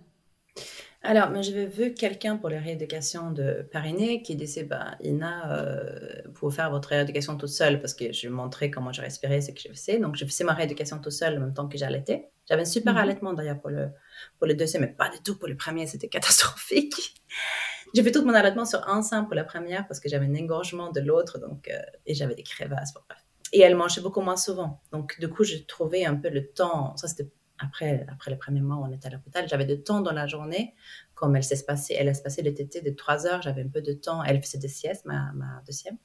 alors, 1.03 1.31
moi, 1.31 1.41
j'avais 1.41 1.65
vu 1.65 1.95
quelqu'un 1.95 2.37
pour 2.37 2.49
les 2.49 2.59
rééducations 2.59 3.31
de 3.31 3.67
Paris 3.71 4.21
qui 4.21 4.35
disait, 4.35 4.63
bah, 4.65 4.97
Ina, 5.01 5.51
euh, 5.51 6.21
pour 6.35 6.53
faire 6.53 6.69
votre 6.69 6.89
rééducation 6.89 7.37
toute 7.37 7.49
seule, 7.49 7.81
parce 7.81 7.95
que 7.95 8.13
je 8.13 8.29
montrais 8.29 8.69
comment 8.69 8.93
je 8.93 9.01
respirais, 9.01 9.41
ce 9.41 9.51
que 9.51 9.59
je 9.59 9.69
faisais. 9.69 9.97
Donc, 9.97 10.15
je 10.15 10.25
faisais 10.25 10.43
ma 10.43 10.53
rééducation 10.53 10.99
toute 10.99 11.13
seule 11.13 11.37
en 11.37 11.39
même 11.39 11.53
temps 11.55 11.67
que 11.67 11.77
j'allaitais. 11.77 12.29
J'avais 12.47 12.61
un 12.61 12.65
super 12.65 12.93
mhm. 12.93 12.99
allaitement 12.99 13.33
d'ailleurs 13.33 13.59
pour 13.59 13.71
le, 13.71 13.89
pour 14.37 14.45
le 14.45 14.53
deuxième, 14.53 14.83
mais 14.83 14.89
pas 14.89 15.09
du 15.09 15.17
tout 15.23 15.39
pour 15.39 15.47
le 15.47 15.57
premier, 15.57 15.87
c'était 15.87 16.07
catastrophique. 16.07 17.15
j'ai 17.95 18.03
fait 18.03 18.11
tout 18.11 18.23
mon 18.23 18.35
allaitement 18.35 18.65
sur 18.65 18.87
un 18.87 19.01
sein 19.01 19.23
pour 19.23 19.33
la 19.33 19.43
première 19.43 19.87
parce 19.87 19.99
que 19.99 20.07
j'avais 20.07 20.27
un 20.27 20.35
engorgement 20.35 20.91
de 20.91 20.99
l'autre, 20.99 21.39
donc, 21.39 21.67
euh, 21.67 21.79
et 22.05 22.13
j'avais 22.13 22.35
des 22.35 22.43
crevasses. 22.43 22.93
Bon, 22.93 23.01
bref. 23.09 23.20
Et 23.51 23.61
elle 23.61 23.75
mangeait 23.75 24.01
beaucoup 24.01 24.21
moins 24.21 24.37
souvent. 24.37 24.81
Donc, 24.91 25.19
du 25.19 25.29
coup, 25.29 25.43
j'ai 25.43 25.65
trouvé 25.65 26.05
un 26.05 26.15
peu 26.15 26.29
le 26.29 26.47
temps. 26.51 26.95
Ça, 26.97 27.07
c'était 27.07 27.29
après, 27.59 28.05
après 28.11 28.31
les 28.31 28.37
premiers 28.37 28.61
mois 28.61 28.77
on 28.77 28.91
était 28.91 29.07
à 29.07 29.11
l'hôpital. 29.11 29.47
J'avais 29.47 29.65
de 29.65 29.75
temps 29.75 30.01
dans 30.01 30.13
la 30.13 30.25
journée. 30.25 30.73
Comme 31.13 31.35
elle 31.35 31.43
s'est 31.43 31.63
elle 31.91 32.11
passé 32.23 32.41
le 32.41 32.53
TT 32.53 32.81
de 32.81 32.89
trois 32.89 33.27
heures, 33.27 33.41
j'avais 33.43 33.61
un 33.61 33.67
peu 33.67 33.81
de 33.81 33.93
temps. 33.93 34.23
Elle 34.23 34.41
faisait 34.41 34.57
des 34.57 34.67
siestes, 34.67 35.05
ma, 35.05 35.31
ma 35.33 35.61
deuxième. 35.67 35.97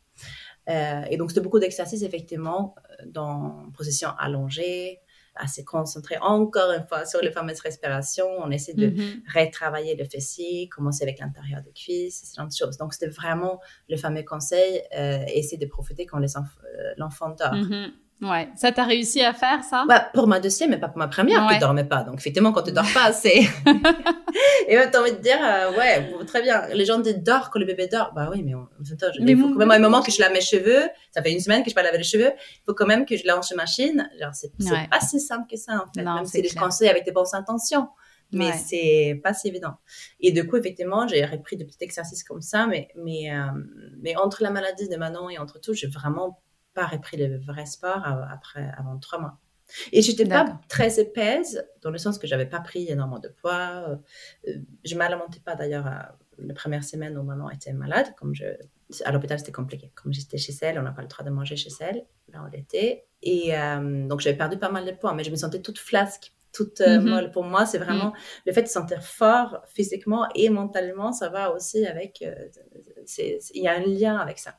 Euh, 0.68 1.02
et 1.10 1.16
donc, 1.16 1.30
c'était 1.30 1.40
beaucoup 1.40 1.58
d'exercices, 1.58 2.02
effectivement, 2.02 2.74
dans 3.06 3.70
position 3.74 4.10
allongée, 4.18 5.00
assez 5.36 5.64
concentré 5.64 6.16
encore 6.20 6.72
une 6.72 6.86
fois 6.86 7.04
sur 7.04 7.20
les 7.20 7.30
fameuses 7.30 7.60
respirations. 7.60 8.28
On 8.38 8.50
essaie 8.50 8.74
de 8.74 8.88
mm-hmm. 8.88 9.22
retravailler 9.34 9.96
le 9.96 10.04
fessier, 10.04 10.68
commencer 10.68 11.04
avec 11.04 11.18
l'intérieur 11.18 11.62
des 11.62 11.72
cuisses, 11.72 12.30
ce 12.30 12.36
genre 12.36 12.48
de 12.48 12.54
choses. 12.54 12.76
Donc, 12.76 12.94
c'était 12.94 13.08
vraiment 13.08 13.60
le 13.88 13.96
fameux 13.96 14.22
conseil, 14.22 14.82
euh, 14.96 15.24
essayer 15.28 15.58
de 15.58 15.66
profiter 15.66 16.06
quand 16.06 16.18
euh, 16.18 16.94
l'enfant 16.96 17.30
dort. 17.30 17.54
Mm-hmm. 17.54 17.90
Ouais, 18.22 18.48
ça 18.56 18.72
t'a 18.72 18.84
réussi 18.84 19.20
à 19.20 19.34
faire 19.34 19.62
ça? 19.62 19.84
Bah, 19.86 20.08
Pour 20.14 20.26
ma 20.26 20.40
deuxième, 20.40 20.70
mais 20.70 20.78
pas 20.78 20.88
pour 20.88 20.96
ma 20.96 21.08
première, 21.08 21.46
qui 21.48 21.54
ne 21.56 21.60
dormait 21.60 21.84
pas. 21.84 22.02
Donc 22.02 22.18
effectivement, 22.18 22.50
quand 22.50 22.62
tu 22.62 22.72
dors 22.72 22.90
pas, 22.94 23.12
c'est... 23.12 23.40
et 24.68 24.68
tu 24.68 24.76
as 24.76 25.00
envie 25.00 25.12
de 25.12 25.18
dire, 25.18 25.38
euh, 25.42 25.76
ouais, 25.76 26.24
très 26.26 26.40
bien. 26.40 26.66
Les 26.68 26.86
gens 26.86 26.98
disent 26.98 27.22
dors 27.22 27.50
quand 27.50 27.58
le 27.58 27.66
bébé 27.66 27.88
dort. 27.88 28.12
Bah 28.14 28.30
oui, 28.32 28.42
mais, 28.42 28.54
on... 28.54 28.68
il 29.18 29.38
faut 29.38 29.48
quand 29.48 29.56
même 29.56 29.70
un 29.70 29.78
moment 29.78 30.00
que 30.00 30.10
je 30.10 30.18
lave 30.20 30.32
mes 30.32 30.40
cheveux. 30.40 30.88
Ça 31.10 31.22
fait 31.22 31.30
une 31.30 31.40
semaine 31.40 31.62
que 31.62 31.68
je 31.68 31.74
pas 31.74 31.82
laver 31.82 31.98
les 31.98 32.04
cheveux. 32.04 32.32
Il 32.34 32.62
faut 32.64 32.74
quand 32.74 32.86
même 32.86 33.04
que 33.04 33.16
je 33.18 33.26
lance 33.26 33.54
machine. 33.54 34.08
Genre, 34.18 34.34
c'est 34.34 34.50
pas 34.90 35.00
si 35.00 35.20
simple 35.20 35.46
que 35.50 35.56
ça, 35.58 35.74
en 35.74 35.92
fait. 35.92 36.02
même 36.02 36.24
si 36.24 36.42
je 36.42 36.54
conseils 36.54 36.88
avec 36.88 37.04
des 37.04 37.12
bonnes 37.12 37.26
intentions. 37.34 37.88
Mais 38.32 38.52
c'est 38.52 39.20
pas 39.22 39.34
si 39.34 39.48
évident. 39.48 39.74
Et 40.20 40.32
du 40.32 40.46
coup, 40.46 40.56
effectivement, 40.56 41.06
j'ai 41.06 41.24
repris 41.24 41.56
de 41.56 41.64
petits 41.64 41.82
exercices 41.82 42.24
comme 42.24 42.40
ça, 42.40 42.66
mais, 42.66 42.88
mais, 42.96 43.30
euh, 43.30 43.44
mais 44.00 44.16
entre 44.16 44.42
la 44.42 44.50
maladie 44.50 44.88
de 44.88 44.96
Manon 44.96 45.30
et 45.30 45.38
entre 45.38 45.60
tout, 45.60 45.74
j'ai 45.74 45.86
vraiment 45.86 46.40
pas 46.76 46.86
repris 46.86 47.16
le 47.16 47.38
vrai 47.38 47.66
sport 47.66 48.06
après, 48.30 48.70
avant 48.78 48.98
trois 48.98 49.18
mois. 49.18 49.38
Et 49.92 50.02
j'étais 50.02 50.26
pas 50.26 50.60
très 50.68 51.00
épaisse, 51.00 51.58
dans 51.82 51.90
le 51.90 51.98
sens 51.98 52.18
que 52.18 52.26
j'avais 52.26 52.46
pas 52.46 52.60
pris 52.60 52.88
énormément 52.88 53.18
de 53.18 53.28
poids. 53.28 53.98
Euh, 54.46 54.54
je 54.84 54.94
m'alimentais 54.94 55.40
pas 55.40 55.56
d'ailleurs 55.56 55.86
la 56.38 56.54
première 56.54 56.84
semaine 56.84 57.18
où 57.18 57.22
maman 57.22 57.50
était 57.50 57.72
malade. 57.72 58.14
Comme 58.16 58.34
je, 58.34 58.44
à 59.04 59.12
l'hôpital, 59.12 59.38
c'était 59.38 59.52
compliqué. 59.52 59.90
Comme 59.94 60.12
j'étais 60.12 60.38
chez 60.38 60.54
elle, 60.60 60.78
on 60.78 60.82
n'a 60.82 60.92
pas 60.92 61.02
le 61.02 61.08
droit 61.08 61.24
de 61.24 61.30
manger 61.30 61.56
chez 61.56 61.70
elle. 61.80 62.04
Là, 62.32 62.44
on 62.46 62.50
l'était. 62.54 63.06
Et 63.22 63.56
euh, 63.56 64.06
donc, 64.06 64.20
j'avais 64.20 64.36
perdu 64.36 64.58
pas 64.58 64.70
mal 64.70 64.84
de 64.84 64.92
poids, 64.92 65.14
mais 65.14 65.24
je 65.24 65.30
me 65.30 65.36
sentais 65.36 65.60
toute 65.60 65.78
flasque, 65.78 66.32
toute 66.52 66.80
euh, 66.82 67.00
mhm. 67.00 67.08
molle. 67.08 67.30
Pour 67.32 67.42
moi, 67.42 67.66
c'est 67.66 67.78
vraiment 67.78 68.10
mhm. 68.10 68.16
le 68.46 68.52
fait 68.52 68.62
de 68.62 68.68
se 68.68 68.74
sentir 68.74 69.02
fort 69.02 69.62
physiquement 69.66 70.28
et 70.36 70.48
mentalement, 70.48 71.12
ça 71.12 71.28
va 71.28 71.52
aussi 71.52 71.86
avec. 71.86 72.24
Il 73.18 73.62
y 73.62 73.66
a 73.66 73.74
un 73.74 73.80
lien 73.80 74.16
avec 74.16 74.38
ça. 74.38 74.54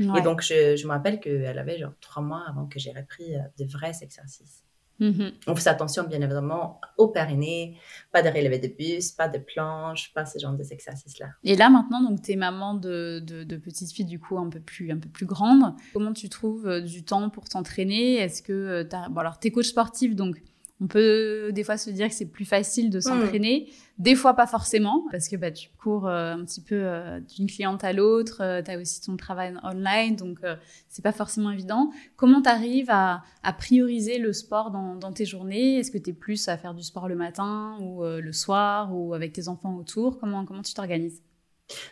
Et 0.00 0.20
donc, 0.22 0.42
je, 0.42 0.76
je 0.76 0.86
me 0.86 0.92
rappelle 0.92 1.20
qu'elle 1.20 1.58
avait 1.58 1.78
genre 1.78 1.92
trois 2.00 2.22
mois 2.22 2.44
avant 2.48 2.66
que 2.66 2.78
j'ai 2.78 2.92
repris 2.92 3.34
euh, 3.34 3.40
de 3.58 3.64
vrais 3.70 3.92
exercices. 4.02 4.64
Mm-hmm. 5.00 5.32
On 5.48 5.56
faisait 5.56 5.70
attention, 5.70 6.04
bien 6.04 6.20
évidemment, 6.20 6.80
au 6.96 7.08
périnée, 7.08 7.76
pas 8.12 8.22
de 8.22 8.28
relevé 8.28 8.58
de 8.58 8.68
bus, 8.68 9.10
pas 9.10 9.28
de 9.28 9.38
planche, 9.38 10.12
pas 10.14 10.24
ce 10.24 10.38
genre 10.38 10.52
d'exercices-là. 10.52 11.30
Et 11.42 11.56
là, 11.56 11.70
maintenant, 11.70 12.02
donc, 12.02 12.22
tu 12.22 12.32
es 12.32 12.36
maman 12.36 12.74
de, 12.74 13.20
de, 13.20 13.42
de 13.42 13.56
petites 13.56 13.90
filles, 13.90 14.04
du 14.04 14.20
coup, 14.20 14.38
un 14.38 14.48
peu 14.48 14.60
plus, 14.60 14.92
un 14.92 14.98
peu 14.98 15.08
plus 15.08 15.26
grandes. 15.26 15.74
Comment 15.92 16.12
tu 16.12 16.28
trouves 16.28 16.68
euh, 16.68 16.80
du 16.80 17.04
temps 17.04 17.30
pour 17.30 17.48
t'entraîner? 17.48 18.16
Est-ce 18.16 18.42
que 18.42 18.52
euh, 18.52 18.84
tu 18.84 18.96
Bon, 19.10 19.20
alors, 19.20 19.40
tu 19.40 19.48
es 19.48 19.50
coach 19.50 19.66
sportif, 19.66 20.14
donc 20.14 20.40
on 20.82 20.88
peut 20.88 21.52
des 21.52 21.62
fois 21.62 21.76
se 21.76 21.90
dire 21.90 22.08
que 22.08 22.14
c'est 22.14 22.26
plus 22.26 22.44
facile 22.44 22.90
de 22.90 22.98
s'entraîner, 22.98 23.70
des 23.98 24.16
fois 24.16 24.34
pas 24.34 24.48
forcément, 24.48 25.04
parce 25.12 25.28
que 25.28 25.36
bah, 25.36 25.52
tu 25.52 25.68
cours 25.80 26.08
euh, 26.08 26.32
un 26.32 26.44
petit 26.44 26.60
peu 26.60 26.74
euh, 26.74 27.20
d'une 27.20 27.46
cliente 27.46 27.84
à 27.84 27.92
l'autre, 27.92 28.42
euh, 28.42 28.62
tu 28.62 28.70
as 28.72 28.78
aussi 28.78 29.00
ton 29.00 29.16
travail 29.16 29.54
online, 29.62 30.16
donc 30.16 30.40
c'est 30.88 31.02
pas 31.02 31.12
forcément 31.12 31.52
évident. 31.52 31.92
Comment 32.16 32.42
tu 32.42 32.48
arrives 32.48 32.90
à, 32.90 33.22
prioriser 33.58 34.18
le 34.18 34.32
sport 34.32 34.72
dans, 34.72 34.96
dans 34.96 35.12
tes 35.12 35.24
journées? 35.24 35.78
Est-ce 35.78 35.92
que 35.92 35.98
tu 35.98 36.10
es 36.10 36.12
plus 36.12 36.48
à 36.48 36.56
faire 36.56 36.74
du 36.74 36.82
sport 36.82 37.08
le 37.08 37.14
matin 37.14 37.76
ou 37.80 38.02
le 38.02 38.32
soir 38.32 38.92
ou 38.92 39.14
avec 39.14 39.32
tes 39.32 39.46
enfants 39.46 39.76
autour? 39.76 40.18
Comment, 40.18 40.44
comment 40.44 40.62
tu 40.62 40.74
t'organises? 40.74 41.22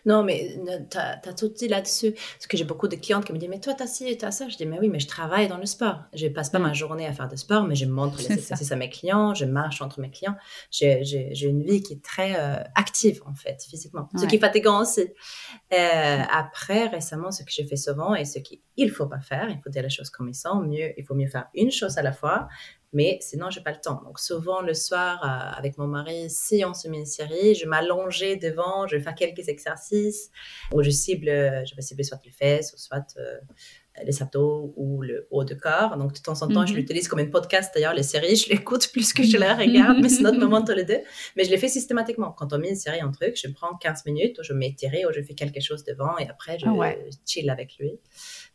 Non, 0.07 0.23
mais 0.23 0.59
tu 0.91 0.99
as, 0.99 1.35
tout 1.35 1.49
dit 1.49 1.69
là-dessus. 1.69 2.13
Parce 2.13 2.47
que 2.49 2.57
j'ai 2.57 2.65
beaucoup 2.65 2.89
de 2.89 2.97
clientes 2.97 3.25
qui 3.25 3.33
me 3.33 3.39
disent 3.39 3.49
Mais 3.49 3.61
toi, 3.61 3.75
t'as 3.75 3.87
ci, 3.87 4.17
t'as 4.17 4.31
ça. 4.31 4.49
Je 4.49 4.57
dis 4.57 4.67
Mais 4.67 4.79
oui, 4.79 4.89
mais 4.89 5.01
je 5.01 5.07
travaille 5.07 5.49
dans 5.49 5.59
le 5.59 5.67
sport. 5.67 6.01
Je 6.13 6.27
passe 6.29 6.51
pas 6.51 6.59
ma 6.59 6.73
journée 6.73 7.07
à 7.07 7.13
faire 7.13 7.29
de 7.29 7.37
sport, 7.37 7.65
mais 7.65 7.75
je 7.75 7.87
montre 7.87 8.19
les 8.19 8.33
exercices 8.33 8.73
à 8.73 8.77
mes 8.77 8.91
clients, 8.91 9.35
je 9.35 9.45
marche 9.45 9.83
entre 9.83 10.01
mes 10.01 10.11
clients. 10.11 10.37
J'ai 10.71 11.47
une 11.47 11.63
vie 11.63 11.83
qui 11.83 11.95
est 11.95 12.03
très 12.03 12.37
euh, 12.37 12.63
active, 12.75 13.23
en 13.27 13.35
fait, 13.35 13.63
physiquement. 13.69 14.09
Ce 14.17 14.27
qui 14.27 14.37
est 14.37 14.41
fatigant 14.41 14.81
aussi. 14.81 15.09
Euh, 15.73 16.23
après, 16.31 16.89
récemment, 16.89 17.31
ce 17.31 17.43
que 17.43 17.51
j'ai 17.51 17.65
fait 17.65 17.77
souvent 17.77 18.15
et 18.15 18.25
ce 18.25 18.39
qu'il 18.81 18.91
faut 18.91 19.07
pas 19.07 19.21
faire, 19.21 19.49
il 19.51 19.61
faut 19.63 19.71
dire 19.71 19.83
les 19.83 19.91
choses 19.91 20.11
comme 20.11 20.29
ils 20.29 20.35
sont. 20.35 20.61
Mieux, 20.61 20.93
il 20.99 21.05
faut 21.05 21.15
mieux 21.15 21.29
faire 21.29 21.49
une 21.55 21.71
chose 21.71 21.99
à 21.99 22.03
la 22.03 22.13
fois 22.13 22.49
mais 22.93 23.19
sinon, 23.21 23.51
j'ai 23.51 23.61
pas 23.61 23.71
le 23.71 23.81
temps. 23.81 24.03
Donc, 24.05 24.19
souvent, 24.19 24.63
le 24.63 24.75
soir, 24.75 25.23
euh, 25.23 25.59
avec 25.59 25.79
mon 25.79 25.87
mari, 25.87 26.29
si 26.29 26.65
on 26.65 26.75
se 26.75 26.89
met 26.89 26.99
une 26.99 27.07
série, 27.07 27.55
je 27.55 27.67
m'allongeais 27.67 28.37
devant, 28.37 28.87
je 28.89 28.97
vais 28.97 29.03
faire 29.03 29.15
quelques 29.15 29.49
exercices 29.49 30.31
où 30.73 30.83
je 30.83 30.91
cible, 30.91 31.27
je 31.29 31.75
vais 31.77 31.83
cibler 31.83 32.03
soit 32.03 32.21
les 32.25 32.33
fesses 32.33 32.73
ou 32.75 32.79
soit 32.79 33.17
euh, 33.17 33.39
les 34.05 34.23
abdos 34.23 34.73
ou 34.77 35.03
le 35.03 35.27
haut 35.31 35.45
de 35.45 35.55
corps. 35.55 35.97
Donc, 35.97 36.15
de 36.15 36.21
temps 36.21 36.41
en 36.43 36.49
temps, 36.49 36.67
je 36.67 36.73
mhm. 36.73 36.79
l'utilise 36.79 37.09
comme 37.09 37.19
un 37.19 37.27
podcast. 37.27 37.73
D'ailleurs, 37.75 37.95
les 37.95 38.03
séries, 38.03 38.37
je 38.37 38.49
l'écoute 38.49 38.89
plus 38.93 39.13
que 39.13 39.23
je 39.23 39.37
les 39.37 39.53
regarde, 39.53 39.99
mais 40.01 40.09
c'est 40.09 40.23
notre 40.23 40.39
moment 40.39 40.63
tous 40.65 40.73
les 40.73 40.85
deux. 40.85 41.01
Mais 41.37 41.45
je 41.45 41.51
les 41.51 41.59
fais 41.59 41.69
systématiquement. 41.69 42.33
Quand 42.33 42.53
on 42.53 42.59
met 42.59 42.71
une 42.71 42.77
série, 42.77 43.01
un 43.01 43.11
truc, 43.11 43.39
je 43.43 43.49
prends 43.51 43.77
15 43.77 44.07
minutes 44.07 44.39
où 44.39 44.43
je 44.43 44.53
m'étire 44.53 45.09
ou 45.09 45.13
je 45.13 45.23
fais 45.23 45.35
quelque 45.35 45.61
chose 45.61 45.85
devant 45.85 46.19
et 46.19 46.29
après, 46.29 46.59
je 46.59 46.67
ah 46.67 46.93
chill 47.27 47.49
avec 47.51 47.77
lui. 47.79 47.93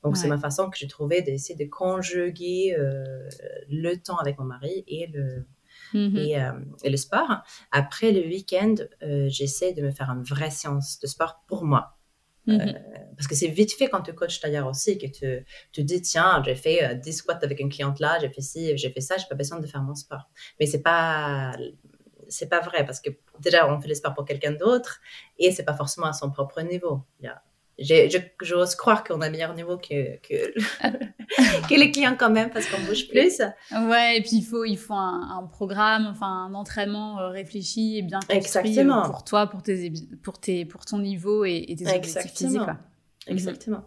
Donc, 0.04 0.18
c'est 0.18 0.28
ma 0.28 0.38
façon 0.38 0.70
que 0.70 0.78
j'ai 0.78 0.88
trouvé 0.88 1.22
d'essayer 1.22 1.56
de 1.56 1.70
conjuguer 1.70 2.76
euh, 2.78 3.28
le 3.70 3.96
temps 3.96 4.18
avec 4.18 4.38
mon 4.40 4.46
mari 4.46 4.84
et 4.88 5.08
le, 5.08 5.46
mmh 5.94 6.18
euh, 6.18 6.52
et, 6.84 6.90
le 6.90 6.98
sport. 6.98 7.44
Après 7.72 8.12
le 8.12 8.22
week-end, 8.22 8.76
euh, 9.04 9.28
j'essaie 9.30 9.74
de 9.74 9.82
me 9.82 9.92
faire 9.92 10.10
une 10.10 10.24
vraie 10.24 10.52
séance 10.52 11.00
de 11.00 11.08
sport 11.08 11.44
pour 11.48 11.66
moi. 11.66 11.98
Mmh 12.48 12.74
parce 13.16 13.28
que 13.28 13.36
c'est 13.36 13.48
vite 13.48 13.72
fait 13.72 13.88
quand 13.88 14.02
tu 14.02 14.14
coaches 14.14 14.42
d'ailleurs 14.42 14.68
aussi 14.68 14.98
que 14.98 15.06
tu 15.08 15.46
te 15.72 15.80
dis 15.80 16.02
tiens 16.02 16.44
j'ai 16.46 16.56
fait 16.56 16.96
10 16.96 17.14
squats 17.14 17.40
avec 17.42 17.62
une 17.62 17.70
cliente 17.70 18.02
là 18.02 18.18
j'ai 18.20 18.28
fait 18.30 18.42
ci 18.42 18.78
j'ai 18.78 18.90
fait 18.90 19.00
ça 19.00 19.16
j'ai 19.16 19.26
pas 19.30 19.36
besoin 19.36 19.58
de 19.60 19.68
faire 19.68 19.82
mon 19.82 19.96
sport. 19.96 20.30
Mais 20.60 20.66
c'est 20.66 20.82
pas 20.82 21.56
c'est 22.28 22.50
pas 22.50 22.60
vrai 22.60 22.86
parce 22.86 23.00
que 23.00 23.10
déjà 23.40 23.72
on 23.72 23.80
fait 23.80 23.88
le 23.88 23.96
sport 23.96 24.14
pour 24.14 24.26
quelqu'un 24.26 24.52
d'autre 24.52 25.00
et 25.38 25.52
c'est 25.52 25.64
pas 25.64 25.76
forcément 25.76 26.08
à 26.08 26.14
son 26.14 26.30
propre 26.30 26.62
niveau. 26.62 27.04
Il 27.20 27.26
y 27.26 27.28
a 27.30 27.42
j'ose 27.78 28.76
croire 28.76 29.04
qu'on 29.04 29.22
a 29.22 29.30
meilleur 29.30 29.54
niveau 29.54 29.78
que, 29.78 30.18
que, 30.18 30.54
que, 31.68 31.80
les 31.80 31.92
clients 31.92 32.16
quand 32.18 32.30
même 32.30 32.50
parce 32.50 32.68
qu'on 32.68 32.82
bouge 32.84 33.08
plus. 33.10 33.42
Ouais, 33.72 34.18
et 34.18 34.22
puis 34.22 34.38
il 34.38 34.44
faut, 34.44 34.64
il 34.64 34.78
faut 34.78 34.94
un, 34.94 35.48
programme, 35.52 36.08
enfin 36.08 36.48
un 36.50 36.54
entraînement 36.54 37.20
euh, 37.20 37.30
réfléchi 37.30 37.98
et 37.98 38.02
bien 38.02 38.20
construit 38.20 38.38
Exactement. 38.38 39.10
pour 39.10 39.24
toi, 39.24 39.48
pour, 39.48 39.62
tes, 39.62 39.92
pour, 40.24 40.40
tes, 40.40 40.66
pour 40.66 40.86
ton 40.86 41.00
niveau 41.00 41.46
et, 41.46 41.76
tes 41.78 41.88
objectifs 41.88 42.34
physiques. 42.34 42.62
Exactement. 43.28 43.84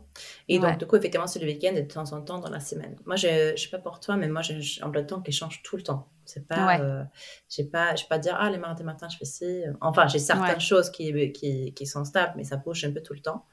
Et 0.48 0.58
donc, 0.58 0.78
du 0.78 0.86
coup, 0.86 0.96
effectivement, 0.96 1.26
c'est 1.26 1.38
le 1.38 1.46
week-end 1.46 1.72
et 1.74 1.82
de 1.82 1.92
temps 1.92 2.12
en 2.12 2.22
temps 2.22 2.38
dans 2.38 2.50
la 2.50 2.60
semaine. 2.60 2.96
Moi, 3.06 3.16
je 3.16 3.52
ne 3.52 3.56
sais 3.56 3.68
pas 3.68 3.78
pour 3.78 4.00
toi, 4.00 4.16
mais 4.16 4.28
moi, 4.28 4.42
j'ai 4.42 4.82
un 4.82 4.88
de 4.88 5.00
temps 5.00 5.20
qui 5.20 5.32
change 5.32 5.62
tout 5.62 5.76
le 5.76 5.82
temps. 5.82 6.08
C'est 6.24 6.46
pas, 6.46 6.78
euh, 6.80 7.04
j'ai 7.48 7.64
pas, 7.64 7.94
je 7.94 8.02
vais 8.02 8.08
pas 8.08 8.18
dire, 8.18 8.36
ah, 8.38 8.50
les 8.50 8.58
mardis 8.58 8.82
matin, 8.82 9.08
je 9.08 9.16
fais 9.16 9.24
ci. 9.24 9.62
Enfin, 9.80 10.08
j'ai 10.08 10.18
certaines 10.18 10.60
choses 10.60 10.90
qui, 10.90 11.32
qui, 11.32 11.72
qui, 11.72 11.86
sont 11.86 12.04
stables, 12.04 12.34
mais 12.36 12.44
ça 12.44 12.56
bouge 12.56 12.84
un 12.84 12.92
peu 12.92 13.00
tout 13.00 13.14
le 13.14 13.20
temps. 13.20 13.46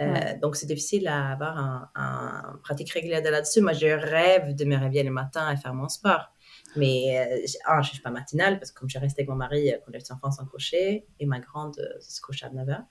Euh, 0.00 0.38
donc, 0.40 0.56
c'est 0.56 0.66
difficile 0.66 1.08
à 1.08 1.32
avoir 1.32 1.58
un, 1.58 1.90
un 1.94 2.60
pratique 2.62 2.90
régulière 2.90 3.22
de 3.22 3.28
là-dessus. 3.28 3.62
Moi, 3.62 3.72
je 3.72 3.86
rêve 3.86 4.54
de 4.54 4.64
me 4.64 4.76
réveiller 4.76 5.04
le 5.04 5.10
matin 5.10 5.50
et 5.50 5.56
faire 5.56 5.74
mon 5.74 5.88
sport. 5.88 6.32
Mais 6.76 7.18
euh, 7.18 7.46
je 7.46 7.78
ne 7.78 7.82
suis 7.82 8.00
pas 8.00 8.10
matinale 8.10 8.58
parce 8.58 8.70
que 8.70 8.78
comme 8.78 8.88
je 8.88 8.98
reste 8.98 9.18
avec 9.18 9.28
mon 9.28 9.34
mari 9.34 9.72
quand 9.84 9.92
les 9.92 10.12
enfants 10.12 10.30
sont 10.30 10.46
couchés 10.46 11.06
et 11.18 11.26
ma 11.26 11.40
grande 11.40 11.80
se 12.00 12.20
couche 12.20 12.44
à 12.44 12.50
9h. 12.50 12.84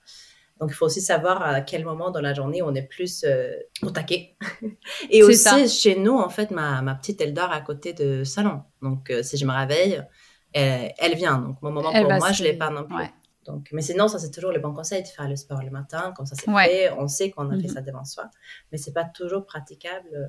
Donc, 0.60 0.72
il 0.72 0.74
faut 0.74 0.86
aussi 0.86 1.02
savoir 1.02 1.41
à 1.41 1.62
quel 1.62 1.86
moment 1.86 2.12
dans 2.12 2.22
la 2.22 2.34
journée 2.34 2.62
on 2.62 2.74
est 2.76 2.84
plus 2.84 3.24
euh, 3.24 3.54
au 3.82 3.91
taquet. 3.91 4.36
et 5.10 5.24
aussi, 5.24 5.69
chez 5.69 5.98
nous, 5.98 6.17
en 6.17 6.30
fait, 6.30 6.52
ma, 6.52 6.82
ma, 6.82 6.95
petite, 6.95 7.22
elle 7.22 7.34
dort 7.34 7.52
à 7.52 7.62
côté 7.62 7.93
de 7.93 8.24
salon. 8.24 8.62
Donc, 8.82 9.12
si 9.24 9.38
je 9.38 9.45
me 9.45 9.54
réveille, 9.54 10.04
elle, 10.54 11.15
vient. 11.15 11.38
Donc, 11.38 11.62
mon 11.62 11.72
moment 11.72 11.91
pour 11.91 12.13
moi, 12.13 12.32
je 12.32 12.43
ne 12.43 12.50
l'ai 12.50 12.58
pas 12.58 12.69
non 12.69 12.86
plus. 12.86 13.06
Donc, 13.50 13.69
mais 13.72 13.82
sinon, 13.82 14.08
ça, 14.08 14.19
c'est 14.19 14.32
toujours 14.32 14.52
le 14.52 14.60
bon 14.60 14.74
conseil 14.74 15.02
de 15.02 15.08
faire 15.08 15.28
le 15.28 15.36
sport 15.36 15.63
le 15.63 15.72
matin. 15.72 16.13
Comme 16.15 16.26
ça, 16.26 16.36
c'est 16.36 16.52
fait. 16.52 16.91
On 16.98 17.08
sait 17.08 17.32
qu'on 17.32 17.50
a 17.50 17.56
fait 17.56 17.67
mhm. 17.67 17.74
ça 17.74 17.82
devant 17.82 18.06
soi. 18.06 18.30
Mais 18.72 18.78
c'est 18.78 18.93
pas 18.93 19.06
toujours 19.06 19.45
praticable 19.45 20.10
euh, 20.13 20.28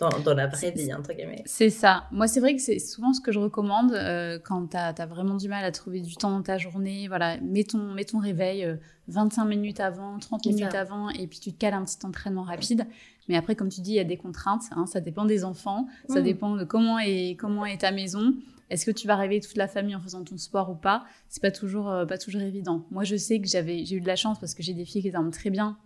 dans, 0.00 0.08
dans, 0.20 0.34
la 0.34 0.46
vraie 0.46 0.70
vie, 0.70 0.92
entre 0.94 1.12
guillemets. 1.12 1.42
C'est 1.44 1.68
ça. 1.68 2.04
Moi, 2.10 2.26
c'est 2.26 2.40
vrai 2.40 2.56
que 2.56 2.62
c'est 2.62 2.78
souvent 2.78 3.12
ce 3.12 3.20
que 3.20 3.32
je 3.32 3.38
recommande 3.38 3.92
euh, 3.92 4.38
quand 4.42 4.68
tu 4.68 4.76
as, 4.76 5.06
vraiment 5.06 5.34
du 5.34 5.48
mal 5.48 5.64
à 5.64 5.70
trouver 5.70 6.00
du 6.00 6.16
temps 6.16 6.30
dans 6.30 6.42
ta 6.42 6.56
journée. 6.56 7.06
Voilà, 7.06 7.38
mets 7.40 7.64
ton, 7.64 7.92
mets 7.92 8.04
ton 8.04 8.18
réveil 8.18 8.66
25 9.08 9.42
euh, 9.44 9.48
minutes 9.48 9.80
avant, 9.80 10.18
30 10.18 10.46
minutes 10.46 10.74
avant, 10.74 11.10
et 11.10 11.26
puis 11.26 11.38
tu 11.38 11.52
te 11.52 11.58
cales 11.58 11.74
un 11.74 11.84
petit 11.84 12.04
entraînement 12.04 12.42
rapide. 12.42 12.86
Mais 13.28 13.36
après, 13.36 13.54
comme 13.54 13.68
tu 13.68 13.82
dis, 13.82 13.92
il 13.92 13.96
y 13.96 14.00
a 14.00 14.04
des 14.04 14.16
contraintes. 14.16 14.64
Hein, 14.72 14.86
ça 14.86 15.00
dépend 15.00 15.26
des 15.26 15.44
enfants. 15.44 15.86
Ça 16.08 16.20
dépend 16.20 16.56
de 16.56 16.64
comment 16.64 16.98
est, 16.98 17.36
comment 17.38 17.66
est 17.66 17.82
ta 17.82 17.92
maison. 17.92 18.34
Est-ce 18.70 18.86
que 18.86 18.90
tu 18.92 19.06
vas 19.06 19.16
réveiller 19.16 19.40
toute 19.40 19.56
la 19.56 19.68
famille 19.68 19.94
en 19.96 20.00
faisant 20.00 20.24
ton 20.24 20.38
sport 20.38 20.70
ou 20.70 20.76
pas? 20.76 21.04
C'est 21.28 21.42
pas 21.42 21.50
toujours, 21.50 21.90
euh, 21.90 22.06
pas 22.06 22.18
toujours 22.18 22.40
évident. 22.40 22.86
Moi, 22.90 23.04
je 23.04 23.16
sais 23.16 23.40
que 23.40 23.48
j'avais, 23.48 23.84
j'ai 23.84 23.96
eu 23.96 24.00
de 24.00 24.06
la 24.06 24.16
chance 24.16 24.38
parce 24.38 24.54
que 24.54 24.62
j'ai 24.62 24.74
des 24.74 24.84
filles 24.84 25.02
qui 25.02 25.10
dorment 25.10 25.32
très 25.32 25.50
bien 25.50 25.76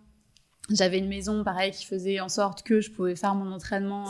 J'avais 0.71 0.97
une 0.97 1.07
maison, 1.07 1.43
pareil, 1.43 1.71
qui 1.71 1.85
faisait 1.85 2.19
en 2.19 2.29
sorte 2.29 2.63
que 2.63 2.81
je 2.81 2.91
pouvais 2.91 3.15
faire 3.15 3.35
mon 3.35 3.51
entraînement 3.51 4.05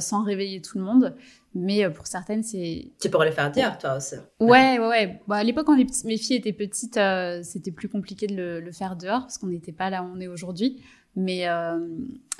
sans 0.00 0.22
réveiller 0.22 0.60
tout 0.60 0.78
le 0.78 0.84
monde. 0.84 1.14
Mais 1.54 1.88
pour 1.90 2.06
certaines, 2.06 2.42
c'est. 2.42 2.92
Tu 3.00 3.10
pourrais 3.10 3.28
le 3.28 3.32
faire 3.32 3.50
dire, 3.50 3.78
toi 3.78 3.96
aussi. 3.96 4.16
Ouais, 4.40 4.78
ouais, 4.78 4.88
ouais. 4.88 5.20
Bah, 5.28 5.36
à 5.36 5.44
l'époque, 5.44 5.66
quand 5.66 5.76
mes 5.76 6.16
filles 6.16 6.36
étaient 6.36 6.52
petites, 6.52 7.00
c'était 7.42 7.72
plus 7.72 7.88
compliqué 7.88 8.26
de 8.26 8.36
le, 8.36 8.60
le 8.60 8.72
faire 8.72 8.96
dehors 8.96 9.22
parce 9.22 9.38
qu'on 9.38 9.48
n'était 9.48 9.72
pas 9.72 9.88
là 9.90 10.02
où 10.02 10.06
on 10.14 10.20
est 10.20 10.28
aujourd'hui. 10.28 10.82
Mais, 11.14 11.46
euh, 11.48 11.78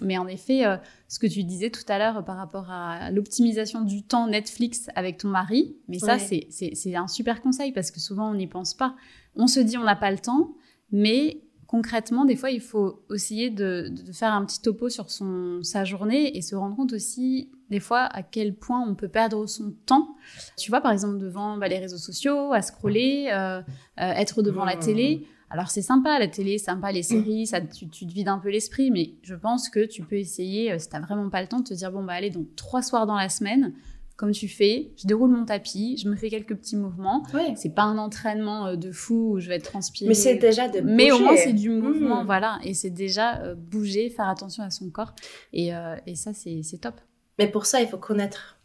mais 0.00 0.16
en 0.16 0.26
effet, 0.26 0.64
euh, 0.64 0.76
ce 1.08 1.18
que 1.18 1.26
tu 1.26 1.44
disais 1.44 1.70
tout 1.70 1.84
à 1.88 1.98
l'heure 1.98 2.24
par 2.24 2.36
rapport 2.36 2.70
à 2.70 3.10
l'optimisation 3.10 3.82
du 3.82 4.02
temps 4.02 4.28
Netflix 4.28 4.88
avec 4.94 5.18
ton 5.18 5.28
mari, 5.28 5.76
mais 5.88 5.98
ça, 5.98 6.16
c'est 6.18 6.96
un 6.96 7.08
super 7.08 7.42
conseil 7.42 7.72
parce 7.72 7.90
que 7.90 8.00
souvent, 8.00 8.30
on 8.30 8.34
n'y 8.34 8.46
pense 8.46 8.74
pas. 8.74 8.96
On 9.36 9.46
se 9.46 9.60
dit, 9.60 9.76
on 9.76 9.84
n'a 9.84 9.96
pas 9.96 10.10
le 10.10 10.18
temps, 10.18 10.54
mais 10.90 11.41
concrètement, 11.72 12.26
des 12.26 12.36
fois, 12.36 12.50
il 12.50 12.60
faut 12.60 13.02
essayer 13.14 13.48
de, 13.48 13.90
faire 14.12 14.34
un 14.34 14.44
petit 14.44 14.60
topo 14.60 14.90
sur 14.90 15.10
son, 15.10 15.60
sa 15.62 15.84
journée 15.84 16.36
et 16.36 16.42
se 16.42 16.54
rendre 16.54 16.76
compte 16.76 16.92
aussi, 16.92 17.50
des 17.70 17.80
fois, 17.80 18.00
à 18.00 18.22
quel 18.22 18.54
point 18.54 18.84
on 18.86 18.94
peut 18.94 19.08
perdre 19.08 19.46
son 19.46 19.72
temps. 19.86 20.14
Tu 20.58 20.70
vois, 20.70 20.82
par 20.82 20.92
exemple, 20.92 21.16
devant 21.16 21.56
bah, 21.56 21.68
les 21.68 21.78
réseaux 21.78 21.96
sociaux, 21.96 22.52
à 22.52 22.60
scroller, 22.60 23.30
euh, 23.32 23.62
être 23.96 24.42
devant 24.42 24.66
la 24.66 24.76
télé. 24.76 25.26
Alors 25.48 25.70
c'est 25.70 25.82
sympa 25.82 26.18
la 26.18 26.28
télé, 26.28 26.58
sympa 26.58 26.92
les 26.92 27.02
séries, 27.02 27.46
ça, 27.46 27.60
tu, 27.60 27.88
te 27.88 28.04
vides 28.06 28.28
un 28.28 28.38
peu 28.38 28.50
l'esprit, 28.50 28.90
mais 28.90 29.14
je 29.22 29.34
pense 29.34 29.68
que 29.68 29.84
tu 29.84 30.02
peux 30.02 30.16
essayer, 30.16 30.72
euh, 30.72 30.78
si 30.78 30.88
t'as 30.88 31.00
vraiment 31.00 31.28
pas 31.28 31.42
le 31.42 31.48
temps, 31.48 31.60
de 31.60 31.64
te 31.64 31.74
dire 31.74 31.92
bon 31.92 32.04
bah 32.04 32.14
allez 32.14 32.30
donc 32.30 32.46
trois 32.56 32.80
soirs 32.80 33.06
dans 33.06 33.16
la 33.16 33.28
semaine, 33.28 33.74
comme 34.22 34.30
tu 34.30 34.46
fais, 34.46 34.92
je 34.96 35.08
déroule 35.08 35.32
mon 35.32 35.44
tapis, 35.44 36.00
je 36.00 36.08
me 36.08 36.14
fais 36.14 36.30
quelques 36.30 36.54
petits 36.54 36.76
mouvements. 36.76 37.24
C'est 37.56 37.74
pas 37.74 37.82
un 37.82 37.98
entraînement 37.98 38.68
euh, 38.68 38.76
de 38.76 38.92
fou 38.92 39.32
où 39.32 39.40
je 39.40 39.48
vais 39.48 39.56
être 39.56 39.68
transpirée. 39.68 40.06
Mais 40.06 40.14
c'est 40.14 40.36
déjà 40.36 40.68
de 40.68 40.80
bouger. 40.80 40.94
Mais 40.94 41.10
au 41.10 41.18
moins 41.18 41.36
c'est 41.36 41.52
du 41.52 41.70
mouvement, 41.70 42.22
mmh. 42.22 42.26
voilà, 42.26 42.60
et 42.62 42.72
c'est 42.72 42.90
déjà 42.90 43.40
euh, 43.40 43.56
bouger, 43.56 44.10
faire 44.10 44.28
attention 44.28 44.62
à 44.62 44.70
son 44.70 44.90
corps, 44.90 45.12
et, 45.52 45.72
et 46.06 46.14
ça 46.14 46.32
c'est 46.34 46.62
top. 46.80 47.00
Mais 47.40 47.48
pour 47.48 47.66
ça 47.66 47.80
il 47.80 47.88
faut 47.88 47.98
connaître 47.98 48.61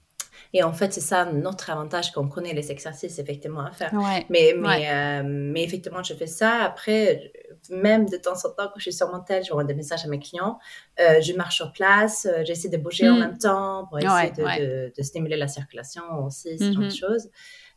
et 0.53 0.63
en 0.63 0.73
fait, 0.73 0.93
c'est 0.93 1.01
ça 1.01 1.25
notre 1.25 1.69
avantage 1.69 2.11
qu'on 2.11 2.27
connaît 2.27 2.53
les 2.53 2.71
exercices 2.71 3.19
effectivement 3.19 3.61
à 3.61 3.71
faire. 3.71 3.91
Mais, 4.29 4.55
mais, 4.57 4.89
euh, 4.89 5.23
mais 5.25 5.63
effectivement, 5.63 6.03
je 6.03 6.13
fais 6.13 6.27
ça. 6.27 6.63
Après, 6.63 7.31
même 7.69 8.07
de 8.07 8.17
temps 8.17 8.33
en 8.33 8.49
temps, 8.49 8.67
quand 8.67 8.77
je 8.77 8.83
suis 8.83 8.93
sur 8.93 9.11
mon 9.11 9.19
tel, 9.19 9.43
je 9.43 9.51
envoie 9.51 9.63
des 9.63 9.75
messages 9.75 10.05
à 10.05 10.07
mes 10.07 10.19
clients. 10.19 10.57
Euh, 10.99 11.21
je 11.21 11.33
marche 11.33 11.55
sur 11.55 11.71
place, 11.71 12.25
euh, 12.25 12.43
j'essaie 12.45 12.69
de 12.69 12.77
bouger 12.77 13.09
en 13.09 13.15
mm. 13.15 13.19
même 13.19 13.37
temps 13.37 13.85
pour 13.87 13.99
essayer 13.99 14.31
de, 14.31 14.93
de, 14.95 15.03
stimuler 15.03 15.37
la 15.37 15.47
circulation 15.47 16.03
aussi, 16.25 16.57
ce 16.57 16.71
genre 16.71 16.83
de 16.83 16.87
mm-hmm. 16.87 16.97
choses. 16.97 17.29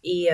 Et, 0.03 0.29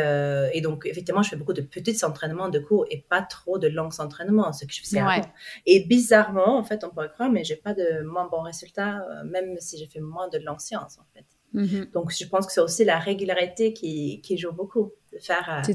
et, 0.52 0.60
donc, 0.60 0.86
effectivement, 0.86 1.22
je 1.22 1.30
fais 1.30 1.36
beaucoup 1.36 1.52
de 1.52 1.62
petits 1.62 2.04
entraînements 2.04 2.48
de 2.48 2.60
cours 2.60 2.86
et 2.88 3.04
pas 3.08 3.22
trop 3.22 3.58
de 3.58 3.66
longs 3.66 3.98
entraînements, 3.98 4.52
ce 4.52 4.64
que 4.64 4.72
je 4.72 4.80
faisais 4.80 5.00
avant. 5.00 5.28
Et 5.64 5.84
bizarrement, 5.84 6.56
en 6.56 6.62
fait, 6.62 6.84
on 6.84 6.90
pourrait 6.90 7.10
croire, 7.10 7.30
mais 7.30 7.42
j'ai 7.42 7.56
pas 7.56 7.74
de 7.74 8.04
moins 8.04 8.28
bons 8.28 8.42
résultats, 8.42 9.04
même 9.24 9.56
si 9.58 9.76
j'ai 9.76 9.86
fait 9.86 9.98
moins 9.98 10.28
de 10.28 10.38
longues 10.38 10.60
séances, 10.60 10.98
en 10.98 11.06
fait. 11.12 11.24
Mhm. 11.56 11.86
Donc, 11.94 12.12
je 12.12 12.26
pense 12.26 12.46
que 12.46 12.52
c'est 12.52 12.60
aussi 12.60 12.84
la 12.84 12.98
régularité 12.98 13.72
qui, 13.72 14.20
qui 14.20 14.36
joue 14.36 14.52
beaucoup. 14.52 14.92
De 15.12 15.18
faire, 15.18 15.64
euh, 15.66 15.72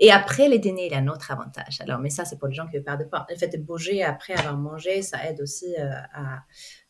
Et 0.00 0.10
après 0.10 0.48
les 0.48 0.58
dîners, 0.58 0.86
il 0.86 0.92
y 0.92 0.94
a 0.94 0.98
un 0.98 1.06
autre 1.06 1.30
avantage. 1.30 1.80
Alors, 1.80 2.00
mais 2.00 2.10
ça, 2.10 2.24
c'est 2.24 2.38
pour 2.38 2.48
les 2.48 2.54
gens 2.54 2.66
qui 2.66 2.76
ne 2.76 2.82
perdent 2.82 3.08
pas. 3.08 3.24
Le 3.30 3.36
fait 3.36 3.48
de 3.48 3.62
bouger 3.62 4.02
après 4.02 4.34
avoir 4.34 4.56
mangé, 4.56 5.00
ça 5.02 5.24
aide 5.24 5.40
aussi 5.40 5.74
euh, 5.78 5.92
à 6.12 6.42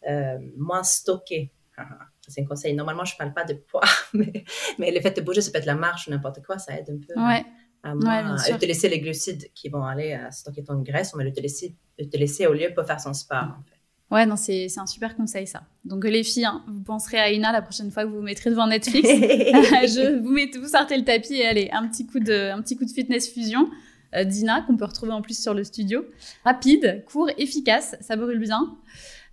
euh, 0.09 0.39
moins 0.57 0.83
stocker. 0.83 1.53
C'est 2.29 2.41
un 2.41 2.45
conseil. 2.45 2.73
Normalement, 2.73 3.05
je 3.05 3.15
ne 3.15 3.19
parle 3.19 3.35
pas 3.35 3.45
de 3.45 3.55
poids, 3.55 3.83
mais, 4.15 4.45
mais, 4.79 4.93
le 4.93 5.01
fait 5.01 5.11
de 5.17 5.21
bouger, 5.23 5.41
ça 5.41 5.51
peut 5.51 5.59
être 5.59 5.67
la 5.67 5.75
marche 5.75 6.07
ou 6.07 6.13
n'importe 6.13 6.41
quoi, 6.47 6.57
ça 6.57 6.79
aide 6.79 6.89
un 6.89 6.99
peu 7.05 7.21
à, 7.83 7.95
moins, 7.97 8.37
utiliser 8.49 8.89
les 8.89 9.01
glucides 9.01 9.53
qui 9.55 9.69
vont 9.69 9.83
aller 9.83 10.13
à 10.13 10.31
stocker 10.31 10.63
ton 10.63 10.81
graisse. 10.83 11.13
On 11.15 11.19
va 11.19 11.25
l'utiliser, 11.25 11.75
laisser 11.99 12.47
au 12.47 12.53
lieu 12.53 12.73
pour 12.73 12.87
faire 12.87 13.01
son 13.01 13.13
sport. 13.13 13.57
En 13.59 13.63
fait. 13.65 13.72
Ouais, 14.13 14.27
non, 14.27 14.37
c'est 14.37 14.69
un 14.77 14.87
super 14.87 15.17
conseil 15.17 15.47
ça. 15.47 15.63
Donc 15.87 16.05
les 16.05 16.23
filles, 16.23 16.45
hein, 16.45 16.63
vous 16.69 16.83
penserez 16.83 17.19
à 17.19 17.31
Ina 17.31 17.51
la 17.51 17.63
prochaine 17.63 17.91
fois 17.91 18.05
que 18.05 18.09
vous 18.09 18.17
vous 18.17 18.23
mettrez 18.23 18.51
devant 18.51 18.67
Netflix. 18.67 19.09
je 19.09 20.19
vous 20.21 20.31
mettez, 20.31 20.59
vous 20.59 20.69
sortez 20.69 20.99
le 20.99 21.05
tapis 21.05 21.37
et 21.37 21.47
allez, 21.47 21.71
un 21.73 21.89
petit 21.89 22.07
coup 22.07 22.21
de, 22.21 22.51
un 22.51 22.61
petit 22.61 22.77
coup 22.77 22.85
de 22.85 22.91
fitness 22.91 23.33
fusion. 23.33 23.71
Euh, 24.15 24.25
Dina, 24.25 24.61
qu'on 24.67 24.77
peut 24.77 24.85
retrouver 24.85 25.13
en 25.13 25.23
plus 25.23 25.41
sur 25.41 25.55
le 25.55 25.65
studio. 25.65 26.05
Rapide, 26.45 27.03
court, 27.11 27.31
efficace, 27.39 27.97
ça 28.03 28.17
brûle 28.17 28.39
bien. 28.39 28.77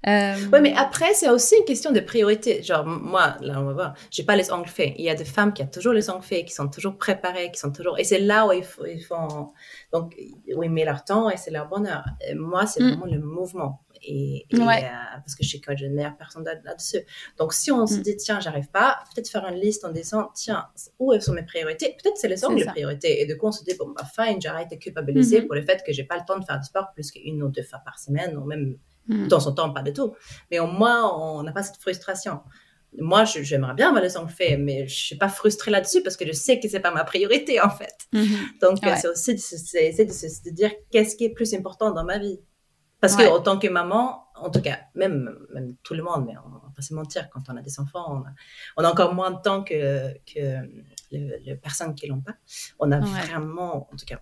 Euh... 0.07 0.35
Oui, 0.53 0.61
mais 0.61 0.73
après, 0.77 1.13
c'est 1.13 1.29
aussi 1.29 1.55
une 1.57 1.65
question 1.65 1.91
de 1.91 1.99
priorité. 1.99 2.63
Genre, 2.63 2.85
moi, 2.85 3.35
là, 3.41 3.59
on 3.59 3.65
va 3.65 3.73
voir, 3.73 3.93
j'ai 4.11 4.23
pas 4.23 4.37
les 4.37 4.49
ongles 4.49 4.69
faits. 4.69 4.93
Il 4.97 5.03
y 5.03 5.09
a 5.09 5.15
des 5.15 5.25
femmes 5.25 5.51
qui 5.51 5.61
ont 5.61 5.67
toujours 5.67 5.91
les 5.91 6.09
ongles 6.09 6.23
faits, 6.23 6.45
qui 6.45 6.53
sont 6.53 6.69
toujours 6.69 6.97
préparées, 6.97 7.51
qui 7.51 7.59
sont 7.59 7.73
toujours. 7.73 7.99
Et 7.99 8.05
c'est 8.05 8.19
là 8.19 8.47
où 8.47 8.53
ils, 8.53 8.63
font. 8.63 9.49
Donc, 9.91 10.15
où 10.55 10.63
ils 10.63 10.71
mettent 10.71 10.85
leur 10.85 11.03
temps 11.03 11.29
et 11.29 11.35
c'est 11.35 11.51
leur 11.51 11.67
bonheur. 11.67 12.05
moi, 12.33 12.65
c'est 12.65 12.81
mm. 12.81 12.87
vraiment 12.87 13.05
le 13.07 13.19
mouvement 13.19 13.81
et, 14.01 14.45
euh, 14.53 14.57
parce 14.57 15.35
que 15.35 15.43
je 15.43 15.49
sais 15.49 15.59
que 15.59 15.75
j'ai 15.75 15.85
une 15.85 15.93
meilleure 15.93 16.17
personne 16.17 16.43
là-dessus. 16.43 16.99
Donc, 17.37 17.53
si 17.53 17.71
on 17.71 17.85
se 17.85 17.95
mm. 17.95 18.01
dit, 18.01 18.17
tiens, 18.17 18.39
j'arrive 18.39 18.69
pas, 18.69 18.99
peut-être 19.13 19.29
faire 19.29 19.45
une 19.47 19.59
liste 19.59 19.85
en 19.85 19.91
disant, 19.91 20.29
tiens, 20.33 20.67
où 20.99 21.17
sont 21.19 21.33
mes 21.33 21.43
priorités? 21.43 21.95
Peut-être 22.01 22.17
c'est 22.17 22.27
les 22.27 22.43
ongles 22.45 22.59
les 22.59 22.65
priorités. 22.65 23.21
Et 23.21 23.25
de 23.25 23.35
coup, 23.35 23.47
on 23.47 23.51
se 23.51 23.63
dit, 23.63 23.73
bon, 23.77 23.93
bah, 23.95 24.05
fine, 24.05 24.41
j'arrête 24.41 24.69
de 24.69 24.75
culpabiliser 24.75 25.41
mm-hmm. 25.41 25.45
pour 25.47 25.55
le 25.55 25.61
fait 25.63 25.83
que 25.85 25.93
j'ai 25.93 26.03
pas 26.03 26.17
le 26.17 26.23
temps 26.25 26.39
de 26.39 26.45
faire 26.45 26.59
du 26.59 26.65
sport 26.65 26.91
plus 26.93 27.11
qu'une 27.11 27.41
ou 27.43 27.49
deux 27.49 27.63
fois 27.63 27.79
par 27.85 27.99
semaine, 27.99 28.37
ou 28.37 28.45
même 28.45 28.77
mm. 29.07 29.23
de 29.23 29.29
temps 29.29 29.45
en 29.45 29.51
temps, 29.51 29.71
pas 29.71 29.83
du 29.83 29.93
tout. 29.93 30.13
Mais 30.51 30.59
au 30.59 30.67
moins, 30.67 31.15
on 31.17 31.43
n'a 31.43 31.51
pas 31.51 31.63
cette 31.63 31.77
frustration. 31.77 32.41
Moi, 32.97 33.23
j'aimerais 33.23 33.75
bien 33.75 33.89
avoir 33.89 34.01
les 34.01 34.17
ongles 34.17 34.31
faits, 34.31 34.59
mais 34.59 34.87
je 34.87 34.95
suis 34.95 35.15
pas 35.15 35.29
frustrée 35.29 35.69
là-dessus 35.69 36.01
parce 36.01 36.17
que 36.17 36.25
je 36.25 36.31
sais 36.31 36.59
que 36.59 36.67
c'est 36.67 36.79
pas 36.79 36.89
ma 36.89 37.03
priorité, 37.03 37.61
en 37.61 37.69
fait. 37.69 37.95
Mm-hmm. 38.13 38.59
Donc, 38.61 38.79
c'est 38.99 39.07
aussi 39.07 39.35
de, 39.35 39.39
de, 40.03 40.49
de 40.49 40.55
dire 40.55 40.71
qu'est-ce 40.89 41.15
qui 41.15 41.25
est 41.25 41.29
plus 41.29 41.53
important 41.53 41.91
dans 41.91 42.03
ma 42.03 42.17
vie. 42.17 42.39
Parce 43.01 43.15
que 43.15 43.23
en 43.29 43.41
tant 43.41 43.57
que 43.57 43.67
maman, 43.67 44.25
en 44.35 44.49
tout 44.49 44.61
cas, 44.61 44.79
même, 44.95 45.37
même 45.53 45.75
tout 45.83 45.93
le 45.93 46.03
monde, 46.03 46.25
mais 46.25 46.33
on, 46.45 46.49
va 46.49 46.71
pas 46.75 46.81
se 46.81 46.93
mentir, 46.93 47.29
quand 47.29 47.41
on 47.49 47.55
a 47.55 47.61
des 47.61 47.79
enfants, 47.79 48.23
on 48.77 48.83
a, 48.83 48.89
encore 48.89 49.13
moins 49.13 49.31
de 49.31 49.41
temps 49.41 49.63
que, 49.63 50.13
que 50.25 50.67
les, 51.11 51.55
personnes 51.55 51.95
qui 51.95 52.07
l'ont 52.07 52.21
pas. 52.21 52.35
On 52.79 52.91
a 52.91 52.99
vraiment, 52.99 53.87
en 53.91 53.95
tout 53.95 54.05
cas, 54.05 54.19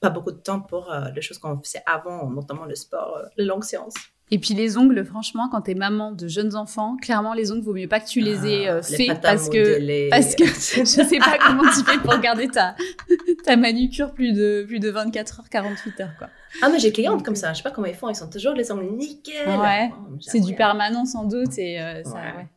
pas 0.00 0.10
beaucoup 0.10 0.32
de 0.32 0.38
temps 0.38 0.60
pour 0.60 0.92
euh, 0.92 1.10
les 1.10 1.22
choses 1.22 1.38
qu'on 1.38 1.60
faisait 1.62 1.82
avant, 1.86 2.28
notamment 2.30 2.64
le 2.64 2.74
sport, 2.74 3.16
euh, 3.16 3.28
les 3.36 3.44
longues 3.44 3.64
séances. 3.64 3.94
Et 4.32 4.38
puis 4.40 4.54
les 4.54 4.76
ongles, 4.76 5.04
franchement, 5.04 5.48
quand 5.48 5.60
t'es 5.60 5.74
maman 5.74 6.10
de 6.10 6.26
jeunes 6.26 6.56
enfants, 6.56 6.96
clairement 7.00 7.32
les 7.32 7.52
ongles, 7.52 7.62
vaut 7.62 7.74
mieux 7.74 7.86
pas 7.86 8.00
que 8.00 8.08
tu 8.08 8.20
les 8.20 8.44
aies 8.44 8.68
euh, 8.68 8.80
ah, 8.80 8.82
faits 8.82 9.20
parce 9.20 9.48
que 9.48 10.10
parce 10.10 10.34
que 10.34 10.44
je 10.80 10.84
sais 10.84 11.18
pas 11.18 11.38
comment 11.38 11.62
tu 11.70 11.84
fais 11.84 11.98
pour 11.98 12.18
garder 12.18 12.48
ta 12.48 12.74
ta 13.44 13.56
manucure 13.56 14.12
plus 14.12 14.32
de 14.32 14.64
plus 14.66 14.80
de 14.80 14.90
24 14.90 15.40
heures, 15.40 15.48
48 15.48 16.00
heures 16.00 16.16
quoi. 16.18 16.28
Ah 16.60 16.68
mais 16.70 16.80
j'ai 16.80 16.90
clientes 16.90 17.24
comme 17.24 17.36
ça, 17.36 17.52
je 17.52 17.58
sais 17.58 17.62
pas 17.62 17.70
comment 17.70 17.86
ils 17.86 17.94
font, 17.94 18.08
ils 18.08 18.16
sont 18.16 18.28
toujours 18.28 18.54
les 18.54 18.72
ongles 18.72 18.96
nickel. 18.96 19.48
Ouais. 19.60 19.90
Oh, 19.92 20.16
c'est 20.20 20.40
du 20.40 20.54
permanent 20.54 21.04
sans 21.04 21.24
doute 21.24 21.56
et 21.58 21.80
euh, 21.80 22.02
ça 22.02 22.14
ouais. 22.14 22.48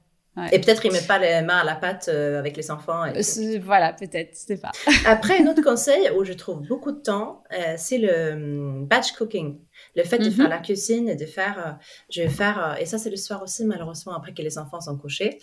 Et 0.52 0.60
peut-être 0.60 0.86
ils 0.86 0.92
mettent 0.92 1.08
pas 1.08 1.20
les 1.20 1.42
mains 1.42 1.60
à 1.60 1.64
la 1.64 1.76
pâte 1.76 2.10
euh, 2.10 2.40
avec 2.40 2.56
les 2.56 2.72
enfants. 2.72 3.04
voilà, 3.62 3.94
peut-être, 3.94 4.30
c'est 4.34 4.62
pas. 4.62 4.72
Après, 5.06 5.42
un 5.42 5.48
autre 5.48 5.62
conseil 5.62 6.10
où 6.18 6.24
je 6.24 6.34
trouve 6.34 6.66
beaucoup 6.68 6.92
de 6.92 7.00
temps, 7.00 7.44
euh, 7.54 7.74
c'est 7.78 7.98
le 7.98 8.32
hum, 8.34 8.86
batch 8.86 9.12
cooking. 9.14 9.60
Le 9.96 10.04
fait 10.04 10.20
de 10.20 10.30
faire 10.30 10.46
mhm. 10.46 10.52
la 10.52 10.60
cuisine 10.60 11.10
et 11.10 11.16
de 11.16 11.26
faire, 11.26 11.68
euh, 11.68 11.72
je 12.10 12.22
vais 12.22 12.30
faire, 12.30 12.78
et 12.80 12.86
ça 12.86 12.98
c'est 12.98 13.10
le 13.10 13.18
soir 13.18 13.42
aussi 13.42 13.66
malheureusement 13.66 14.14
après 14.14 14.34
que 14.34 14.42
les 14.42 14.58
enfants 14.58 14.82
sont 14.82 14.98
couchés, 14.98 15.40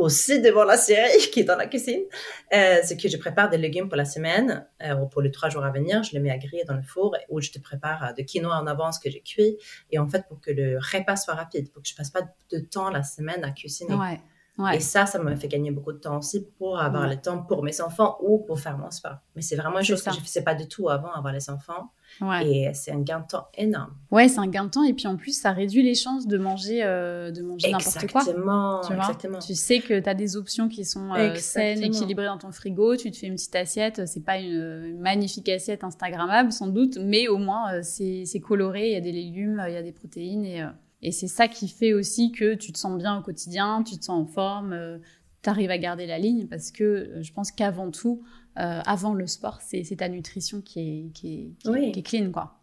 aussi 0.00 0.40
devant 0.40 0.64
la 0.64 0.76
série 0.76 1.18
qui 1.32 1.40
est 1.40 1.44
dans 1.44 1.56
la 1.56 1.66
cuisine, 1.66 2.02
euh, 2.52 2.80
c'est 2.82 2.96
que 2.96 3.08
je 3.08 3.16
prépare 3.16 3.50
des 3.50 3.58
légumes 3.58 3.88
pour 3.88 3.96
la 3.96 4.04
semaine 4.04 4.66
euh, 4.82 4.94
ou 4.96 5.06
pour 5.06 5.22
les 5.22 5.30
trois 5.30 5.48
jours 5.48 5.64
à 5.64 5.70
venir. 5.70 6.02
Je 6.02 6.12
les 6.12 6.20
mets 6.20 6.30
à 6.30 6.38
griller 6.38 6.64
dans 6.64 6.74
le 6.74 6.82
four 6.82 7.16
où 7.28 7.40
je 7.40 7.50
te 7.50 7.58
prépare 7.58 8.04
euh, 8.04 8.12
de 8.12 8.22
quinoa 8.22 8.60
en 8.60 8.66
avance 8.66 8.98
que 8.98 9.10
j'ai 9.10 9.20
cuit. 9.20 9.56
Et 9.90 9.98
en 9.98 10.08
fait, 10.08 10.26
pour 10.28 10.40
que 10.40 10.50
le 10.50 10.78
repas 10.78 11.16
soit 11.16 11.34
rapide, 11.34 11.70
pour 11.70 11.82
que 11.82 11.88
je 11.88 11.94
passe 11.94 12.10
pas 12.10 12.22
de 12.50 12.58
temps 12.58 12.90
la 12.90 13.02
semaine 13.02 13.44
à 13.44 13.50
cuisiner. 13.50 13.94
Ouais. 13.94 14.20
Et 14.68 14.80
ça, 14.80 15.06
ça 15.06 15.18
me 15.18 15.34
fait 15.36 15.48
gagner 15.48 15.70
beaucoup 15.70 15.92
de 15.92 15.98
temps 15.98 16.18
aussi 16.18 16.46
pour 16.58 16.78
avoir 16.78 17.08
le 17.08 17.16
temps 17.16 17.42
pour 17.42 17.62
mes 17.62 17.80
enfants 17.80 18.18
ou 18.20 18.38
pour 18.38 18.60
faire 18.60 18.78
mon 18.78 18.90
sport. 18.90 19.16
Mais 19.36 19.42
c'est 19.42 19.56
vraiment 19.56 19.78
une 19.78 19.84
chose 19.84 20.02
que 20.02 20.10
je 20.10 20.18
ne 20.18 20.22
faisais 20.22 20.42
pas 20.42 20.54
du 20.54 20.68
tout 20.68 20.88
avant, 20.88 21.12
avoir 21.12 21.32
les 21.32 21.50
enfants. 21.50 21.92
Et 22.42 22.70
c'est 22.74 22.92
un 22.92 23.00
gain 23.00 23.20
de 23.20 23.26
temps 23.26 23.48
énorme. 23.54 23.94
Ouais, 24.10 24.28
c'est 24.28 24.40
un 24.40 24.48
gain 24.48 24.64
de 24.64 24.70
temps. 24.70 24.82
Et 24.82 24.92
puis 24.92 25.06
en 25.06 25.16
plus, 25.16 25.38
ça 25.38 25.52
réduit 25.52 25.82
les 25.82 25.94
chances 25.94 26.26
de 26.26 26.38
manger, 26.38 26.82
euh, 26.84 27.30
de 27.30 27.42
manger 27.42 27.70
n'importe 27.70 28.10
quoi. 28.10 28.24
Tu 28.24 28.30
exactement. 28.94 29.38
Tu 29.38 29.54
sais 29.54 29.80
que 29.80 29.98
tu 29.98 30.08
as 30.08 30.14
des 30.14 30.36
options 30.36 30.68
qui 30.68 30.84
sont 30.84 31.14
euh, 31.14 31.34
saines, 31.36 31.82
équilibrées 31.82 32.26
dans 32.26 32.38
ton 32.38 32.52
frigo. 32.52 32.96
Tu 32.96 33.10
te 33.10 33.16
fais 33.16 33.26
une 33.26 33.36
petite 33.36 33.56
assiette. 33.56 34.06
C'est 34.06 34.24
pas 34.24 34.38
une, 34.38 34.98
magnifique 35.00 35.48
assiette 35.48 35.84
Instagrammable, 35.84 36.52
sans 36.52 36.66
doute, 36.66 36.98
mais 37.00 37.28
au 37.28 37.38
moins, 37.38 37.74
euh, 37.74 37.80
c'est 37.82 38.40
coloré. 38.40 38.88
Il 38.88 38.92
y 38.92 38.96
a 38.96 39.00
des 39.00 39.12
légumes, 39.12 39.62
il 39.66 39.72
y 39.72 39.76
a 39.76 39.82
des 39.82 39.92
protéines. 39.92 40.44
Et, 40.44 40.62
et 41.02 41.12
c'est 41.12 41.28
ça 41.28 41.48
qui 41.48 41.68
fait 41.68 41.92
aussi 41.92 42.32
que 42.32 42.54
tu 42.54 42.72
te 42.72 42.78
sens 42.78 42.98
bien 42.98 43.18
au 43.18 43.22
quotidien, 43.22 43.82
tu 43.82 43.98
te 43.98 44.04
sens 44.04 44.22
en 44.22 44.26
forme, 44.26 45.00
tu 45.42 45.50
arrives 45.50 45.70
à 45.70 45.78
garder 45.78 46.06
la 46.06 46.18
ligne 46.18 46.46
parce 46.46 46.70
que 46.70 47.18
je 47.20 47.32
pense 47.32 47.50
qu'avant 47.52 47.90
tout, 47.90 48.22
euh, 48.58 48.80
avant 48.84 49.14
le 49.14 49.26
sport, 49.26 49.60
c'est 49.62 49.96
ta 49.96 50.08
nutrition 50.08 50.60
qui 50.60 50.80
est, 50.80 51.12
qui 51.12 51.54
est, 51.64 51.92
qui, 51.92 52.02
clean, 52.02 52.30
quoi. 52.30 52.56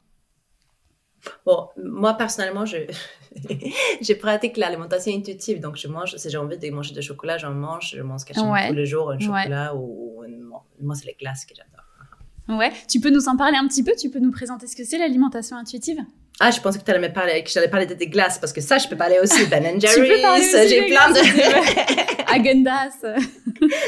Bon, 1.45 1.69
moi 1.83 2.13
personnellement, 2.13 2.65
je, 2.65 2.77
je 3.35 4.13
pratique 4.13 4.57
l'alimentation 4.57 5.15
intuitive. 5.15 5.59
Donc, 5.59 5.77
je 5.77 5.87
mange, 5.87 6.15
si 6.17 6.29
j'ai 6.29 6.37
envie 6.37 6.57
de 6.57 6.69
manger 6.69 6.93
du 6.93 7.01
chocolat, 7.01 7.37
j'en 7.37 7.53
mange. 7.53 7.95
Je 7.95 8.01
mange 8.01 8.25
quasiment 8.25 8.55
tous 8.67 8.73
les 8.73 8.85
jours 8.85 9.11
un 9.11 9.19
chocolat 9.19 9.75
ou, 9.75 10.23
moi, 10.79 10.95
c'est 10.95 11.05
les 11.05 11.15
glaces 11.19 11.45
que 11.45 11.55
j'adore. 11.55 12.57
Ouais, 12.59 12.71
tu 12.87 12.99
peux 12.99 13.09
nous 13.09 13.27
en 13.27 13.35
parler 13.35 13.57
un 13.57 13.67
petit 13.67 13.83
peu? 13.83 13.91
Tu 13.99 14.09
peux 14.09 14.19
nous 14.19 14.31
présenter 14.31 14.67
ce 14.67 14.75
que 14.75 14.83
c'est 14.83 14.97
l'alimentation 14.97 15.57
intuitive? 15.57 15.99
Ah, 16.39 16.51
je 16.51 16.61
pensais 16.61 16.77
que 16.77 16.83
tu 16.83 16.91
allais 16.91 17.07
me 17.07 17.11
parler, 17.11 17.43
que 17.43 17.49
j'allais 17.49 17.67
parler 17.67 17.87
de 17.87 17.95
tes 17.95 18.07
glaces, 18.07 18.37
parce 18.37 18.53
que 18.53 18.61
ça, 18.61 18.77
je 18.77 18.87
peux 18.87 18.95
parler 18.95 19.19
aussi. 19.19 19.47
Ben 19.47 19.63
Jerry's, 19.81 20.69
j'ai 20.69 20.85
plein 20.85 21.09
de... 21.09 21.17
Agendas. 22.31 23.03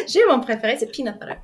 j'ai 0.08 0.26
mon 0.28 0.40
préféré, 0.40 0.76
c'est 0.80 0.92
peanut 0.92 1.14
butter. 1.20 1.36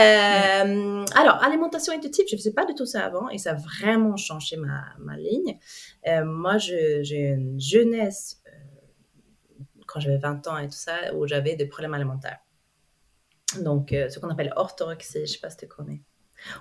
Euh, 0.00 1.04
alors, 1.14 1.42
alimentation 1.42 1.94
intuitive, 1.94 2.26
je 2.28 2.34
ne 2.34 2.38
faisais 2.38 2.52
pas 2.52 2.66
du 2.66 2.74
tout 2.74 2.84
ça 2.84 3.06
avant, 3.06 3.30
et 3.30 3.38
ça 3.38 3.52
a 3.52 3.54
vraiment 3.54 4.16
changé 4.16 4.56
ma, 4.56 4.84
ma 4.98 5.16
ligne. 5.16 5.58
Euh, 6.06 6.24
moi, 6.24 6.58
j'ai 6.58 7.00
une 7.18 7.58
jeunesse, 7.58 8.42
euh, 8.46 9.64
quand 9.86 10.00
j'avais 10.00 10.18
20 10.18 10.46
ans 10.48 10.58
et 10.58 10.66
tout 10.66 10.72
ça, 10.72 11.14
où 11.14 11.26
j'avais 11.26 11.56
des 11.56 11.66
problèmes 11.66 11.94
alimentaires. 11.94 12.40
Donc, 13.58 13.92
euh, 13.92 14.08
ce 14.08 14.18
qu'on 14.18 14.28
appelle 14.28 14.52
orthorexie, 14.56 15.18
je 15.18 15.20
ne 15.20 15.26
sais 15.26 15.38
pas 15.38 15.50
si 15.50 15.56
tu 15.56 15.66
connais. 15.66 16.02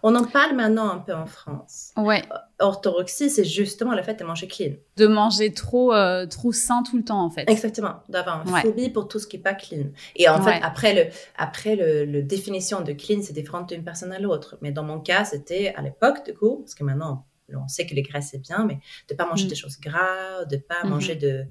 On 0.03 0.15
en 0.15 0.25
parle 0.25 0.55
maintenant 0.55 0.89
un 0.89 0.99
peu 0.99 1.13
en 1.13 1.25
France. 1.25 1.91
Ouais. 1.97 2.23
Orthodoxie, 2.59 3.29
c'est 3.29 3.43
justement 3.43 3.95
le 3.95 4.01
fait 4.01 4.19
de 4.19 4.23
manger 4.23 4.47
clean. 4.47 4.73
De 4.97 5.07
manger 5.07 5.53
trop, 5.53 5.93
euh, 5.93 6.25
trop 6.25 6.51
sain 6.51 6.83
tout 6.83 6.97
le 6.97 7.03
temps, 7.03 7.23
en 7.23 7.29
fait. 7.29 7.49
Exactement. 7.49 8.03
D'avoir 8.09 8.45
une 8.45 8.55
phobie 8.57 8.89
pour 8.89 9.07
tout 9.07 9.19
ce 9.19 9.27
qui 9.27 9.37
n'est 9.37 9.43
pas 9.43 9.53
clean. 9.53 9.87
Et 10.15 10.27
en 10.29 10.41
fait, 10.41 10.59
après, 10.61 10.93
le, 10.93 11.11
après 11.37 11.75
le, 11.75 12.21
définition 12.21 12.81
de 12.81 12.93
clean, 12.93 13.19
c'est 13.21 13.33
différent 13.33 13.61
d'une 13.61 13.83
personne 13.83 14.11
à 14.11 14.19
l'autre. 14.19 14.57
Mais 14.61 14.71
dans 14.71 14.83
mon 14.83 14.99
cas, 14.99 15.25
c'était 15.25 15.73
à 15.75 15.81
l'époque, 15.81 16.25
du 16.25 16.33
coup, 16.33 16.57
parce 16.57 16.75
que 16.75 16.83
maintenant, 16.83 17.25
on 17.55 17.67
sait 17.67 17.85
que 17.85 17.95
les 17.95 18.01
graisses, 18.01 18.29
c'est 18.31 18.41
bien, 18.41 18.65
mais 18.65 18.75
de 19.07 19.13
ne 19.13 19.17
pas 19.17 19.25
manger 19.25 19.45
mm. 19.45 19.49
des 19.49 19.55
choses 19.55 19.79
grasses, 19.79 20.47
de 20.47 20.55
ne 20.55 20.61
pas 20.61 20.83
mm-hmm. 20.83 20.89
manger 20.89 21.15
de, 21.15 21.45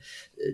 euh, 0.44 0.52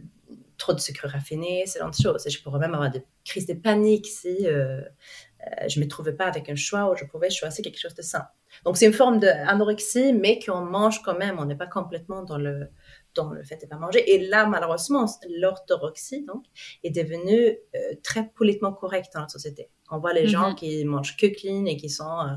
trop 0.58 0.72
de 0.72 0.80
sucre 0.80 1.06
raffiné, 1.08 1.66
ce 1.66 1.78
genre 1.78 1.90
de 1.90 1.96
choses. 1.96 2.26
Et 2.26 2.30
je 2.30 2.42
pourrais 2.42 2.58
même 2.58 2.74
avoir 2.74 2.90
des 2.90 3.02
crises 3.24 3.46
de 3.46 3.54
panique 3.54 4.06
si... 4.06 4.46
Euh, 4.46 4.80
euh, 4.80 5.33
je 5.68 5.78
ne 5.78 5.84
me 5.84 5.88
trouvais 5.88 6.12
pas 6.12 6.26
avec 6.26 6.48
un 6.48 6.54
choix 6.54 6.90
où 6.90 6.96
je 6.96 7.04
pouvais 7.04 7.30
choisir 7.30 7.62
quelque 7.62 7.78
chose 7.78 7.94
de 7.94 8.02
sain. 8.02 8.26
Donc, 8.64 8.76
c'est 8.76 8.86
une 8.86 8.92
forme 8.92 9.18
d'anorexie, 9.18 10.12
mais 10.12 10.38
qu'on 10.38 10.60
mange 10.60 11.02
quand 11.02 11.16
même. 11.16 11.36
On 11.38 11.44
n'est 11.44 11.56
pas 11.56 11.66
complètement 11.66 12.22
dans 12.22 12.38
le, 12.38 12.68
dans 13.14 13.30
le 13.30 13.42
fait 13.42 13.56
de 13.56 13.64
ne 13.64 13.70
pas 13.70 13.76
manger. 13.76 14.14
Et 14.14 14.26
là, 14.26 14.46
malheureusement, 14.46 15.06
l'orthodoxie, 15.28 16.24
donc, 16.24 16.44
est 16.82 16.90
devenue 16.90 17.56
euh, 17.74 17.78
très 18.02 18.28
politiquement 18.28 18.72
correcte 18.72 19.12
dans 19.14 19.22
la 19.22 19.28
société. 19.28 19.70
On 19.90 19.98
voit 19.98 20.12
les 20.12 20.28
gens 20.28 20.50
mhm. 20.50 20.54
qui 20.54 20.84
mangent 20.84 21.16
que 21.16 21.26
clean 21.26 21.66
et 21.66 21.76
qui 21.76 21.88
sont... 21.88 22.04
Euh, 22.04 22.34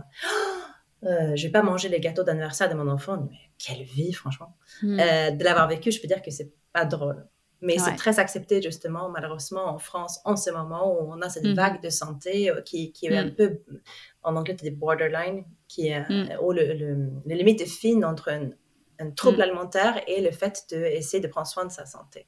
euh, 1.04 1.36
je 1.36 1.44
vais 1.44 1.52
pas 1.52 1.64
manger 1.64 1.90
les 1.90 2.00
gâteaux 2.00 2.24
d'anniversaire 2.24 2.70
de 2.70 2.76
mon 2.76 2.88
enfant. 2.88 3.28
Mais 3.30 3.38
quelle 3.58 3.84
vie, 3.84 4.14
franchement. 4.14 4.56
Mhm. 4.82 5.38
de 5.38 5.44
l'avoir 5.44 5.68
vécu, 5.68 5.92
je 5.92 6.02
peux 6.02 6.08
dire 6.08 6.22
que 6.22 6.32
c'est 6.32 6.52
pas 6.74 6.86
drôle. 6.86 7.28
Mais 7.62 7.80
c'est 7.80 7.96
très 7.96 8.20
accepté, 8.20 8.62
justement, 8.62 9.10
malheureusement, 9.10 9.66
en 9.66 9.80
France, 9.80 10.20
en 10.26 10.36
ce 10.36 10.52
moment 10.52 10.94
où 10.94 11.12
on 11.12 11.22
a 11.22 11.30
cette 11.30 11.46
mhm. 11.46 11.56
vague 11.56 11.82
de 11.82 11.90
santé 11.90 12.52
euh, 12.52 12.62
qui, 12.62 12.92
qui 12.92 13.08
est 13.08 13.18
un 13.18 13.26
mhm. 13.26 13.36
peu, 13.36 13.60
en 14.22 14.36
anglais, 14.36 14.54
des 14.54 14.70
borderline, 14.70 15.44
qui 15.68 15.88
est, 15.88 16.08
mhm. 16.08 16.38
où 16.42 16.52
le, 16.52 16.74
le, 16.74 17.10
la 17.26 17.36
limite 17.36 17.62
est 17.62 17.66
fine 17.66 18.06
entre 18.06 18.30
un, 18.30 18.52
un 19.00 19.12
trouble 19.12 19.42
alimentaire 19.42 20.02
et 20.08 20.22
le 20.22 20.32
fait 20.32 20.66
d'essayer 20.70 21.22
de 21.22 21.28
prendre 21.28 21.48
soin 21.48 21.66
de 21.66 21.72
sa 21.72 21.86
santé. 21.86 22.28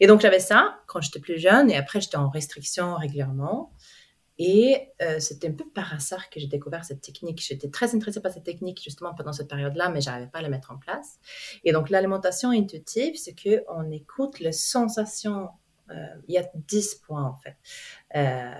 Et 0.00 0.06
donc, 0.06 0.20
j'avais 0.20 0.40
ça 0.40 0.78
quand 0.86 1.00
j'étais 1.00 1.20
plus 1.20 1.38
jeune 1.38 1.70
et 1.70 1.76
après, 1.76 2.00
j'étais 2.00 2.16
en 2.16 2.28
restriction 2.28 2.94
régulièrement. 2.94 3.72
Et 4.42 4.88
euh, 5.02 5.20
c'était 5.20 5.48
un 5.48 5.52
peu 5.52 5.68
par 5.68 5.92
hasard 5.92 6.30
que 6.30 6.40
j'ai 6.40 6.46
découvert 6.46 6.82
cette 6.82 7.02
technique. 7.02 7.44
J'étais 7.46 7.68
très 7.68 7.94
intéressée 7.94 8.22
par 8.22 8.32
cette 8.32 8.42
technique 8.42 8.82
justement 8.82 9.14
pendant 9.14 9.34
cette 9.34 9.48
période-là, 9.48 9.90
mais 9.90 10.00
j'arrivais 10.00 10.28
pas 10.28 10.38
à 10.38 10.42
la 10.42 10.48
mettre 10.48 10.70
en 10.70 10.78
place. 10.78 11.18
Et 11.62 11.72
donc 11.72 11.90
l'alimentation 11.90 12.48
intuitive, 12.48 13.18
c'est 13.18 13.34
que 13.34 13.62
on 13.68 13.90
écoute 13.90 14.40
les 14.40 14.52
sensations. 14.52 15.50
Euh, 15.90 15.94
il 16.26 16.36
y 16.36 16.38
a 16.38 16.48
10 16.54 17.02
points 17.06 17.22
en 17.22 17.36
fait. 17.36 17.56
Euh, 18.16 18.50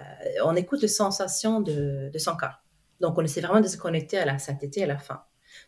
on 0.45 0.55
écoute 0.55 0.83
les 0.83 0.89
sensations 0.89 1.63
de, 1.63 2.11
son 2.19 2.37
corps. 2.37 2.61
Donc 3.01 3.17
on 3.17 3.25
essaie 3.25 3.41
vraiment 3.41 3.63
de 3.63 3.69
se 3.69 3.79
connecter 3.79 4.19
à 4.19 4.27
la 4.27 4.39
satiété 4.39 4.83
à 4.85 4.87
la 4.87 4.99
faim. 4.99 5.23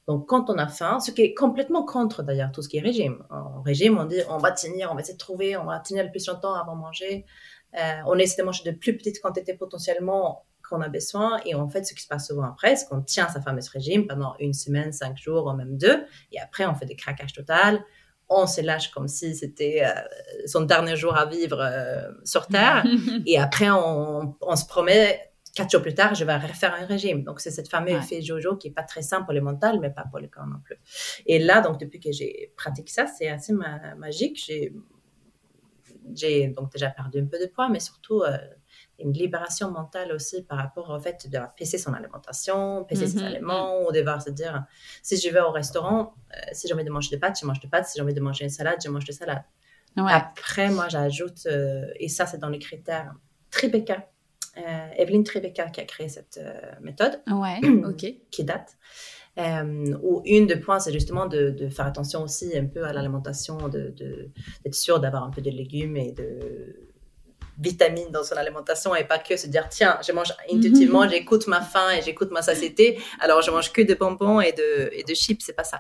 Donc, 0.07 0.29
quand 0.29 0.51
on 0.51 0.59
a 0.59 0.69
faim, 0.69 1.01
ce 1.01 1.11
qui 1.11 1.23
est 1.23 1.35
complètement 1.35 1.85
contre 1.85 2.23
d'ailleurs 2.23 2.53
tout 2.53 2.63
ce 2.63 2.69
qui 2.69 2.77
est 2.77 2.83
régime. 2.83 3.25
En 3.31 3.63
régime, 3.63 3.99
on 3.99 4.05
dit 4.05 4.21
on 4.29 4.39
va 4.39 4.53
tenir, 4.53 4.91
on 4.93 4.95
va 4.95 5.01
essayer 5.01 5.15
de 5.15 5.19
trouver, 5.19 5.57
on 5.57 5.65
va 5.65 5.81
tenir 5.81 6.05
le 6.05 6.11
plus 6.11 6.27
longtemps 6.29 6.55
avant 6.55 6.77
de 6.77 6.81
manger. 6.81 7.25
Euh, 7.79 8.01
on 8.07 8.19
essaie 8.19 8.41
de 8.41 8.47
manger 8.47 8.71
de 8.71 8.77
plus 8.77 8.97
petites 8.97 9.21
quantités 9.21 9.55
potentiellement 9.55 10.45
qu'on 10.69 10.81
a 10.81 10.89
besoin. 10.89 11.41
Et 11.45 11.55
en 11.55 11.69
fait, 11.69 11.85
ce 11.85 11.95
qui 11.95 12.03
se 12.03 12.09
passe 12.09 12.29
souvent 12.29 12.45
après, 12.45 12.77
c'est 12.77 12.89
qu'on 12.89 13.03
tient 13.03 13.29
sa 13.29 13.41
fameuse 13.41 13.69
régime 13.69 14.07
pendant 14.07 14.35
une 14.39 14.53
semaine, 14.53 14.93
cinq 14.93 15.17
jours, 15.17 15.47
ou 15.47 15.53
même 15.53 15.77
deux. 15.77 16.05
Et 16.33 16.41
après, 16.41 16.67
on 16.67 16.75
fait 16.75 16.87
des 16.87 16.97
craquages 16.97 17.33
total. 17.33 17.85
On 18.29 18.47
se 18.47 18.61
lâche 18.63 18.91
comme 18.91 19.09
si 19.09 19.35
c'était 19.35 19.83
euh, 19.85 20.47
son 20.47 20.63
dernier 20.63 20.97
jour 20.97 21.17
à 21.17 21.27
vivre 21.27 21.61
euh, 21.61 22.11
sur 22.25 22.47
Terre. 22.47 22.85
et 23.27 23.39
après, 23.39 23.71
on, 23.71 24.57
se 24.57 24.67
promet 24.67 25.21
quatre 25.55 25.71
jours 25.71 25.83
plus 25.83 25.93
tard, 25.93 26.15
je 26.15 26.25
vais 26.25 26.37
refaire 26.37 26.75
un 26.75 26.87
régime. 26.87 27.25
Donc, 27.25 27.41
c'est 27.41 27.51
cette 27.51 27.69
fameuse 27.69 28.03
effet 28.03 28.23
Jojo 28.23 28.57
qui 28.57 28.69
est 28.69 28.73
pas 28.73 28.85
très 28.85 29.03
simple 29.03 29.25
pour 29.25 29.35
le 29.35 29.43
mental, 29.43 29.81
mais 29.81 29.91
pas 29.91 30.05
pour 30.11 30.19
le 30.19 30.29
corps 30.29 30.47
non 30.47 30.61
plus. 30.65 30.77
Et 31.27 31.39
là, 31.39 31.61
donc, 31.61 31.79
depuis 31.79 32.01
que 32.01 32.11
j'ai 32.11 32.55
pratiqué 32.57 32.91
ça, 32.91 33.07
c'est 33.07 33.29
assez 33.29 33.53
magique. 33.99 34.43
J'ai 34.47 34.73
j'ai 36.15 36.49
donc 36.49 36.73
déjà 36.73 36.91
perdu 36.91 37.21
un 37.21 37.27
peu 37.27 37.39
de 37.39 37.47
poids, 37.47 37.69
mais 37.69 37.81
surtout 37.81 38.23
euh, 38.23 38.37
une 38.99 39.13
libération 39.13 39.71
mentale 39.71 40.13
aussi 40.13 40.43
par 40.43 40.59
rapport 40.59 40.91
au 40.91 40.99
fait 41.01 41.29
de 41.31 41.39
payer 41.57 41.79
son 41.79 41.93
alimentation, 41.93 42.85
payer 42.85 43.07
ses 43.07 43.19
mhm, 43.19 43.25
aliments, 43.25 43.81
mhm. 43.81 43.87
ou 43.87 43.93
devoir 43.93 44.23
se 44.23 44.31
dire, 44.31 44.65
si 45.03 45.17
je 45.17 45.29
vais 45.31 45.41
au 45.41 45.51
restaurant, 45.51 46.15
euh, 46.33 46.41
si 46.53 46.69
j'ai 46.69 46.75
envie 46.75 46.85
de 46.85 46.91
manger 46.91 47.11
des 47.11 47.19
pâtes, 47.19 47.39
je 47.41 47.47
mange 47.47 47.61
des 47.61 47.69
pâtes, 47.69 47.87
si 47.87 47.95
j'ai 47.97 48.03
envie 48.03 48.15
de 48.15 48.21
manger 48.21 48.45
une 48.45 48.51
salade, 48.51 48.79
je 48.83 48.89
mange 48.89 49.05
des 49.05 49.13
salades. 49.13 49.45
Après, 49.97 50.71
moi, 50.71 50.89
j'ajoute, 50.89 51.47
euh, 51.47 51.87
et 51.97 52.09
ça, 52.09 52.25
c'est 52.25 52.39
dans 52.39 52.49
les 52.49 52.59
critères, 52.59 53.15
Tribeca. 53.51 54.09
Evelyne 54.99 55.25
Tribeca 55.25 55.71
qui 55.71 55.81
a 55.81 55.85
créé 55.85 56.11
cette 56.11 56.39
méthode, 56.83 57.23
ouais, 57.27 57.59
qui 58.31 58.45
date. 58.45 58.77
Euh, 59.39 59.97
ou 60.03 60.21
une 60.27 60.47
des 60.47 60.57
points, 60.57 60.79
c'est 60.79 60.93
justement 60.93 61.27
de, 61.27 61.69
faire 61.71 61.87
attention 61.87 62.23
aussi 62.23 62.57
un 62.57 62.67
peu 62.67 62.85
à 62.85 62.93
l'alimentation, 62.93 63.69
d'être 63.69 63.95
de, 63.95 64.73
sûr 64.73 65.01
d'avoir 65.01 65.25
un 65.25 65.31
peu 65.31 65.41
de 65.41 65.51
légumes 65.51 65.97
et 65.97 66.13
de 66.13 66.77
vitamines 67.59 68.11
dans 68.11 68.25
son 68.25 68.37
alimentation 68.37 68.95
et 68.95 69.05
pas 69.05 69.19
que 69.19 69.37
se 69.37 69.47
dire 69.47 69.69
tiens, 69.69 69.99
je 70.07 70.13
mange 70.13 70.33
intuitivement, 70.53 71.09
j'écoute 71.09 71.47
ma 71.47 71.61
faim 71.61 71.91
et 71.97 72.03
j'écoute 72.03 72.31
ma 72.31 72.43
satiété, 72.43 72.99
alors 73.21 73.43
je 73.43 73.51
mange 73.51 73.73
que 73.73 73.83
de 73.83 73.95
bonbons 73.95 74.41
et 74.41 74.53
de, 74.53 74.91
et 74.93 75.05
de 75.05 75.15
chips, 75.15 75.43
c'est 75.45 75.53
pas 75.55 75.65
ça. 75.65 75.79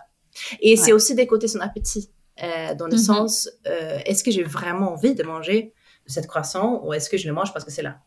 Et 0.60 0.76
c'est 0.76 0.92
aussi 0.92 1.14
d'écouter 1.14 1.48
son 1.48 1.60
appétit, 1.60 2.10
euh, 2.42 2.74
dans 2.74 2.86
le 2.86 2.92
mhm. 2.92 2.98
sens, 2.98 3.50
euh, 3.66 3.98
est-ce 4.06 4.24
que 4.24 4.30
j'ai 4.30 4.44
vraiment 4.44 4.92
envie 4.92 5.14
de 5.14 5.22
manger 5.22 5.74
cette 6.06 6.26
croissant 6.26 6.82
ou 6.84 6.92
est-ce 6.92 7.10
que 7.10 7.16
je 7.16 7.26
le 7.26 7.34
mange 7.34 7.52
parce 7.52 7.64
que 7.64 7.70
c'est 7.70 7.82
là? 7.82 8.00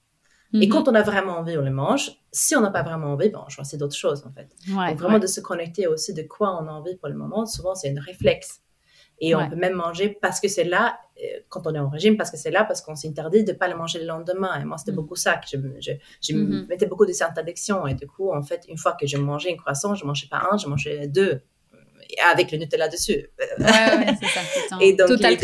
Et 0.54 0.68
mhm. 0.68 0.70
quand 0.70 0.88
on 0.88 0.96
a 0.96 1.02
vraiment 1.02 1.38
envie, 1.40 1.58
on 1.58 1.62
le 1.62 1.72
mange. 1.72 2.12
Si 2.32 2.56
on 2.56 2.62
n'a 2.62 2.70
pas 2.70 2.84
vraiment 2.84 3.08
envie, 3.08 3.30
ben, 3.30 3.44
on 3.46 3.50
choisit 3.50 3.80
d'autres 3.80 3.96
choses, 3.96 4.26
en 4.26 4.32
fait. 4.32 4.48
Donc, 4.68 4.98
vraiment 4.98 5.20
de 5.20 5.28
se 5.28 5.42
connecter 5.42 5.88
aussi 5.88 6.14
de 6.14 6.22
quoi 6.22 6.58
on 6.62 6.68
a 6.68 6.72
envie 6.72 6.96
pour 6.96 7.10
le 7.10 7.16
moment. 7.16 7.46
Souvent, 7.46 7.76
c'est 7.76 7.90
une 7.90 8.00
réflexe. 8.00 8.62
Et 9.20 9.34
on 9.34 9.50
peut 9.50 9.56
même 9.56 9.74
manger 9.74 10.10
parce 10.22 10.42
que 10.42 10.50
c'est 10.50 10.66
là, 10.66 11.00
euh, 11.18 11.40
quand 11.48 11.66
on 11.68 11.74
est 11.74 11.80
en 11.80 11.88
régime, 11.88 12.18
parce 12.18 12.30
que 12.30 12.38
c'est 12.38 12.52
là, 12.52 12.66
parce 12.66 12.82
qu'on 12.82 12.96
s'interdit 12.96 13.46
de 13.46 13.54
ne 13.54 13.58
pas 13.58 13.70
le 13.70 13.76
manger 13.76 14.00
le 14.00 14.06
lendemain. 14.06 14.60
Et 14.60 14.66
moi, 14.66 14.78
c'était 14.78 14.92
mhm. 14.92 14.98
beaucoup 14.98 15.16
ça, 15.16 15.38
que 15.38 15.48
je, 15.50 15.58
je, 15.80 15.92
je 16.22 16.36
mhm. 16.36 16.68
mettais 16.68 16.86
beaucoup 16.86 17.06
de 17.06 17.14
cette 17.14 17.30
interdiction. 17.30 17.88
Et 17.88 17.94
du 17.94 18.08
coup, 18.08 18.32
en 18.32 18.42
fait, 18.42 18.66
une 18.68 18.78
fois 18.78 18.94
que 19.00 19.08
je 19.08 19.18
mangeais 19.18 19.52
une 19.52 19.58
croissant, 19.58 19.96
je 19.96 20.04
ne 20.04 20.08
mangeais 20.08 20.28
pas 20.28 20.48
un, 20.52 20.58
je 20.58 20.68
mangeais 20.68 21.08
deux, 21.08 21.42
avec 22.30 22.52
le 22.52 22.58
Nutella 22.58 22.90
dessus. 22.90 23.30
Ouais, 23.40 23.66
ouais 23.66 24.16
c'est 24.22 24.28
ça. 24.28 24.78
Et 24.82 24.94
donc, 24.94 25.08
total. 25.08 25.38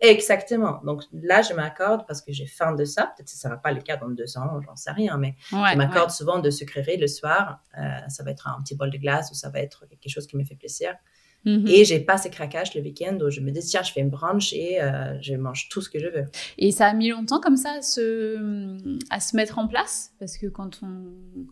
Exactement. 0.00 0.80
Donc 0.84 1.02
là, 1.12 1.42
je 1.42 1.54
m'accorde 1.54 2.06
parce 2.06 2.20
que 2.20 2.32
j'ai 2.32 2.46
faim 2.46 2.74
de 2.74 2.84
ça. 2.84 3.12
Peut-être 3.16 3.26
que 3.26 3.30
ce 3.30 3.36
ne 3.36 3.50
sera 3.50 3.56
pas 3.56 3.72
le 3.72 3.80
cas 3.80 3.96
dans 3.96 4.08
deux 4.08 4.36
ans, 4.36 4.60
j'en 4.64 4.76
sais 4.76 4.90
rien, 4.90 5.16
mais 5.16 5.34
je 5.50 5.76
m'accorde 5.76 6.10
souvent 6.10 6.38
de 6.38 6.50
sucreries 6.50 6.98
le 6.98 7.06
soir. 7.06 7.60
Euh, 7.78 7.82
ça 8.08 8.22
va 8.22 8.30
être 8.30 8.48
un 8.48 8.60
petit 8.62 8.74
bol 8.74 8.90
de 8.90 8.98
glace 8.98 9.30
ou 9.30 9.34
ça 9.34 9.48
va 9.48 9.60
être 9.60 9.86
quelque 9.88 10.12
chose 10.12 10.26
qui 10.26 10.36
me 10.36 10.44
fait 10.44 10.56
plaisir. 10.56 10.94
Mm-hmm. 11.46 11.68
Et 11.68 11.84
j'ai 11.84 12.00
pas 12.00 12.18
ces 12.18 12.28
craquages 12.28 12.74
le 12.74 12.82
week-end 12.82 13.18
où 13.20 13.30
je 13.30 13.40
me 13.40 13.52
dis 13.52 13.60
tiens 13.60 13.82
je 13.82 13.92
fais 13.92 14.00
une 14.00 14.10
brunch 14.10 14.52
et 14.52 14.82
euh, 14.82 15.16
je 15.20 15.34
mange 15.34 15.68
tout 15.68 15.80
ce 15.80 15.88
que 15.88 15.98
je 15.98 16.08
veux. 16.08 16.24
Et 16.58 16.72
ça 16.72 16.88
a 16.88 16.92
mis 16.92 17.08
longtemps 17.08 17.40
comme 17.40 17.56
ça 17.56 17.72
à 17.78 17.82
se, 17.82 18.98
à 19.10 19.20
se 19.20 19.36
mettre 19.36 19.58
en 19.58 19.68
place? 19.68 20.12
Parce 20.18 20.36
que 20.36 20.46
quand 20.46 20.80
on 20.82 21.46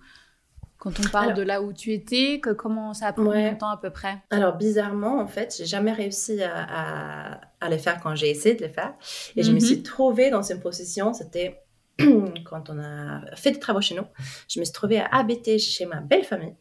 quand 0.85 1.01
on 1.01 1.09
parle 1.09 1.33
de 1.33 1.41
là 1.41 1.63
où 1.63 1.73
tu 1.73 1.95
étais, 1.95 2.41
que, 2.41 2.51
comment 2.51 2.93
ça 2.93 3.07
a 3.07 3.13
pris 3.15 3.25
longtemps 3.25 3.71
à 3.71 3.79
peu 3.79 3.89
près? 3.89 4.19
Alors 4.29 4.55
bizarrement, 4.55 5.19
en 5.19 5.27
fait, 5.27 5.55
j'ai 5.57 5.65
jamais 5.65 5.93
réussi 5.93 6.43
à, 6.43 7.41
à, 7.59 7.69
les 7.71 7.79
faire 7.79 8.01
quand 8.03 8.15
j'ai 8.15 8.29
essayé 8.29 8.55
de 8.55 8.61
les 8.61 8.69
faire. 8.69 8.93
Et 9.35 9.43
je 9.43 9.51
me 9.51 9.55
mhm. 9.55 9.61
suis 9.63 9.83
trouvée 9.83 10.29
dans 10.29 10.43
une 10.43 10.61
position, 10.61 11.15
c'était 11.15 11.63
quand 12.45 12.69
on 12.69 12.79
a 12.79 13.35
fait 13.35 13.53
des 13.53 13.59
travaux 13.59 13.81
chez 13.81 13.95
nous, 13.95 14.05
je 14.47 14.61
me 14.61 14.65
suis 14.67 14.75
trouvée 14.75 15.01
à 15.01 15.07
habiter 15.07 15.59
chez 15.59 15.87
ma 15.87 16.01
belle 16.01 16.25
famille. 16.25 16.55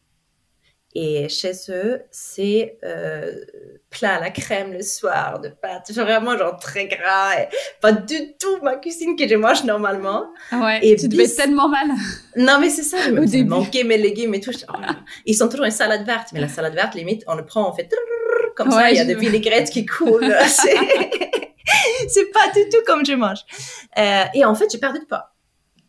Et 0.95 1.27
chez 1.27 1.53
eux, 1.69 2.01
c'est 2.11 2.77
euh, 2.83 3.31
plat 3.89 4.15
à 4.15 4.19
la 4.19 4.29
crème 4.29 4.73
le 4.73 4.83
soir 4.83 5.39
de 5.39 5.49
pâtes. 5.49 5.91
Vraiment, 5.91 6.37
genre 6.37 6.57
très 6.59 6.85
gras. 6.87 7.33
Et 7.39 7.47
pas 7.81 7.91
du 7.91 8.35
tout 8.39 8.61
ma 8.61 8.75
cuisine 8.75 9.15
que 9.15 9.27
je 9.27 9.35
mange 9.35 9.63
normalement. 9.63 10.27
Ouais, 10.51 10.85
et 10.85 10.95
tu 10.95 11.07
devais 11.07 11.27
tellement 11.27 11.67
mal. 11.67 11.87
Non, 12.35 12.59
mais 12.59 12.69
c'est 12.69 12.83
ça. 12.83 12.97
Je 13.01 13.11
me 13.11 13.43
manquais 13.43 13.83
mes 13.83 13.97
légumes 13.97 14.35
et 14.35 14.39
tout. 14.39 14.51
Oh 14.69 14.77
Ils 15.25 15.35
sont 15.35 15.49
toujours 15.49 15.65
une 15.65 15.71
salade 15.71 16.05
verte. 16.05 16.29
Mais 16.31 16.39
la 16.39 16.47
salade 16.47 16.75
verte, 16.75 16.93
limite, 16.93 17.23
on 17.27 17.35
le 17.35 17.45
prend, 17.45 17.69
on 17.69 17.73
fait 17.73 17.89
comme 18.55 18.69
ça. 18.69 18.91
Il 18.91 18.97
y 18.97 18.99
a 18.99 19.05
des 19.05 19.15
vinaigrettes 19.15 19.71
qui 19.71 19.85
coulent. 19.85 20.35
c'est 22.07 22.31
pas 22.31 22.51
du 22.53 22.69
tout 22.69 22.83
comme 22.85 23.05
je 23.05 23.13
mange. 23.13 23.39
Euh, 23.97 24.25
et 24.33 24.45
en 24.45 24.53
fait, 24.55 24.71
j'ai 24.71 24.77
perdu 24.77 24.99
de 24.99 25.05
poids. 25.05 25.33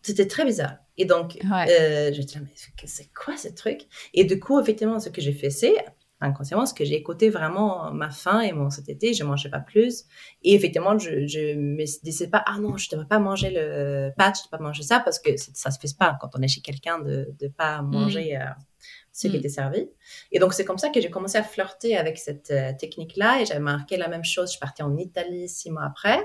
C'était 0.03 0.27
très 0.27 0.45
bizarre. 0.45 0.77
Et 0.97 1.05
donc, 1.05 1.39
euh, 1.45 2.13
je 2.13 2.19
me 2.19 2.23
disais, 2.23 2.41
mais 2.41 2.87
c'est 2.87 3.13
quoi 3.13 3.37
ce 3.37 3.49
truc? 3.49 3.83
Et 4.13 4.25
du 4.25 4.39
coup, 4.39 4.61
effectivement, 4.61 5.01
ce 5.01 5.09
que 5.09 5.21
j'ai 5.21 5.33
fait, 5.33 5.51
c'est, 5.51 5.75
inconsciemment, 6.21 6.67
c'est 6.67 6.77
que 6.77 6.85
j'ai 6.85 6.95
écouté 6.95 7.31
vraiment 7.31 7.93
ma 7.93 8.11
faim 8.11 8.41
et 8.41 8.53
mon 8.53 8.71
satiété, 8.71 9.13
je 9.13 9.25
mangeais 9.25 9.49
pas 9.49 9.61
plus. 9.61 10.05
Et 10.43 10.55
effectivement, 10.55 10.97
je, 10.99 11.27
je 11.27 11.55
me 11.55 11.85
disais 12.05 12.29
pas, 12.29 12.43
ah 12.47 12.59
non, 12.61 12.77
je 12.77 12.89
devrais 12.91 13.07
pas 13.07 13.19
manger 13.19 13.51
le 13.51 14.11
pâte, 14.17 14.37
je 14.39 14.45
devrais 14.45 14.59
pas 14.59 14.65
manger 14.65 14.83
ça, 14.83 15.01
parce 15.01 15.19
que 15.19 15.31
ça 15.37 15.71
se 15.71 15.79
fait 15.79 15.97
pas 15.99 16.17
quand 16.21 16.31
on 16.37 16.43
est 16.43 16.49
chez 16.49 16.61
quelqu'un 16.61 17.01
de, 17.01 17.35
de 17.39 17.49
pas 17.49 17.83
mm. 17.83 17.91
manger 17.91 18.37
euh, 18.37 18.45
ce 19.13 19.27
qui 19.27 19.35
mm. 19.35 19.39
était 19.39 19.49
servi. 19.49 19.89
Et 20.31 20.39
donc, 20.39 20.55
c'est 20.55 20.65
comme 20.65 20.79
ça 20.79 20.91
que 20.91 21.01
j'ai 21.01 21.11
commencé 21.11 21.39
à 21.39 21.43
flirter 21.43 21.97
avec 21.97 22.19
cette 22.19 22.53
euh, 22.53 22.73
technique-là 22.79 23.41
et 23.41 23.47
j'avais 23.47 23.61
marqué 23.61 23.97
la 23.97 24.09
même 24.09 24.25
chose. 24.25 24.53
Je 24.53 24.59
partie 24.59 24.83
en 24.83 24.97
Italie 24.97 25.49
six 25.49 25.71
mois 25.71 25.85
après 25.85 26.21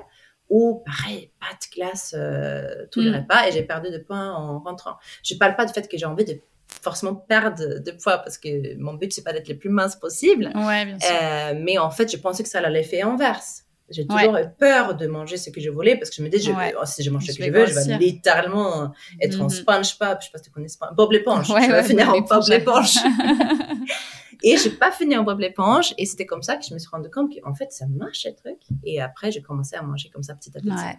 où, 0.50 0.84
pareil, 0.86 1.32
pâte, 1.40 1.68
glace, 1.76 2.16
euh, 2.18 2.86
tous 2.92 3.02
les 3.02 3.12
mm. 3.12 3.16
repas 3.16 3.48
et 3.48 3.52
j'ai 3.52 3.64
perdu 3.64 3.90
de 3.92 3.98
points 4.00 4.34
en 4.34 4.60
rentrant. 4.60 4.96
Je 5.24 5.36
parle 5.36 5.56
pas 5.56 5.66
du 5.66 5.74
fait 5.74 5.88
que 5.88 5.98
j'ai 5.98 6.06
envie 6.06 6.26
de 6.26 6.40
forcément 6.82 7.16
perdre 7.16 7.80
de 7.80 7.92
poids 7.92 8.20
parce 8.20 8.38
que 8.38 8.78
mon 8.78 8.94
but 8.94 9.12
c'est 9.12 9.24
pas 9.24 9.34
d'être 9.34 9.48
le 9.48 9.58
plus 9.58 9.70
mince 9.70 9.96
possible. 9.96 10.52
Ouais, 10.56 10.86
bien 10.86 11.00
sûr. 11.00 11.10
Euh, 11.12 11.54
mais 11.60 11.78
en 11.78 11.92
fait, 11.92 12.12
je 12.12 12.18
pensais 12.18 12.44
que 12.44 12.50
ça 12.50 12.60
allait 12.60 12.70
l'effet 12.70 13.02
inverse. 13.02 13.64
J'ai 13.92 14.06
toujours 14.06 14.38
eu 14.38 14.46
peur 14.60 14.96
de 14.96 15.08
manger 15.08 15.38
ce 15.38 15.50
que 15.50 15.60
je 15.60 15.70
voulais 15.70 15.98
parce 15.98 16.12
que 16.12 16.18
je 16.18 16.22
me 16.22 16.30
dis, 16.30 16.40
je, 16.40 16.52
oh, 16.52 16.86
si 16.86 17.02
je 17.02 17.10
mange 17.10 17.26
ce 17.26 17.36
que 17.36 17.44
je 17.44 17.50
veux, 17.50 17.66
je 17.66 17.74
vais 17.74 17.98
littéralement 17.98 18.92
être 19.20 19.42
en 19.42 19.46
mhm. 19.46 19.50
SpongeBob. 19.50 20.18
Je 20.22 20.26
sais 20.26 20.32
pas 20.32 20.38
si 20.38 20.44
tu 20.44 20.52
connais 20.52 20.68
SpongeBob. 20.68 20.96
Bob 20.96 21.12
l'éponge. 21.12 21.48
je 21.48 21.72
vais 21.72 21.84
finir 21.84 22.10
en 22.10 22.22
Bob 22.22 22.44
l'éponge. 22.50 22.98
et 24.42 24.58
j'ai 24.58 24.70
pas 24.70 24.92
fini 24.92 25.18
en 25.18 25.24
Bob 25.24 25.40
l'éponge. 25.40 25.94
Et 25.98 26.06
c'était 26.06 26.26
comme 26.26 26.44
ça 26.44 26.56
que 26.56 26.66
je 26.66 26.74
me 26.74 26.80
suis 26.80 26.90
rendu 26.90 27.10
compte 27.10 27.32
qu'en 27.34 27.54
fait, 27.54 27.72
ça 27.72 27.86
marche, 27.88 28.24
ce 28.24 28.30
truc. 28.30 28.60
Et 28.84 29.02
après, 29.02 29.32
j'ai 29.32 29.42
commencé 29.42 29.76
à 29.76 29.82
manger 29.82 30.10
comme 30.10 30.24
ça 30.24 30.36
petit 30.36 30.52
à 30.56 30.62
petit. 30.62 30.98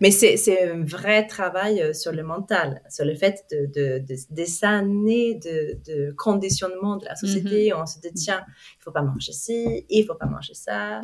Mais 0.00 0.10
c'est 0.10 0.70
un 0.70 0.84
vrai 0.84 1.26
travail 1.26 1.82
euh, 1.82 1.92
sur 1.92 2.12
le 2.12 2.22
mental, 2.22 2.82
sur 2.88 3.04
le 3.04 3.14
fait 3.14 3.44
de, 3.50 3.66
de, 3.66 3.98
de 3.98 4.16
des 4.30 4.64
années 4.64 5.34
de, 5.34 5.78
de, 5.86 6.12
conditionnement 6.12 6.96
de 6.96 7.04
la 7.04 7.16
société. 7.16 7.70
Mm-hmm. 7.70 7.82
On 7.82 7.86
se 7.86 7.98
dit, 7.98 8.12
tiens, 8.14 8.44
il 8.78 8.82
faut 8.82 8.92
pas 8.92 9.02
manger 9.02 9.32
ci, 9.32 9.84
il 9.88 10.04
faut 10.04 10.14
pas 10.14 10.26
manger 10.26 10.54
ça. 10.54 11.00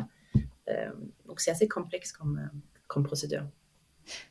Euh, 0.69 0.89
donc, 1.27 1.41
c'est 1.41 1.51
assez 1.51 1.67
complexe 1.67 2.13
comme, 2.13 2.39
euh, 2.41 2.57
comme 2.87 3.03
procédure. 3.03 3.43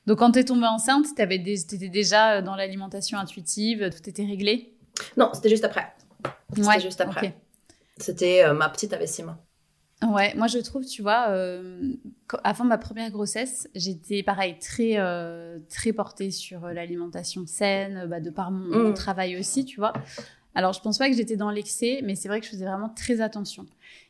Donc, 0.07 0.19
quand 0.19 0.33
tu 0.33 0.39
es 0.39 0.45
tombée 0.45 0.67
enceinte, 0.67 1.07
tu 1.15 1.23
étais 1.23 1.89
déjà 1.89 2.41
dans 2.41 2.57
l'alimentation 2.57 3.19
intuitive, 3.19 3.91
tout 3.91 4.09
était 4.09 4.25
réglé? 4.25 4.75
Non, 5.17 5.31
c'était 5.35 5.51
juste 5.51 5.65
après. 5.65 5.93
C'était 6.55 6.81
juste 6.81 7.01
après. 7.01 7.35
C'était 8.03 8.53
ma 8.53 8.69
petite 8.69 8.95
mois. 9.25 9.39
Ouais, 10.03 10.35
moi 10.35 10.49
je 10.49 10.59
trouve, 10.59 10.85
tu 10.85 11.01
vois, 11.01 11.27
euh, 11.29 11.93
avant 12.43 12.65
ma 12.65 12.77
première 12.77 13.11
grossesse, 13.11 13.69
j'étais 13.75 14.25
pareil, 14.25 14.57
très, 14.59 14.95
euh, 14.99 15.61
très 15.71 15.93
portée 15.93 16.33
sur 16.33 16.65
euh, 16.65 16.73
l'alimentation 16.73 17.47
saine, 17.47 18.07
bah, 18.09 18.19
de 18.19 18.31
par 18.31 18.51
mon, 18.51 18.91
mmh. 18.91 18.95
travail 18.95 19.39
aussi, 19.39 19.65
tu 19.65 19.79
vois. 19.79 19.93
Alors 20.55 20.73
je 20.73 20.81
pense 20.81 20.99
pas 20.99 21.09
que 21.09 21.15
j'étais 21.15 21.37
dans 21.37 21.51
l'excès, 21.51 22.01
mais 22.03 22.17
c'est 22.17 22.29
vrai 22.29 22.41
que 22.41 22.47
je 22.47 22.51
faisais 22.51 22.65
vraiment 22.65 22.89
très 22.89 23.21
attention. 23.21 23.65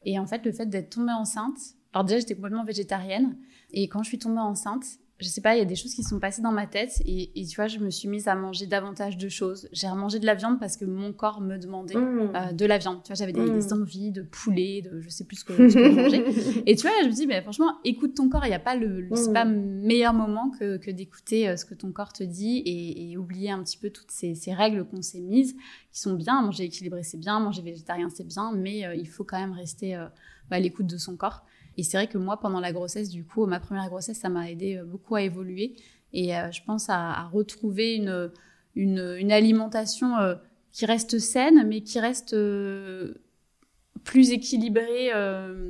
Et 0.05 0.19
en 0.19 0.27
fait, 0.27 0.45
le 0.47 0.53
fait 0.53 0.67
d'être 0.67 0.91
tombée 0.91 1.13
enceinte, 1.13 1.59
alors 1.93 2.05
déjà 2.05 2.21
j'étais 2.21 2.35
complètement 2.35 2.65
végétarienne, 2.65 3.37
et 3.73 3.87
quand 3.89 4.03
je 4.03 4.09
suis 4.09 4.19
tombée 4.19 4.41
enceinte, 4.41 4.85
je 5.23 5.29
sais 5.29 5.41
pas, 5.41 5.55
il 5.55 5.59
y 5.59 5.63
a 5.63 5.67
des 5.67 5.77
choses 5.77 5.95
qui 5.95 6.03
sont 6.03 6.19
passées 6.19 6.43
dans 6.43 6.53
ma 6.53 6.67
tête 6.67 7.03
et, 7.07 7.31
tu 7.47 7.57
vois, 7.57 7.69
je 7.69 7.79
me 7.79 7.91
suis 7.91 8.09
mise 8.09 8.29
à 8.29 8.35
manger 8.35 8.67
davantage 8.67 9.17
de 9.17 9.29
choses. 9.29 9.69
J'ai 9.73 9.89
remangé 9.89 10.19
de 10.19 10.27
la 10.27 10.35
viande 10.35 10.59
parce 10.59 10.77
que 10.77 10.85
mon 10.85 11.13
corps 11.13 11.41
me 11.41 11.57
demandait 11.59 11.95
mmh. 11.95 12.33
euh, 12.35 12.53
de 12.53 12.67
la 12.67 12.79
viande. 12.79 13.03
Tu 13.03 13.09
vois, 13.09 13.17
j'avais 13.17 13.33
des, 13.33 13.41
mmh. 13.41 13.73
envies 13.73 14.11
de 14.11 14.23
poulet, 14.23 14.83
de 14.83 15.01
je 15.01 15.09
sais 15.09 15.25
plus 15.25 15.37
ce 15.37 15.45
que 15.45 15.69
je 15.69 15.79
manger. 15.79 16.63
Et 16.67 16.77
tu 16.77 16.83
vois, 16.83 16.93
je 17.03 17.09
me 17.09 17.13
dis, 17.13 17.27
mais 17.27 17.41
franchement, 17.43 17.79
écoute 17.85 18.15
ton 18.15 18.29
corps. 18.29 18.45
Il 18.45 18.49
n'y 18.49 18.55
a 18.55 18.59
pas 18.59 18.77
le, 18.77 19.09
c'est 19.15 19.33
pas 19.33 19.45
mmh. 19.45 19.81
meilleur 19.83 20.15
moment 20.15 20.51
que, 20.51 20.77
que 20.77 20.91
d'écouter 20.91 21.49
euh, 21.49 21.57
ce 21.57 21.65
que 21.65 21.75
ton 21.75 21.93
corps 21.93 22.13
te 22.13 22.25
dit 22.25 22.63
et, 22.67 23.17
oublier 23.17 23.51
un 23.51 23.63
petit 23.63 23.77
peu 23.77 23.91
toutes 23.91 24.11
ces, 24.11 24.35
ces 24.35 24.53
règles 24.53 24.85
qu'on 24.85 25.03
s'est 25.03 25.21
mises, 25.21 25.55
qui 25.93 26.01
sont 26.01 26.15
bien. 26.15 26.43
Manger 26.43 26.65
équilibré, 26.65 27.03
c'est 27.03 27.19
bien. 27.19 27.39
Manger 27.41 27.63
végétarien, 27.63 28.09
c'est 28.11 28.27
bien. 28.27 28.53
Mais 28.53 28.85
euh, 28.85 28.95
il 28.95 29.07
faut 29.07 29.25
quand 29.25 29.39
même 29.39 29.53
rester 29.53 29.95
à 29.95 30.61
l'écoute 30.61 30.87
de 30.87 30.97
son 30.97 31.17
corps. 31.17 31.45
Et 31.77 31.83
c'est 31.83 31.97
vrai 31.97 32.07
que 32.07 32.19
moi, 32.19 32.39
pendant 32.39 32.61
la 32.61 32.73
grossesse, 32.73 33.09
du 33.09 33.25
coup, 33.25 33.47
ma 33.47 33.61
première 33.61 33.89
grossesse, 33.89 34.19
ça 34.19 34.29
m'a 34.29 34.51
aidé 34.51 34.77
euh, 34.77 34.85
beaucoup 34.85 35.15
à 35.15 35.23
évoluer. 35.23 35.77
Et 36.13 36.37
euh, 36.37 36.51
je 36.51 36.61
pense 36.65 36.89
à, 36.89 37.25
retrouver 37.33 37.95
une, 37.95 38.31
une, 38.75 39.33
alimentation 39.33 40.17
euh, 40.19 40.35
qui 40.73 40.85
reste 40.85 41.19
saine, 41.19 41.67
mais 41.67 41.81
qui 41.81 42.01
reste 42.01 42.37
plus 44.05 44.33
équilibrée 44.33 45.11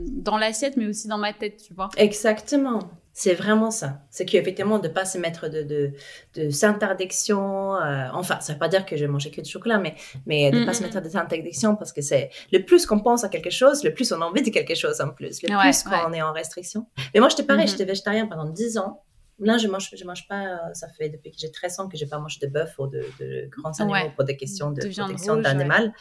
dans 0.08 0.38
l'assiette, 0.38 0.76
mais 0.76 0.86
aussi 0.86 1.06
dans 1.06 1.18
ma 1.18 1.32
tête, 1.32 1.62
tu 1.64 1.74
vois. 1.74 1.90
Exactement. 1.96 2.80
C'est 3.14 3.34
vraiment 3.34 3.70
ça. 3.70 4.00
C'est 4.10 4.24
qu'effectivement, 4.24 4.78
de 4.78 4.88
ne 4.88 4.92
pas 4.92 5.04
se 5.04 5.18
mettre 5.18 5.48
de, 5.48 5.62
de, 5.62 5.92
de 6.34 6.64
interdiction. 6.64 7.76
Euh, 7.76 8.08
enfin, 8.14 8.40
ça 8.40 8.52
ne 8.52 8.54
veut 8.54 8.58
pas 8.58 8.68
dire 8.68 8.86
que 8.86 8.96
je 8.96 9.04
mangeais 9.04 9.30
que 9.30 9.40
du 9.42 9.50
chocolat, 9.50 9.78
mais, 9.78 9.94
mais 10.26 10.50
de 10.50 10.60
ne 10.60 10.64
pas 10.64 10.72
se 10.72 10.82
mettre 10.82 11.00
des 11.02 11.16
interdictions 11.16 11.76
parce 11.76 11.92
que 11.92 12.00
c'est 12.00 12.30
le 12.52 12.64
plus 12.64 12.86
qu'on 12.86 13.00
pense 13.00 13.22
à 13.24 13.28
quelque 13.28 13.50
chose, 13.50 13.84
le 13.84 13.92
plus 13.92 14.12
on 14.12 14.20
a 14.22 14.24
envie 14.24 14.42
de 14.42 14.50
quelque 14.50 14.74
chose 14.74 15.00
en 15.00 15.10
plus. 15.10 15.42
Le 15.42 15.48
plus 15.62 15.82
qu'on 15.82 16.12
est 16.12 16.22
en 16.22 16.32
restriction. 16.32 16.86
Mais 17.12 17.20
moi, 17.20 17.28
j'étais 17.28 17.42
pareil, 17.42 17.66
j'étais 17.68 17.84
végétarien 17.84 18.26
pendant 18.26 18.46
10 18.46 18.78
ans. 18.78 19.02
Là, 19.38 19.58
je 19.58 19.66
mange, 19.66 19.90
je 19.96 20.04
mange 20.04 20.28
pas, 20.28 20.44
euh, 20.44 20.74
ça 20.74 20.88
fait 20.88 21.08
depuis 21.08 21.30
que 21.30 21.36
j'ai 21.38 21.50
13 21.50 21.80
ans 21.80 21.88
que 21.88 21.96
je 21.96 22.04
n'ai 22.04 22.10
pas 22.10 22.18
mangé 22.18 22.38
de 22.40 22.50
bœuf 22.50 22.78
ou 22.78 22.86
de, 22.86 23.04
de 23.18 23.48
grands 23.50 23.72
animaux 23.80 24.12
pour 24.14 24.24
des 24.24 24.36
questions 24.36 24.70
de, 24.70 24.80
protection 24.80 25.36
d'animal. 25.36 25.92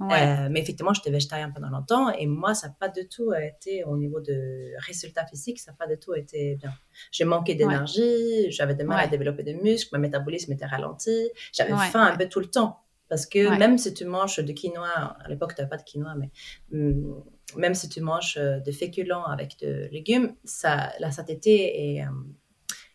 Euh, 0.00 0.48
mais 0.50 0.60
effectivement, 0.60 0.92
j'étais 0.92 1.10
végétarien 1.10 1.50
pendant 1.50 1.70
longtemps 1.70 2.10
et 2.10 2.26
moi, 2.26 2.54
ça 2.54 2.68
n'a 2.68 2.74
pas 2.78 2.88
du 2.88 3.08
tout 3.08 3.32
été 3.32 3.84
au 3.84 3.96
niveau 3.96 4.20
de 4.20 4.72
résultats 4.78 5.26
physiques, 5.26 5.60
ça 5.60 5.70
n'a 5.70 5.76
pas 5.76 5.86
du 5.86 5.98
tout 5.98 6.14
été 6.14 6.56
bien. 6.56 6.72
J'ai 7.10 7.24
manqué 7.24 7.54
d'énergie, 7.54 8.50
j'avais 8.50 8.74
des 8.74 8.84
mal 8.84 9.00
à 9.00 9.06
développer 9.06 9.42
des 9.42 9.54
muscles, 9.54 9.90
mon 9.94 10.00
métabolisme 10.00 10.52
était 10.52 10.66
ralenti, 10.66 11.30
j'avais 11.52 11.74
faim 11.90 12.02
un 12.12 12.16
peu 12.16 12.28
tout 12.28 12.40
le 12.40 12.50
temps. 12.50 12.80
Parce 13.08 13.26
que 13.26 13.58
même 13.58 13.76
si 13.76 13.92
tu 13.92 14.04
manges 14.04 14.38
de 14.38 14.52
quinoa, 14.52 15.16
à 15.18 15.28
l'époque, 15.28 15.54
tu 15.56 15.60
n'avais 15.60 15.68
pas 15.68 15.76
de 15.76 15.82
quinoa, 15.82 16.14
mais 16.14 16.30
hum, 16.72 17.24
même 17.56 17.74
si 17.74 17.88
tu 17.88 18.00
manges 18.00 18.36
euh, 18.38 18.60
de 18.60 18.70
féculents 18.70 19.24
avec 19.24 19.58
de 19.60 19.88
légumes, 19.90 20.36
ça, 20.44 20.92
la 21.00 21.10
satiété 21.10 21.96
est, 21.96 22.04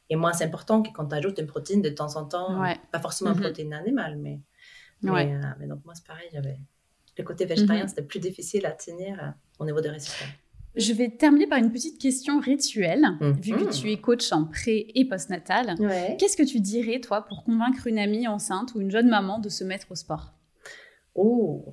et 0.09 0.15
moins 0.15 0.39
important 0.41 0.81
que 0.81 0.89
quand 0.91 1.07
tu 1.07 1.15
ajoutes 1.15 1.39
une 1.39 1.47
protéine 1.47 1.81
de 1.81 1.89
temps 1.89 2.15
en 2.15 2.25
temps, 2.25 2.61
pas 2.91 2.99
forcément 2.99 3.31
une 3.31 3.37
mhm. 3.37 3.43
protéine 3.43 3.73
animale, 3.73 4.17
mais, 4.17 4.39
mais, 5.01 5.33
euh, 5.33 5.41
mais, 5.59 5.67
donc 5.67 5.83
moi 5.85 5.93
c'est 5.95 6.05
pareil, 6.05 6.27
j'avais 6.31 6.59
le 7.17 7.23
côté 7.23 7.45
végétarien, 7.45 7.83
mhm. 7.83 7.89
c'était 7.89 8.03
plus 8.03 8.19
difficile 8.19 8.65
à 8.65 8.71
tenir 8.71 9.17
euh, 9.21 9.27
au 9.59 9.65
niveau 9.65 9.81
des 9.81 9.89
résultats. 9.89 10.25
Je 10.75 10.91
vais 10.91 11.09
terminer 11.09 11.47
par 11.47 11.57
une 11.57 11.71
petite 11.71 12.01
question 12.01 12.39
rituelle, 12.41 13.05
vu 13.21 13.53
que 13.53 13.63
mhm. 13.63 13.69
tu 13.69 13.91
es 13.91 13.97
coach 13.97 14.31
en 14.33 14.45
pré 14.45 14.91
et 14.93 15.05
postnatal. 15.05 15.75
Qu'est-ce 16.19 16.35
que 16.35 16.43
tu 16.43 16.59
dirais, 16.59 16.99
toi, 16.99 17.25
pour 17.25 17.45
convaincre 17.45 17.87
une 17.87 17.97
amie 17.97 18.27
enceinte 18.27 18.75
ou 18.75 18.81
une 18.81 18.91
jeune 18.91 19.07
maman 19.07 19.39
de 19.39 19.47
se 19.47 19.63
mettre 19.63 19.87
au 19.91 19.95
sport? 19.95 20.33
Oh, 21.15 21.63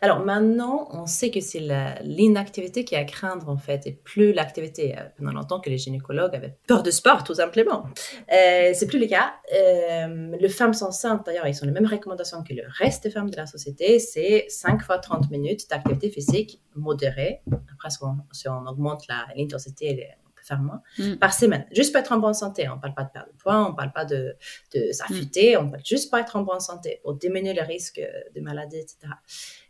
alors 0.00 0.20
maintenant, 0.20 0.88
on 0.92 1.06
sait 1.06 1.30
que 1.30 1.40
c'est 1.40 1.62
l'inactivité 2.02 2.84
qui 2.84 2.94
est 2.94 2.98
à 2.98 3.04
craindre 3.04 3.48
en 3.48 3.56
fait, 3.56 3.86
et 3.86 3.92
plus 3.92 4.32
l'activité. 4.32 4.96
Euh, 4.96 5.02
pendant 5.16 5.32
longtemps 5.32 5.60
que 5.60 5.70
les 5.70 5.78
gynécologues 5.78 6.34
avaient 6.34 6.56
peur 6.66 6.82
de 6.82 6.90
sport, 6.90 7.24
tout 7.24 7.34
simplement. 7.34 7.84
Euh, 8.32 8.70
c'est 8.74 8.86
plus 8.86 8.98
le 8.98 9.06
cas. 9.06 9.34
Euh, 9.54 10.36
les 10.38 10.48
femmes 10.48 10.74
enceintes, 10.80 11.26
d'ailleurs, 11.26 11.46
ils 11.46 11.62
ont 11.62 11.66
les 11.66 11.72
mêmes 11.72 11.86
recommandations 11.86 12.42
que 12.42 12.54
le 12.54 12.62
reste 12.78 13.04
des 13.04 13.10
femmes 13.10 13.30
de 13.30 13.36
la 13.36 13.46
société. 13.46 13.98
C'est 13.98 14.46
5 14.48 14.82
fois 14.82 14.98
30 14.98 15.30
minutes 15.30 15.68
d'activité 15.70 16.10
physique 16.10 16.60
modérée. 16.74 17.42
Après, 17.72 17.90
si 17.90 18.48
on, 18.48 18.66
augmente 18.66 19.04
l'intensité, 19.36 20.08
faire 20.46 20.60
moins, 20.60 20.80
mm. 20.98 21.16
par 21.16 21.34
semaine. 21.34 21.66
Juste 21.72 21.92
pour 21.92 22.00
être 22.00 22.12
en 22.12 22.18
bonne 22.18 22.34
santé. 22.34 22.68
On 22.68 22.76
ne 22.76 22.80
parle 22.80 22.94
pas 22.94 23.04
de 23.04 23.10
perdre 23.10 23.32
de 23.32 23.36
poids, 23.36 23.66
on 23.66 23.70
ne 23.70 23.76
parle 23.76 23.92
pas 23.92 24.04
de, 24.04 24.36
de 24.74 24.92
s'affûter, 24.92 25.56
on 25.56 25.68
parle 25.68 25.84
juste 25.84 26.08
pour 26.08 26.18
être 26.18 26.36
en 26.36 26.42
bonne 26.42 26.60
santé, 26.60 27.00
pour 27.02 27.14
diminuer 27.14 27.52
le 27.52 27.62
risque 27.62 28.00
de 28.34 28.40
maladie, 28.40 28.78
etc. 28.78 29.12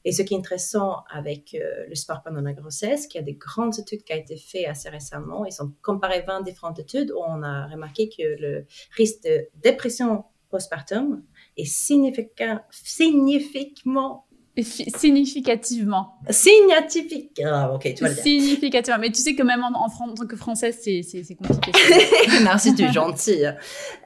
Et 0.06 0.12
ce 0.12 0.22
qui 0.22 0.32
est 0.34 0.38
intéressant 0.38 1.02
avec 1.10 1.54
euh, 1.54 1.84
le 1.88 1.94
sport 1.96 2.22
pendant 2.22 2.40
la 2.40 2.52
grossesse, 2.52 3.08
qu'il 3.08 3.20
y 3.20 3.22
a 3.22 3.26
des 3.26 3.34
grandes 3.34 3.76
études 3.76 4.04
qui 4.04 4.12
ont 4.12 4.16
été 4.16 4.36
faites 4.36 4.68
assez 4.68 4.88
récemment. 4.88 5.44
Ils 5.44 5.60
ont 5.60 5.72
comparé 5.82 6.22
20 6.22 6.42
différentes 6.42 6.78
études 6.78 7.10
où 7.10 7.18
on 7.18 7.42
a 7.42 7.66
remarqué 7.66 8.08
que 8.08 8.40
le 8.40 8.66
risque 8.96 9.24
de 9.24 9.48
dépression 9.56 10.24
postpartum 10.48 11.24
est 11.56 11.64
significativement 11.64 14.25
Significativement. 14.62 16.18
Significativement. 16.30 17.28
Ah, 17.44 17.72
ok, 17.72 17.94
tu 17.94 18.02
vas 18.02 18.08
le 18.08 18.14
dire. 18.14 18.22
Significativement. 18.22 18.98
Mais 18.98 19.10
tu 19.10 19.20
sais 19.20 19.34
que 19.34 19.42
même 19.42 19.62
en, 19.62 19.68
en, 19.68 20.14
tant 20.14 20.26
que 20.26 20.36
française, 20.36 20.78
c'est 20.82 21.34
compliqué. 21.34 21.72
Merci, 22.42 22.74
tu 22.74 22.82
es 22.84 22.92
gentille. 22.92 23.54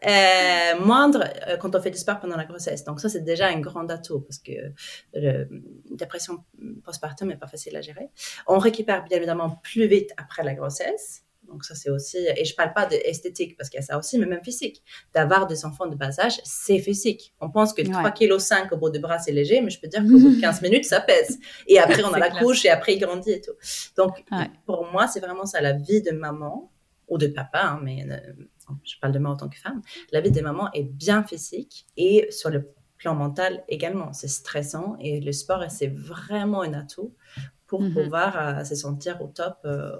Euh, 0.07 0.85
moindre 0.85 1.25
euh, 1.49 1.57
quand 1.57 1.75
on 1.75 1.81
fait 1.81 1.91
du 1.91 1.99
sport 1.99 2.19
pendant 2.21 2.37
la 2.37 2.45
grossesse. 2.45 2.85
Donc 2.85 3.01
ça, 3.01 3.09
c'est 3.09 3.25
déjà 3.25 3.47
un 3.47 3.61
grand 3.61 3.89
atout 3.91 4.21
parce 4.21 4.39
que 4.39 4.53
la 5.15 5.45
dépression 5.91 6.39
postpartum 6.85 7.29
n'est 7.29 7.37
pas 7.37 7.47
facile 7.47 7.77
à 7.77 7.81
gérer. 7.81 8.09
On 8.47 8.59
récupère 8.59 9.05
bien 9.05 9.19
évidemment 9.19 9.61
plus 9.63 9.87
vite 9.87 10.11
après 10.17 10.43
la 10.43 10.55
grossesse. 10.55 11.25
Donc 11.51 11.65
ça, 11.65 11.75
c'est 11.75 11.91
aussi, 11.91 12.17
et 12.37 12.45
je 12.45 12.55
parle 12.55 12.73
pas 12.73 12.87
d'esthétique 12.87 13.57
parce 13.57 13.69
qu'il 13.69 13.79
y 13.79 13.83
a 13.83 13.87
ça 13.87 13.99
aussi, 13.99 14.19
mais 14.19 14.27
même 14.27 14.43
physique. 14.43 14.83
D'avoir 15.13 15.47
des 15.47 15.65
enfants 15.65 15.89
de 15.89 15.97
bas 15.97 16.19
âge, 16.21 16.41
c'est 16.45 16.79
physique. 16.79 17.35
On 17.41 17.51
pense 17.51 17.73
que 17.73 17.83
3 17.83 18.11
kg 18.13 18.39
5 18.39 18.73
au 18.73 18.77
bout 18.77 18.91
de 18.91 18.99
bras, 18.99 19.19
c'est 19.19 19.33
léger, 19.33 19.61
mais 19.61 19.71
je 19.71 19.81
peux 19.81 19.89
dire 19.89 20.03
qu'au 20.03 20.19
bout 20.19 20.37
de 20.37 20.41
15 20.41 20.63
minutes, 20.63 20.85
ça 20.85 21.01
pèse. 21.01 21.39
Et 21.67 21.79
après, 21.79 22.05
on 22.05 22.13
a 22.13 22.19
la 22.19 22.31
couche 22.31 22.65
et 22.65 22.71
après, 22.71 22.95
il 22.95 23.01
grandit 23.01 23.33
et 23.33 23.41
tout. 23.41 23.53
Donc, 23.97 24.25
pour 24.65 24.87
moi, 24.93 25.09
c'est 25.09 25.21
vraiment 25.21 25.45
ça, 25.45 25.61
la 25.61 25.73
vie 25.73 26.03
de 26.03 26.13
maman 26.13 26.71
ou 27.09 27.19
de 27.19 27.27
papa, 27.27 27.63
hein, 27.63 27.81
mais 27.83 28.07
euh, 28.09 28.17
je 28.85 28.95
parle 29.01 29.13
de 29.13 29.19
moi 29.19 29.33
en 29.33 29.37
tant 29.37 29.49
que 29.49 29.59
femme. 29.59 29.83
La 30.13 30.21
vie 30.21 30.31
de 30.31 30.41
maman 30.41 30.71
est 30.73 30.85
bien 30.85 31.25
physique 31.25 31.87
et 31.97 32.29
sur 32.31 32.51
le 32.51 32.73
plan 32.97 33.15
mental 33.15 33.65
également. 33.69 34.13
C'est 34.13 34.29
stressant 34.29 34.97
et 35.01 35.21
le 35.21 35.33
sport, 35.33 35.65
c'est 35.69 35.89
vraiment 35.89 36.63
un 36.63 36.75
atout 36.75 37.15
pour 37.71 37.83
mhm. 37.83 37.95
pouvoir 37.95 38.37
euh, 38.37 38.65
se 38.65 38.75
sentir 38.75 39.23
au 39.23 39.29
top 39.29 39.59
euh, 39.65 39.93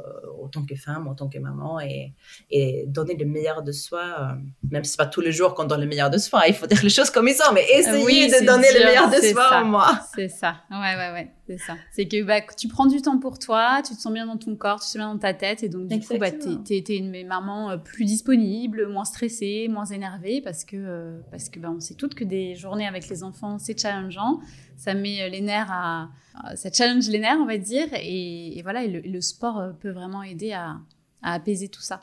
autant 0.43 0.67
que 0.67 0.75
femme, 0.75 1.07
autant 1.07 1.29
que 1.29 1.39
maman 1.39 1.79
et, 1.79 2.15
et 2.51 2.85
donner 2.89 3.15
le 3.15 3.25
meilleur 3.25 3.63
de 3.63 3.71
soi, 3.71 4.03
euh, 4.03 4.35
même 4.69 4.83
si 4.83 4.91
c'est 4.91 4.97
pas 4.97 5.07
tous 5.07 5.21
les 5.21 5.31
jours 5.31 5.55
qu'on 5.55 5.67
donne 5.67 5.81
le 5.81 5.87
meilleur 5.87 6.11
de 6.11 6.19
soi, 6.19 6.49
il 6.49 6.55
faut 6.55 6.67
dire 6.67 6.81
les 6.83 6.91
choses 6.91 7.11
comme 7.11 7.29
ils 7.29 7.35
sont, 7.35 7.53
mais 7.55 7.65
essayer 7.73 8.27
de 8.27 8.45
donner 8.45 8.67
le 8.77 8.87
meilleur 8.87 9.09
de 9.09 9.21
soi 9.33 9.63
au 9.63 9.67
moins. 9.67 10.01
C'est 10.17 10.29
ça, 10.29 10.57
ouais, 10.69 10.79
ouais, 10.79 11.13
ouais, 11.13 11.31
c'est 11.47 11.59
ça. 11.59 11.77
C'est 11.93 12.09
que 12.09 12.25
bah, 12.25 12.41
tu 12.41 12.67
prends 12.67 12.87
du 12.87 13.01
temps 13.03 13.21
pour 13.21 13.39
toi, 13.39 13.83
tu 13.87 13.95
te 13.95 14.01
sens 14.01 14.13
bien 14.13 14.27
dans 14.27 14.37
ton 14.37 14.57
corps, 14.57 14.81
tu 14.81 14.87
te 14.87 14.91
sens 14.91 14.97
bien 14.97 15.13
dans 15.13 15.21
ta 15.21 15.33
tête 15.33 15.63
et 15.63 15.69
donc 15.69 15.87
du 15.87 16.01
coup, 16.01 16.19
bah, 16.19 16.33
tu 16.33 16.75
es, 16.75 16.97
une 16.97 17.25
maman 17.25 17.79
plus 17.79 18.05
disponible, 18.05 18.89
moins 18.89 19.05
stressée, 19.05 19.69
moins 19.71 19.87
énervée 19.87 20.41
parce 20.43 20.65
que, 20.65 21.21
parce 21.31 21.49
que 21.49 21.61
bah, 21.61 21.71
on 21.73 21.79
sait 21.79 21.95
toutes 21.95 22.17
que 22.17 22.25
des 22.25 22.57
journées 22.57 22.89
avec 22.89 23.09
les 23.09 23.23
enfants, 23.23 23.61
c'est 23.61 23.79
challengeant 23.79 24.41
ça 24.81 24.95
met 24.95 25.29
les 25.29 25.43
nerfs 25.43 25.71
à, 25.71 26.09
ça 26.57 26.73
challenge 26.73 27.09
les 27.09 27.19
nerfs, 27.19 27.39
on 27.39 27.47
va 27.47 27.59
dire, 27.59 27.89
et, 27.93 28.61
voilà, 28.63 28.87
le, 28.87 29.21
sport 29.21 29.59
euh, 29.59 29.71
peut 29.73 29.91
vraiment 29.91 30.23
aider 30.23 30.53
à, 30.53 30.79
apaiser 31.23 31.69
tout 31.69 31.83
ça. 31.83 32.01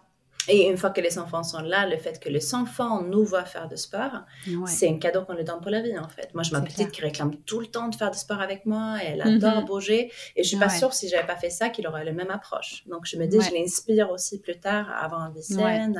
Et 0.50 0.70
une 0.70 0.78
fois 0.78 0.92
que 0.92 1.02
les 1.02 1.20
enfants 1.20 1.44
sont 1.44 1.60
là, 1.60 1.86
le 1.86 1.98
fait 1.98 2.22
que 2.22 2.30
les 2.30 2.56
enfants 2.56 3.02
nous 3.02 3.26
voient 3.26 3.44
faire 3.44 3.68
de 3.68 3.76
sport, 3.76 4.22
c'est 4.66 4.88
un 4.88 4.98
cadeau 4.98 5.26
qu'on 5.26 5.34
leur 5.34 5.44
donne 5.44 5.60
pour 5.60 5.72
la 5.72 5.82
vie, 5.82 5.98
en 5.98 6.08
fait. 6.08 6.34
Moi, 6.34 6.44
j'ai 6.44 6.54
ma 6.54 6.62
petite 6.62 6.92
qui 6.92 7.02
réclame 7.02 7.36
tout 7.46 7.60
le 7.60 7.66
temps 7.66 7.90
de 7.90 7.96
faire 7.96 8.12
du 8.12 8.18
sport 8.18 8.40
avec 8.40 8.66
moi, 8.66 8.98
elle 9.04 9.22
adore 9.22 9.62
mhm. 9.62 9.66
bouger, 9.66 10.10
et 10.38 10.44
je 10.44 10.48
suis 10.48 10.58
pas 10.58 10.70
sûre 10.70 10.94
si 10.94 11.10
j'avais 11.10 11.28
pas 11.28 11.36
fait 11.36 11.50
ça 11.50 11.70
qu'il 11.70 11.86
aurait 11.88 12.06
la 12.06 12.14
même 12.14 12.30
approche. 12.30 12.86
Donc, 12.88 13.06
je 13.06 13.18
me 13.18 13.26
dis, 13.26 13.42
je 13.42 13.54
l'inspire 13.54 14.10
aussi 14.12 14.40
plus 14.40 14.58
tard 14.60 14.90
à 14.90 15.04
avoir 15.04 15.32
des 15.32 15.42
scènes, 15.42 16.00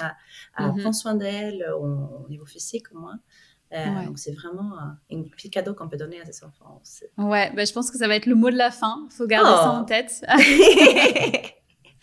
à, 0.56 0.68
mhm. 0.68 0.80
prendre 0.80 0.96
soin 0.96 1.16
d'elle 1.16 1.66
au, 1.78 2.24
au, 2.24 2.30
niveau 2.30 2.46
physique 2.46 2.86
au 2.94 3.00
moins. 3.00 3.20
Euh, 3.74 4.06
donc, 4.06 4.18
c'est 4.18 4.32
vraiment 4.32 4.78
un, 4.80 5.24
petit 5.36 5.50
cadeau 5.50 5.74
qu'on 5.74 5.90
peut 5.90 5.98
donner 5.98 6.22
à 6.22 6.26
ses 6.26 6.44
enfants. 6.44 6.80
Aussi. 6.82 7.04
Ouais, 7.18 7.52
bah, 7.56 7.66
je 7.66 7.74
pense 7.74 7.92
que 7.92 7.98
ça 7.98 8.08
va 8.08 8.16
être 8.16 8.26
le 8.26 8.36
mot 8.36 8.50
de 8.50 8.56
la 8.56 8.72
fin. 8.72 9.06
Il 9.12 9.14
faut 9.14 9.28
garder 9.28 9.50
ça 9.50 9.72
en 9.72 9.82
oh. 9.82 9.86
tête. 9.86 10.26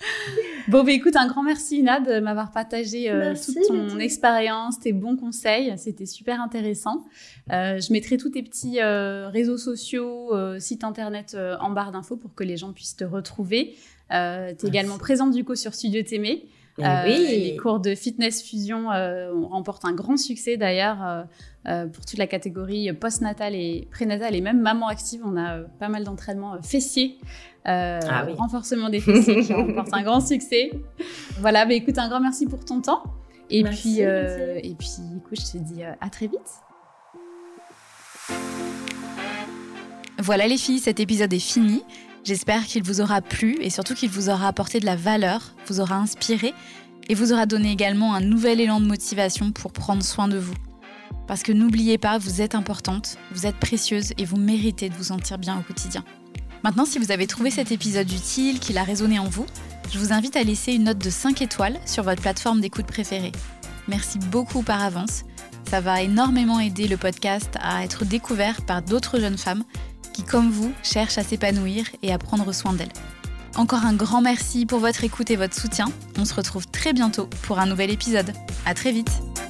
bon, 0.68 0.84
bah, 0.84 0.92
écoute, 0.92 1.16
un 1.16 1.26
grand 1.26 1.42
merci, 1.42 1.78
Ina, 1.78 2.00
de 2.00 2.20
m'avoir 2.20 2.52
partagé 2.52 3.10
euh, 3.10 3.34
toute 3.34 3.66
ton 3.66 3.98
expérience, 3.98 4.78
tes 4.78 4.92
bons 4.92 5.16
conseils. 5.16 5.72
C'était 5.78 6.06
super 6.06 6.42
intéressant. 6.42 7.06
Euh, 7.50 7.80
je 7.80 7.92
mettrai 7.92 8.18
tous 8.18 8.30
tes 8.30 8.42
petits 8.42 8.82
réseaux 8.82 9.58
sociaux, 9.58 10.32
sites 10.58 10.84
internet 10.84 11.36
en 11.60 11.70
barre 11.70 11.92
d'infos 11.92 12.16
pour 12.16 12.34
que 12.34 12.44
les 12.44 12.58
gens 12.58 12.72
puissent 12.72 12.96
te 12.96 13.04
retrouver. 13.04 13.74
tu 14.10 14.16
es 14.16 14.56
également 14.64 14.98
présente 14.98 15.30
du 15.30 15.44
coup 15.44 15.54
sur 15.54 15.72
Studio 15.72 16.02
Témé. 16.02 16.46
Euh, 16.80 17.02
oui. 17.04 17.50
Les 17.50 17.56
cours 17.56 17.78
de 17.78 17.94
fitness 17.94 18.42
fusion 18.42 18.90
euh, 18.90 19.32
remportent 19.32 19.84
un 19.84 19.92
grand 19.92 20.16
succès 20.16 20.56
d'ailleurs 20.56 21.26
euh, 21.66 21.86
pour 21.86 22.04
toute 22.04 22.18
la 22.18 22.26
catégorie 22.26 22.92
post-natal 22.92 23.54
et 23.54 23.86
prénatal 23.92 24.34
et 24.34 24.40
même 24.40 24.60
maman 24.60 24.88
active. 24.88 25.20
On 25.24 25.36
a 25.36 25.60
pas 25.78 25.88
mal 25.88 26.04
d'entraînements 26.04 26.60
fessiers, 26.62 27.18
ah 27.64 28.26
renforcement 28.36 28.88
des 28.88 29.00
fessiers 29.00 29.42
qui 29.42 29.52
remportent 29.52 29.94
un 29.94 30.02
grand 30.02 30.20
succès. 30.20 30.72
Voilà, 31.38 31.64
bah, 31.64 31.74
écoute, 31.74 31.98
un 31.98 32.08
grand 32.08 32.20
merci 32.20 32.46
pour 32.46 32.64
ton 32.64 32.80
temps. 32.80 33.04
Et 33.50 33.62
puis, 33.62 34.00
et 34.00 34.74
puis, 34.78 34.90
écoute, 35.16 35.38
je 35.40 35.58
te 35.58 35.58
dis 35.58 35.82
à 35.82 36.10
très 36.10 36.26
vite. 36.26 36.40
Voilà 40.18 40.46
les 40.46 40.56
filles, 40.56 40.78
cet 40.78 41.00
épisode 41.00 41.32
est 41.32 41.38
fini. 41.38 41.82
J'espère 42.24 42.64
qu'il 42.64 42.82
vous 42.82 43.02
aura 43.02 43.20
plu 43.20 43.58
et 43.60 43.68
surtout 43.68 43.94
qu'il 43.94 44.08
vous 44.08 44.30
aura 44.30 44.48
apporté 44.48 44.80
de 44.80 44.86
la 44.86 44.96
valeur, 44.96 45.52
vous 45.66 45.80
aura 45.80 45.96
inspiré 45.96 46.54
et 47.06 47.14
vous 47.14 47.34
aura 47.34 47.44
donné 47.44 47.70
également 47.70 48.14
un 48.14 48.22
nouvel 48.22 48.62
élan 48.62 48.80
de 48.80 48.86
motivation 48.86 49.52
pour 49.52 49.74
prendre 49.74 50.02
soin 50.02 50.26
de 50.26 50.38
vous. 50.38 50.54
Parce 51.26 51.42
que 51.42 51.52
n'oubliez 51.52 51.98
pas, 51.98 52.16
vous 52.16 52.40
êtes 52.40 52.54
importante, 52.54 53.18
vous 53.32 53.44
êtes 53.44 53.56
précieuse 53.56 54.14
et 54.16 54.24
vous 54.24 54.38
méritez 54.38 54.88
de 54.88 54.94
vous 54.94 55.04
sentir 55.04 55.36
bien 55.36 55.58
au 55.58 55.62
quotidien. 55.62 56.02
Maintenant, 56.62 56.86
si 56.86 56.98
vous 56.98 57.12
avez 57.12 57.26
trouvé 57.26 57.50
cet 57.50 57.72
épisode 57.72 58.10
utile, 58.10 58.58
qu'il 58.58 58.78
a 58.78 58.84
résonné 58.84 59.18
en 59.18 59.28
vous, 59.28 59.44
je 59.92 59.98
vous 59.98 60.14
invite 60.14 60.36
à 60.36 60.44
laisser 60.44 60.72
une 60.72 60.84
note 60.84 60.98
de 60.98 61.10
5 61.10 61.42
étoiles 61.42 61.78
sur 61.84 62.04
votre 62.04 62.22
plateforme 62.22 62.62
d'écoute 62.62 62.86
préférée. 62.86 63.32
Merci 63.86 64.18
beaucoup 64.18 64.62
par 64.62 64.82
avance. 64.82 65.24
Ça 65.68 65.82
va 65.82 66.00
énormément 66.00 66.58
aider 66.58 66.88
le 66.88 66.96
podcast 66.96 67.50
à 67.60 67.84
être 67.84 68.06
découvert 68.06 68.62
par 68.62 68.80
d'autres 68.80 69.20
jeunes 69.20 69.36
femmes 69.36 69.64
qui, 70.14 70.22
comme 70.22 70.50
vous, 70.50 70.72
cherchent 70.82 71.18
à 71.18 71.22
s'épanouir 71.22 71.84
et 72.02 72.12
à 72.12 72.18
prendre 72.18 72.50
soin 72.52 72.72
d'elles. 72.72 72.92
Encore 73.56 73.84
un 73.84 73.94
grand 73.94 74.22
merci 74.22 74.64
pour 74.64 74.78
votre 74.78 75.04
écoute 75.04 75.30
et 75.30 75.36
votre 75.36 75.54
soutien. 75.54 75.86
On 76.18 76.24
se 76.24 76.34
retrouve 76.34 76.66
très 76.68 76.92
bientôt 76.94 77.28
pour 77.42 77.58
un 77.58 77.66
nouvel 77.66 77.90
épisode. 77.90 78.32
À 78.64 78.72
très 78.72 78.92
vite! 78.92 79.43